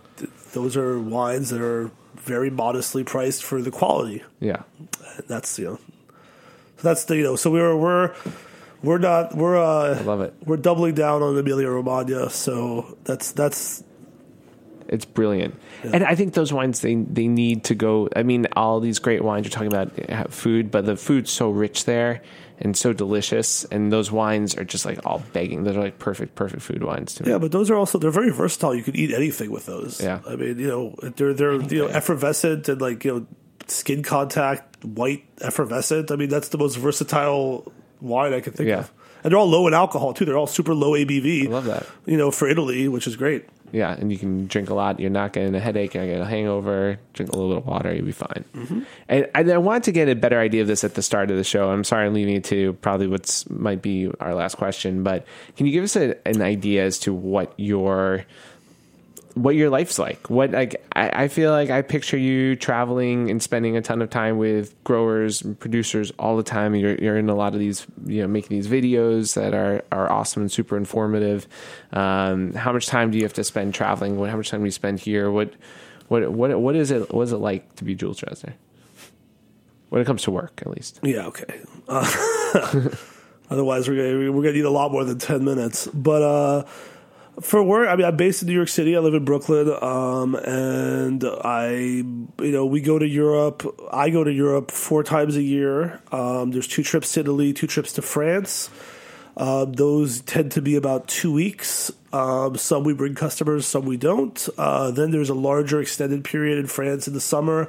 those 0.53 0.77
are 0.77 0.99
wines 0.99 1.51
that 1.51 1.61
are 1.61 1.91
very 2.25 2.51
modestly 2.51 3.05
priced 3.05 3.43
for 3.45 3.63
the 3.63 3.71
quality. 3.71 4.23
yeah. 4.41 4.63
That's 5.29 5.59
you 5.59 5.65
know, 5.67 5.79
so 6.77 6.83
that's 6.83 7.05
the 7.05 7.17
you 7.17 7.23
know, 7.23 7.37
so 7.37 7.51
we're 7.51 7.77
we're 7.77 8.15
we're 8.83 8.99
not 8.99 9.35
we're 9.35 9.57
uh, 9.57 9.99
I 9.99 10.03
love 10.03 10.21
it. 10.21 10.35
we're 10.45 10.57
doubling 10.57 10.95
down 10.95 11.23
on 11.23 11.37
Emilia 11.39 11.71
Romagna. 11.71 12.31
So 12.31 12.97
that's 13.05 13.31
that's 13.33 13.85
It's 14.89 15.05
brilliant, 15.05 15.55
and 15.85 16.03
I 16.03 16.15
think 16.17 16.35
those 16.35 16.53
wines 16.53 16.81
they 16.81 16.97
they 16.97 17.29
need 17.29 17.65
to 17.65 17.75
go. 17.75 18.09
I 18.17 18.25
mean, 18.25 18.47
all 18.57 18.81
these 18.81 18.99
great 18.99 19.23
wines 19.23 19.47
you're 19.47 19.53
talking 19.53 19.73
about 19.73 19.97
have 20.11 20.35
food, 20.35 20.71
but 20.71 20.85
the 20.85 20.97
food's 20.97 21.31
so 21.31 21.49
rich 21.51 21.85
there 21.85 22.21
and 22.59 22.77
so 22.77 22.93
delicious, 22.93 23.65
and 23.65 23.93
those 23.93 24.11
wines 24.13 24.57
are 24.57 24.65
just 24.65 24.85
like 24.87 24.99
all 25.05 25.23
begging. 25.33 25.65
They're 25.65 25.75
like 25.75 25.99
perfect, 25.99 26.35
perfect 26.35 26.63
food 26.63 26.85
wines 26.85 27.15
to 27.15 27.25
me. 27.25 27.31
yeah, 27.31 27.39
but 27.39 27.53
those 27.53 27.71
are 27.71 27.75
also 27.77 27.99
they're 27.99 28.11
very 28.11 28.31
versatile. 28.31 28.75
You 28.75 28.83
could 28.83 28.97
eat 28.97 29.13
anything 29.13 29.51
with 29.51 29.67
those. 29.67 30.01
Yeah. 30.03 30.21
I 30.27 30.37
mean 30.37 30.59
you 30.59 30.69
know 30.69 30.95
they're 31.17 31.35
they're 31.35 31.61
you 31.61 31.83
know 31.83 31.89
effervescent 31.89 32.69
and 32.69 32.81
like 32.81 33.05
you 33.05 33.13
know 33.13 33.27
skin 33.67 34.03
contact 34.03 34.85
white 34.85 35.25
effervescent. 35.41 36.11
I 36.11 36.17
mean 36.17 36.29
that's 36.29 36.49
the 36.51 36.59
most 36.59 36.77
versatile 36.77 37.73
wine 38.01 38.33
I 38.35 38.41
can 38.41 38.53
think 38.53 38.69
Yeah. 38.69 38.81
of. 38.81 38.93
And 39.25 39.33
they're 39.33 39.39
all 39.39 39.49
low 39.49 39.67
in 39.67 39.73
alcohol 39.75 40.13
too. 40.13 40.25
They're 40.27 40.37
all 40.37 40.47
super 40.47 40.75
low 40.75 40.93
ABV. 40.93 41.47
I 41.47 41.51
love 41.51 41.65
that. 41.65 41.87
You 42.05 42.19
know, 42.19 42.31
for 42.31 42.47
Italy, 42.47 42.89
which 42.89 43.07
is 43.07 43.17
great. 43.17 43.47
Yeah, 43.75 43.93
and 43.93 44.13
you 44.13 44.19
can 44.19 44.47
drink 44.47 44.71
a 44.71 44.75
lot. 44.75 45.01
You're 45.01 45.11
not 45.11 45.33
getting 45.33 45.53
a 45.53 45.59
headache. 45.59 45.95
You're 45.95 46.05
not 46.05 46.09
getting 46.09 46.23
a 46.23 46.31
hangover. 46.31 47.01
Drink 47.13 47.33
a 47.33 47.35
little 47.37 47.51
bit 47.51 47.59
of 47.59 47.67
water. 47.67 47.93
You'll 47.93 48.07
be 48.07 48.13
fine. 48.13 48.45
Mm-hmm. 48.55 48.81
And 49.09 49.31
I, 49.35 49.41
I 49.55 49.59
wanted 49.59 49.83
to 49.85 49.93
get 49.93 50.09
a 50.09 50.15
better 50.15 50.39
idea 50.39 50.63
of 50.63 50.69
this 50.69 50.85
at 50.85 50.95
the 50.95 51.03
start 51.03 51.33
of 51.33 51.37
the 51.37 51.43
show. 51.43 51.71
I'm 51.71 51.83
sorry 51.83 52.07
I'm 52.07 52.15
leaving 52.15 52.37
it 52.37 52.45
to 52.45 52.75
probably 52.75 53.09
what's 53.09 53.51
might 53.51 53.83
be 53.83 54.09
our 54.21 54.33
last 54.33 54.59
question, 54.59 55.03
but 55.03 55.27
can 55.57 55.67
you 55.67 55.73
give 55.73 55.83
us 55.83 55.97
a, 55.97 56.17
an 56.25 56.41
idea 56.41 56.85
as 56.85 57.01
to 57.01 57.13
what 57.13 57.53
your 57.57 58.25
what 59.35 59.57
your 59.57 59.69
life's 59.69 59.99
like? 59.99 60.31
What 60.31 60.53
like 60.53 60.85
I, 60.95 61.25
I 61.25 61.29
feel 61.29 61.51
like 61.51 61.69
I 61.69 61.83
picture 61.83 62.17
you 62.17 62.55
traveling 62.55 63.31
and 63.31 63.43
spending 63.43 63.77
a 63.77 63.83
ton 63.83 64.01
of 64.01 64.11
time 64.11 64.39
with 64.39 64.83
growers 64.85 65.43
and 65.43 65.59
producers 65.59 66.13
all 66.19 66.37
the 66.37 66.43
time. 66.43 66.75
You're 66.75 66.95
you're 66.97 67.19
in 67.19 67.29
a 67.29 67.35
lot 67.35 67.53
of 67.53 67.59
these 67.59 67.87
you 68.07 68.23
know 68.23 68.29
making 68.29 68.57
these 68.57 68.69
videos 68.69 69.35
that 69.35 69.53
are 69.53 69.83
are 69.91 70.11
awesome 70.11 70.43
and 70.43 70.53
super 70.53 70.77
informative. 70.77 71.49
Um, 71.93 72.55
how 72.55 72.73
much 72.73 72.87
time 72.87 73.11
do 73.11 73.19
you 73.19 73.25
have 73.25 73.33
to 73.35 73.45
spend 73.45 73.75
traveling? 73.75 74.19
What 74.19 74.31
how 74.31 74.37
much 74.37 74.51
time 74.51 74.61
do 74.61 74.67
you 74.67 74.71
spend 74.71 75.01
here? 75.01 75.31
What 75.31 75.53
what 76.09 76.31
what 76.31 76.59
what 76.61 76.77
is 76.77 76.91
it? 76.91 77.13
What 77.13 77.23
is 77.23 77.33
it 77.33 77.39
like 77.39 77.75
to 77.77 77.85
be 77.85 77.95
Jules 77.95 78.21
Dressner? 78.21 78.55
When 79.89 80.01
it 80.01 80.07
comes 80.07 80.23
to 80.23 80.31
work, 80.31 80.61
at 80.63 80.69
least. 80.69 81.01
Yeah, 81.03 81.27
okay. 81.27 81.61
Uh, 81.89 82.89
otherwise, 83.51 83.89
we're 83.89 83.97
gonna, 83.97 84.33
we're 84.33 84.43
gonna 84.43 84.55
need 84.55 84.65
a 84.65 84.71
lot 84.71 84.91
more 84.93 85.05
than 85.05 85.19
ten 85.19 85.45
minutes. 85.45 85.87
But 85.89 86.23
uh, 86.23 86.65
for 87.41 87.63
work, 87.63 87.89
I 87.89 87.97
mean, 87.97 88.07
I'm 88.07 88.17
based 88.17 88.43
in 88.43 88.49
New 88.49 88.55
York 88.55 88.69
City. 88.69 88.97
I 88.97 89.01
live 89.01 89.15
in 89.15 89.25
Brooklyn, 89.25 89.75
um, 89.83 90.35
and 90.35 91.25
I, 91.25 91.71
you 91.75 92.29
know, 92.39 92.67
we 92.67 92.81
go 92.81 92.99
to 92.99 93.07
Europe. 93.07 93.63
I 93.93 94.11
go 94.11 94.23
to 94.25 94.33
Europe 94.33 94.71
four 94.71 95.03
times 95.03 95.37
a 95.37 95.43
year. 95.43 96.01
Um, 96.13 96.53
there's 96.53 96.69
two 96.69 96.83
trips 96.83 97.13
to 97.13 97.21
Italy, 97.21 97.53
two 97.53 97.67
trips 97.67 97.93
to 97.95 98.03
France. 98.03 98.71
Um, 99.37 99.73
those 99.73 100.21
tend 100.21 100.53
to 100.53 100.63
be 100.63 100.77
about 100.77 101.09
two 101.09 101.33
weeks. 101.33 101.91
Um, 102.13 102.57
some 102.57 102.85
we 102.85 102.95
bring 102.95 103.17
customers, 103.17 103.67
some 103.67 103.85
we 103.85 103.97
don't. 103.97 104.49
Uh, 104.57 104.93
then 104.93 105.11
there's 105.11 105.31
a 105.31 105.35
larger 105.35 105.81
extended 105.81 106.25
period 106.25 106.59
in 106.59 106.69
France 106.69 107.09
in 107.09 107.15
the 107.15 107.21
summer 107.21 107.65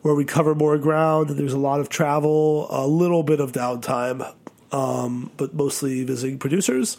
where 0.00 0.14
we 0.14 0.24
cover 0.24 0.54
more 0.54 0.78
ground. 0.78 1.30
There's 1.30 1.52
a 1.52 1.58
lot 1.58 1.80
of 1.80 1.90
travel, 1.90 2.66
a 2.70 2.86
little 2.86 3.22
bit 3.22 3.40
of 3.40 3.52
downtime, 3.52 4.32
um, 4.72 5.30
but 5.36 5.52
mostly 5.52 6.02
visiting 6.04 6.38
producers. 6.38 6.96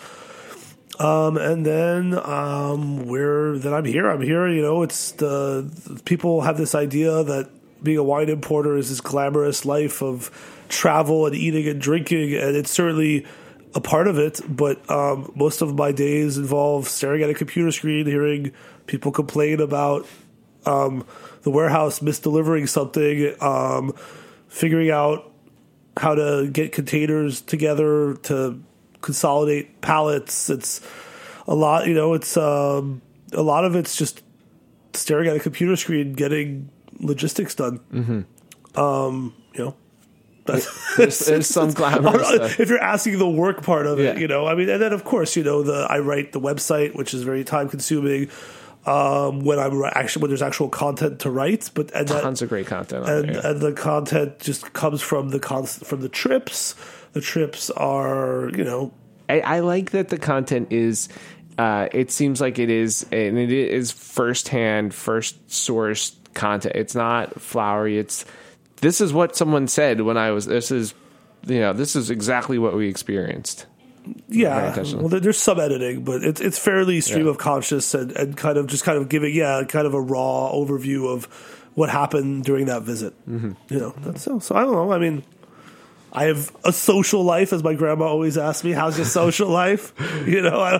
Um, 1.00 1.38
and 1.38 1.66
then 1.66 2.20
um, 2.24 3.08
we're 3.08 3.58
then 3.58 3.74
I'm 3.74 3.86
here. 3.86 4.10
I'm 4.10 4.22
here. 4.22 4.48
You 4.48 4.62
know, 4.62 4.84
it's 4.84 5.12
the 5.14 6.02
people 6.06 6.42
have 6.42 6.58
this 6.58 6.76
idea 6.76 7.24
that 7.24 7.50
being 7.84 7.98
a 7.98 8.04
wine 8.04 8.30
importer 8.30 8.78
is 8.78 8.90
this 8.90 9.02
glamorous 9.02 9.66
life 9.66 10.02
of 10.02 10.32
travel 10.70 11.26
and 11.26 11.36
eating 11.36 11.68
and 11.68 11.82
drinking, 11.82 12.36
and 12.36 12.56
it's 12.56 12.72
certainly 12.72 13.26
a 13.76 13.82
part 13.82 14.08
of 14.08 14.18
it. 14.18 14.40
But 14.48 14.90
um, 14.90 15.32
most 15.36 15.62
of 15.62 15.76
my 15.76 15.92
days 15.92 16.38
involve 16.38 16.88
staring 16.88 17.24
at 17.24 17.30
a 17.30 17.34
computer 17.34 17.72
screen, 17.72 18.06
hearing 18.06 18.52
people 18.86 19.12
complain 19.12 19.60
about 19.62 20.08
um, 20.66 21.06
the 21.42 21.50
warehouse 21.50 22.00
misdelivering 22.00 22.70
something, 22.70 23.36
um, 23.42 23.94
figuring 24.48 24.92
out 24.92 25.32
how 25.98 26.16
to 26.16 26.50
get 26.52 26.72
containers 26.72 27.42
together 27.42 28.16
to 28.16 28.62
consolidate 29.04 29.82
pallets. 29.82 30.50
It's 30.50 30.82
a 31.48 31.54
lot, 31.54 31.86
you 31.86 31.94
know. 31.94 32.16
It's 32.16 32.36
um, 32.36 33.04
a 33.34 33.44
lot 33.44 33.66
of 33.66 33.76
it's 33.76 33.96
just 33.96 34.24
staring 34.94 35.30
at 35.30 35.36
a 35.36 35.40
computer 35.40 35.76
screen, 35.76 36.14
getting 36.14 36.70
logistics 37.00 37.54
done. 37.54 37.80
Mm-hmm. 37.94 38.80
Um, 38.80 39.36
you 39.54 39.66
know, 39.66 39.76
There's, 40.46 41.20
there's 41.20 41.48
some 41.60 41.72
glamorous 41.72 42.30
if 42.60 42.68
you're 42.68 42.82
asking 42.82 43.18
the 43.20 43.30
work 43.30 43.62
part 43.64 43.86
of 43.86 44.00
it, 44.00 44.16
Yeah. 44.16 44.20
you 44.22 44.28
know, 44.28 44.46
I 44.46 44.56
mean, 44.56 44.68
and 44.68 44.82
then 44.82 44.92
of 44.92 45.04
course, 45.06 45.38
you 45.38 45.44
know, 45.44 45.62
the 45.64 45.88
I 45.90 46.00
write 46.00 46.34
the 46.34 46.42
website, 46.42 46.96
which 46.96 47.14
is 47.14 47.24
very 47.24 47.44
time 47.44 47.70
consuming. 47.70 48.30
Um, 48.86 49.46
when 49.46 49.60
I'm 49.60 49.82
actually 49.94 50.24
when 50.24 50.30
there's 50.32 50.42
actual 50.42 50.68
content 50.68 51.20
to 51.20 51.30
write, 51.32 51.72
but 51.74 51.90
and 51.94 52.06
that, 52.10 52.22
Tons 52.22 52.42
of 52.42 52.50
great 52.50 52.68
content 52.68 53.06
on 53.06 53.10
and 53.10 53.30
and 53.38 53.62
the 53.62 53.72
content 53.72 54.40
just 54.40 54.74
comes 54.74 55.02
from 55.02 55.30
the 55.30 55.40
con- 55.40 55.66
from 55.66 56.02
the 56.02 56.10
trips. 56.10 56.76
The 57.14 57.22
trips 57.22 57.70
are, 57.70 58.50
you 58.56 58.64
know, 58.64 58.92
I, 59.30 59.40
I 59.40 59.60
like 59.60 59.92
that 59.92 60.10
the 60.10 60.18
content 60.18 60.72
is. 60.72 61.10
Uh, 61.58 61.88
it 61.92 62.10
seems 62.10 62.42
like 62.42 62.58
it 62.58 62.72
is, 62.72 63.06
and 63.12 63.38
it 63.38 63.52
is 63.52 63.92
firsthand, 63.92 64.94
first 64.94 65.52
source 65.52 66.16
content. 66.34 66.76
It's 66.76 66.96
not 66.96 67.40
flowery. 67.40 68.00
It's 68.00 68.26
this 68.78 69.00
is 69.00 69.14
what 69.14 69.36
someone 69.36 69.68
said 69.68 70.02
when 70.02 70.18
I 70.18 70.32
was. 70.32 70.48
This 70.48 70.72
is, 70.72 70.96
you 71.46 71.60
know, 71.60 71.72
this 71.74 71.96
is 71.96 72.10
exactly 72.10 72.58
what 72.58 72.76
we 72.76 72.90
experienced. 72.90 73.68
Yeah. 74.28 74.76
Well, 74.96 75.08
there's 75.08 75.38
some 75.38 75.60
editing, 75.60 76.04
but 76.04 76.24
it's 76.24 76.42
it's 76.42 76.58
fairly 76.58 77.00
stream 77.00 77.26
Yeah. 77.26 77.32
of 77.32 77.38
conscious 77.38 77.94
and, 77.94 78.12
and 78.14 78.36
kind 78.36 78.58
of 78.58 78.68
just 78.68 78.84
kind 78.84 78.98
of 78.98 79.08
giving 79.08 79.34
yeah, 79.34 79.64
kind 79.68 79.86
of 79.88 79.94
a 79.94 80.02
raw 80.02 80.52
overview 80.52 81.14
of 81.14 81.26
what 81.76 81.90
happened 81.90 82.44
during 82.44 82.66
that 82.66 82.82
visit. 82.82 83.14
Mm-hmm. 83.30 83.52
You 83.70 83.80
know, 83.80 84.14
so. 84.16 84.40
So 84.40 84.56
I 84.56 84.62
don't 84.62 84.74
know. 84.74 84.92
I 84.92 84.98
mean, 84.98 85.24
I 86.14 86.26
have 86.26 86.56
a 86.64 86.72
social 86.72 87.24
life, 87.24 87.52
as 87.52 87.64
my 87.64 87.74
grandma 87.74 88.06
always 88.06 88.38
asked 88.38 88.64
me, 88.64 88.72
"How's 88.72 88.98
your 88.98 89.06
social 89.06 89.50
life?" 89.64 89.94
You 90.28 90.42
know, 90.42 90.60
I 90.62 90.74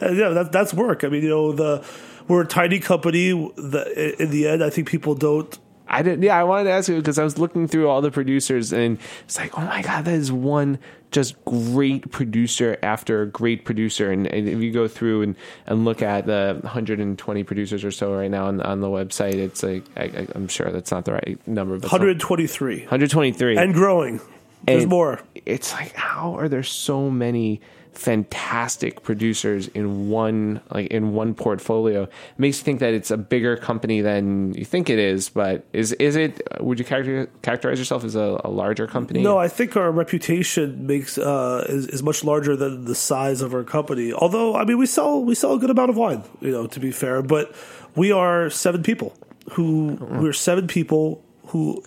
yeah, 0.00 0.30
that, 0.30 0.48
that's 0.50 0.72
work. 0.72 1.04
I 1.04 1.08
mean, 1.08 1.22
you 1.22 1.28
know, 1.28 1.52
the 1.52 1.84
we're 2.26 2.42
a 2.42 2.46
tiny 2.46 2.80
company. 2.80 3.30
The, 3.30 4.16
in 4.18 4.30
the 4.30 4.48
end, 4.48 4.64
I 4.64 4.70
think 4.70 4.88
people 4.88 5.14
don't 5.14 5.58
I 5.88 6.02
didn't. 6.02 6.22
Yeah, 6.22 6.38
I 6.38 6.44
wanted 6.44 6.64
to 6.64 6.70
ask 6.70 6.88
you 6.88 6.96
because 6.96 7.18
I 7.18 7.24
was 7.24 7.38
looking 7.38 7.66
through 7.66 7.88
all 7.88 8.00
the 8.00 8.10
producers, 8.10 8.72
and 8.72 8.98
it's 9.24 9.38
like, 9.38 9.56
oh 9.58 9.62
my 9.62 9.82
god, 9.82 10.04
that 10.04 10.14
is 10.14 10.30
one 10.30 10.78
just 11.10 11.42
great 11.44 12.10
producer 12.10 12.78
after 12.82 13.26
great 13.26 13.64
producer. 13.64 14.10
And, 14.10 14.26
and 14.26 14.48
if 14.48 14.60
you 14.60 14.70
go 14.70 14.88
through 14.88 15.22
and, 15.22 15.36
and 15.66 15.84
look 15.84 16.02
at 16.02 16.26
the 16.26 16.58
120 16.62 17.44
producers 17.44 17.84
or 17.84 17.90
so 17.90 18.14
right 18.14 18.30
now 18.30 18.46
on, 18.46 18.60
on 18.60 18.80
the 18.80 18.88
website, 18.88 19.34
it's 19.34 19.62
like 19.62 19.84
I, 19.96 20.04
I, 20.04 20.28
I'm 20.34 20.48
sure 20.48 20.70
that's 20.70 20.90
not 20.90 21.04
the 21.04 21.12
right 21.12 21.38
number, 21.46 21.78
but 21.78 21.90
123 21.90 22.80
123 22.80 23.56
and 23.56 23.74
growing. 23.74 24.20
There's 24.64 24.82
And 24.82 24.90
more. 24.90 25.20
It's 25.46 25.72
like 25.72 25.94
how 25.94 26.34
are 26.36 26.48
there 26.48 26.62
so 26.62 27.10
many 27.10 27.60
fantastic 27.92 29.02
producers 29.02 29.68
in 29.68 30.08
one 30.08 30.60
like 30.70 30.88
in 30.88 31.12
one 31.12 31.34
portfolio? 31.34 32.04
It 32.04 32.10
makes 32.38 32.58
you 32.58 32.64
think 32.64 32.80
that 32.80 32.94
it's 32.94 33.10
a 33.10 33.16
bigger 33.16 33.56
company 33.56 34.00
than 34.00 34.54
you 34.54 34.64
think 34.64 34.90
it 34.90 34.98
is. 34.98 35.28
But 35.28 35.64
is 35.72 35.92
is 35.94 36.16
it? 36.16 36.40
Would 36.60 36.78
you 36.78 36.84
character, 36.84 37.28
characterize 37.42 37.78
yourself 37.78 38.04
as 38.04 38.14
a, 38.14 38.40
a 38.44 38.50
larger 38.50 38.86
company? 38.86 39.22
No, 39.22 39.38
I 39.38 39.48
think 39.48 39.76
our 39.76 39.90
reputation 39.90 40.86
makes 40.86 41.18
uh, 41.18 41.66
is, 41.68 41.86
is 41.88 42.02
much 42.02 42.24
larger 42.24 42.56
than 42.56 42.84
the 42.84 42.94
size 42.94 43.42
of 43.42 43.54
our 43.54 43.64
company. 43.64 44.12
Although, 44.12 44.56
I 44.56 44.64
mean, 44.64 44.78
we 44.78 44.86
sell 44.86 45.22
we 45.22 45.34
sell 45.34 45.54
a 45.54 45.58
good 45.58 45.70
amount 45.70 45.90
of 45.90 45.96
wine, 45.96 46.24
you 46.40 46.50
know, 46.50 46.66
to 46.66 46.80
be 46.80 46.90
fair. 46.90 47.22
But 47.22 47.54
we 47.94 48.12
are 48.12 48.50
seven 48.50 48.82
people 48.82 49.14
who 49.52 49.98
we're 50.00 50.32
seven 50.32 50.66
people 50.66 51.22
who 51.46 51.82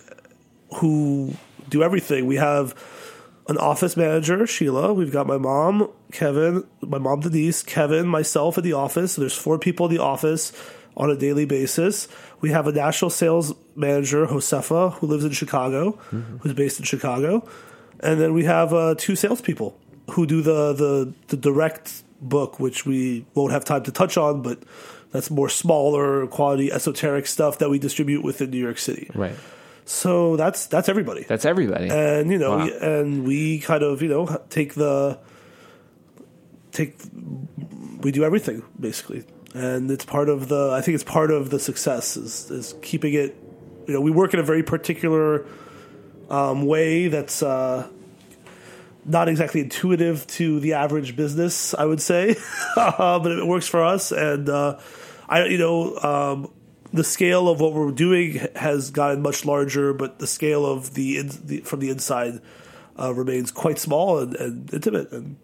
who 0.76 1.34
do 1.68 1.82
everything. 1.82 2.26
We 2.26 2.36
have 2.36 2.74
an 3.48 3.58
office 3.58 3.96
manager, 3.96 4.46
Sheila. 4.46 4.94
We've 4.94 5.12
got 5.12 5.26
my 5.26 5.38
mom, 5.38 5.90
Kevin, 6.12 6.64
my 6.80 6.98
mom 6.98 7.20
Denise, 7.20 7.62
Kevin, 7.62 8.06
myself 8.06 8.58
at 8.58 8.64
the 8.64 8.72
office. 8.72 9.12
So 9.12 9.22
there's 9.22 9.36
four 9.36 9.58
people 9.58 9.86
in 9.86 9.92
the 9.94 10.02
office 10.02 10.52
on 10.96 11.10
a 11.10 11.16
daily 11.16 11.44
basis. 11.44 12.08
We 12.40 12.50
have 12.50 12.66
a 12.66 12.72
national 12.72 13.10
sales 13.10 13.54
manager, 13.74 14.26
Josefa, 14.26 14.94
who 14.94 15.06
lives 15.06 15.24
in 15.24 15.32
Chicago, 15.32 15.92
who's 16.40 16.54
based 16.54 16.78
in 16.78 16.84
Chicago, 16.84 17.48
and 18.00 18.20
then 18.20 18.34
we 18.34 18.44
have 18.44 18.72
uh, 18.72 18.94
two 18.98 19.16
salespeople 19.16 19.78
who 20.10 20.26
do 20.26 20.42
the, 20.42 20.72
the 20.72 21.12
the 21.28 21.36
direct 21.36 22.02
book, 22.20 22.60
which 22.60 22.84
we 22.84 23.24
won't 23.34 23.52
have 23.52 23.64
time 23.64 23.82
to 23.84 23.92
touch 23.92 24.16
on, 24.16 24.42
but 24.42 24.62
that's 25.12 25.30
more 25.30 25.48
smaller 25.48 26.26
quality 26.26 26.72
esoteric 26.72 27.26
stuff 27.26 27.58
that 27.58 27.70
we 27.70 27.78
distribute 27.78 28.22
within 28.22 28.50
New 28.50 28.58
York 28.58 28.78
City. 28.78 29.10
right. 29.14 29.36
So 29.84 30.36
that's 30.36 30.66
that's 30.66 30.88
everybody 30.88 31.24
That's 31.28 31.44
everybody. 31.44 31.88
and 31.90 32.30
you 32.30 32.38
know, 32.38 32.56
Wow. 32.56 32.64
we, 32.64 32.72
and 32.78 33.24
we 33.24 33.58
kind 33.60 33.82
of 33.82 34.00
you 34.02 34.08
know 34.08 34.40
take 34.48 34.74
the 34.74 35.18
take 36.70 36.96
we 38.00 38.10
do 38.12 38.24
everything 38.24 38.62
basically, 38.78 39.24
and 39.54 39.90
it's 39.90 40.04
part 40.04 40.28
of 40.28 40.48
the. 40.48 40.70
I 40.72 40.80
think 40.80 40.94
it's 40.94 41.04
part 41.04 41.30
of 41.30 41.50
the 41.50 41.58
success 41.58 42.16
is 42.16 42.50
is 42.50 42.74
keeping 42.82 43.14
it. 43.14 43.36
You 43.86 43.94
know, 43.94 44.00
we 44.00 44.10
work 44.10 44.32
in 44.34 44.40
a 44.40 44.42
very 44.42 44.62
particular 44.62 45.46
um, 46.30 46.64
way 46.66 47.08
that's. 47.08 47.42
Uh, 47.42 47.88
not 49.04 49.28
exactly 49.28 49.60
intuitive 49.60 50.24
to 50.28 50.60
the 50.60 50.74
average 50.74 51.16
business, 51.16 51.74
I 51.74 51.84
would 51.86 52.00
say, 52.00 52.36
uh, 52.76 53.18
but 53.18 53.32
it 53.32 53.44
works 53.44 53.66
for 53.66 53.82
us. 53.82 54.12
And 54.12 54.48
uh, 54.48 54.78
I, 55.28 55.46
you 55.46 55.58
know, 55.58 55.96
um, 55.98 56.52
the 56.92 57.04
scale 57.04 57.48
of 57.48 57.60
what 57.60 57.72
we're 57.72 57.90
doing 57.90 58.46
has 58.56 58.90
gotten 58.90 59.22
much 59.22 59.44
larger, 59.44 59.92
but 59.92 60.18
the 60.18 60.26
scale 60.26 60.66
of 60.66 60.94
the, 60.94 61.18
in, 61.18 61.30
the 61.44 61.60
from 61.60 61.80
the 61.80 61.90
inside 61.90 62.40
uh, 62.98 63.12
remains 63.14 63.50
quite 63.50 63.78
small 63.78 64.18
and, 64.18 64.34
and 64.36 64.72
intimate. 64.74 65.10
And 65.12 65.36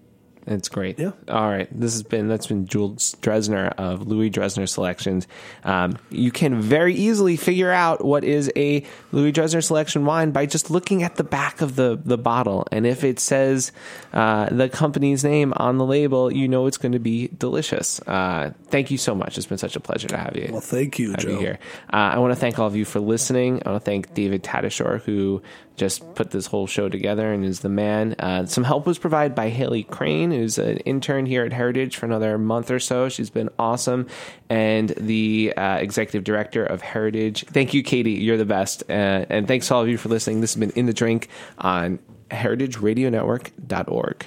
It's 0.51 0.71
great. 0.71 0.99
Yeah. 0.99 1.13
All 1.29 1.49
right. 1.49 1.69
This 1.71 1.93
has 1.93 2.03
been 2.03 2.29
that's 2.29 2.47
been 2.47 2.67
Jules 2.67 3.15
Dressner 3.21 3.69
of 3.77 4.07
Louis 4.07 4.31
Dressner 4.31 4.67
Selections. 4.69 5.27
Um, 5.63 5.99
you 6.11 6.31
can 6.31 6.61
very 6.61 6.95
easily 6.95 7.37
figure 7.37 7.71
out 7.71 8.03
what 8.03 8.25
is 8.25 8.51
a 8.57 8.83
Louis 9.13 9.33
Dressner 9.33 9.63
Selection 9.63 10.07
wine 10.07 10.31
by 10.31 10.47
just 10.47 10.71
looking 10.71 11.03
at 11.03 11.17
the 11.17 11.25
back 11.25 11.61
of 11.61 11.77
the 11.77 12.01
the 12.03 12.17
bottle, 12.17 12.67
and 12.73 12.87
if 12.87 13.05
it 13.05 13.21
says 13.21 13.73
uh, 14.15 14.49
the 14.51 14.71
company's 14.71 15.23
name 15.23 15.53
on 15.57 15.77
the 15.77 15.85
label, 15.85 16.33
you 16.33 16.49
know 16.49 16.67
it's 16.67 16.79
going 16.79 16.93
to 16.93 16.99
be 16.99 17.29
delicious. 17.29 18.01
Uh, 18.07 18.53
thank 18.69 18.91
you 18.91 18.97
so 18.97 19.15
much. 19.15 19.37
It's 19.37 19.47
been 19.47 19.59
such 19.59 19.77
a 19.77 19.81
pleasure 19.81 20.09
to 20.09 20.17
have 20.17 20.35
you. 20.35 20.49
well, 20.51 20.61
thank 20.63 20.99
you, 20.99 21.15
Joe. 21.17 21.31
you 21.31 21.39
here. 21.39 21.59
Uh, 21.93 21.97
I 21.97 22.19
want 22.19 22.33
to 22.33 22.41
thank 22.41 22.59
all 22.59 22.67
of 22.67 22.75
you 22.75 22.87
for 22.87 23.01
listening. 23.01 23.63
I 23.67 23.71
want 23.71 23.85
to 23.85 23.85
thank 23.85 24.15
David 24.15 24.43
Tadashore, 24.43 25.03
who 25.03 25.43
just 25.79 26.15
put 26.15 26.31
this 26.31 26.47
whole 26.47 26.67
show 26.67 26.89
together 26.89 27.33
and 27.33 27.45
is 27.45 27.61
the 27.61 27.69
man. 27.69 28.15
Uh, 28.19 28.45
some 28.47 28.65
help 28.65 28.85
was 28.85 28.99
provided 28.99 29.35
by 29.35 29.49
Haley 29.49 29.85
Crane, 29.85 30.33
who's 30.39 30.59
an 30.59 30.79
intern 30.79 31.27
here 31.27 31.45
at 31.45 31.53
Heritage 31.53 31.97
for 31.97 32.07
another 32.07 32.39
month 32.39 32.71
or 32.71 32.79
so. 32.79 33.09
She's 33.09 33.31
been 33.31 33.51
awesome. 33.59 34.07
And 34.49 34.91
the 34.91 35.53
uh, 35.57 35.77
executive 35.77 36.25
director 36.25 36.65
of 36.65 36.81
Heritage. 36.81 37.45
Thank 37.47 37.75
you, 37.75 37.83
Katie. 37.83 38.13
You're 38.13 38.37
the 38.37 38.45
best. 38.45 38.85
Uh, 38.89 39.27
and 39.29 39.47
thanks 39.47 39.69
to 39.69 39.75
all 39.75 39.83
of 39.83 39.89
you 39.89 39.99
for 39.99 40.09
listening. 40.09 40.41
This 40.41 40.55
has 40.55 40.61
been 40.61 40.71
In 40.71 40.87
the 40.87 40.95
Drink 40.95 41.29
on 41.59 41.99
heritageradionetwork.org. 42.31 44.27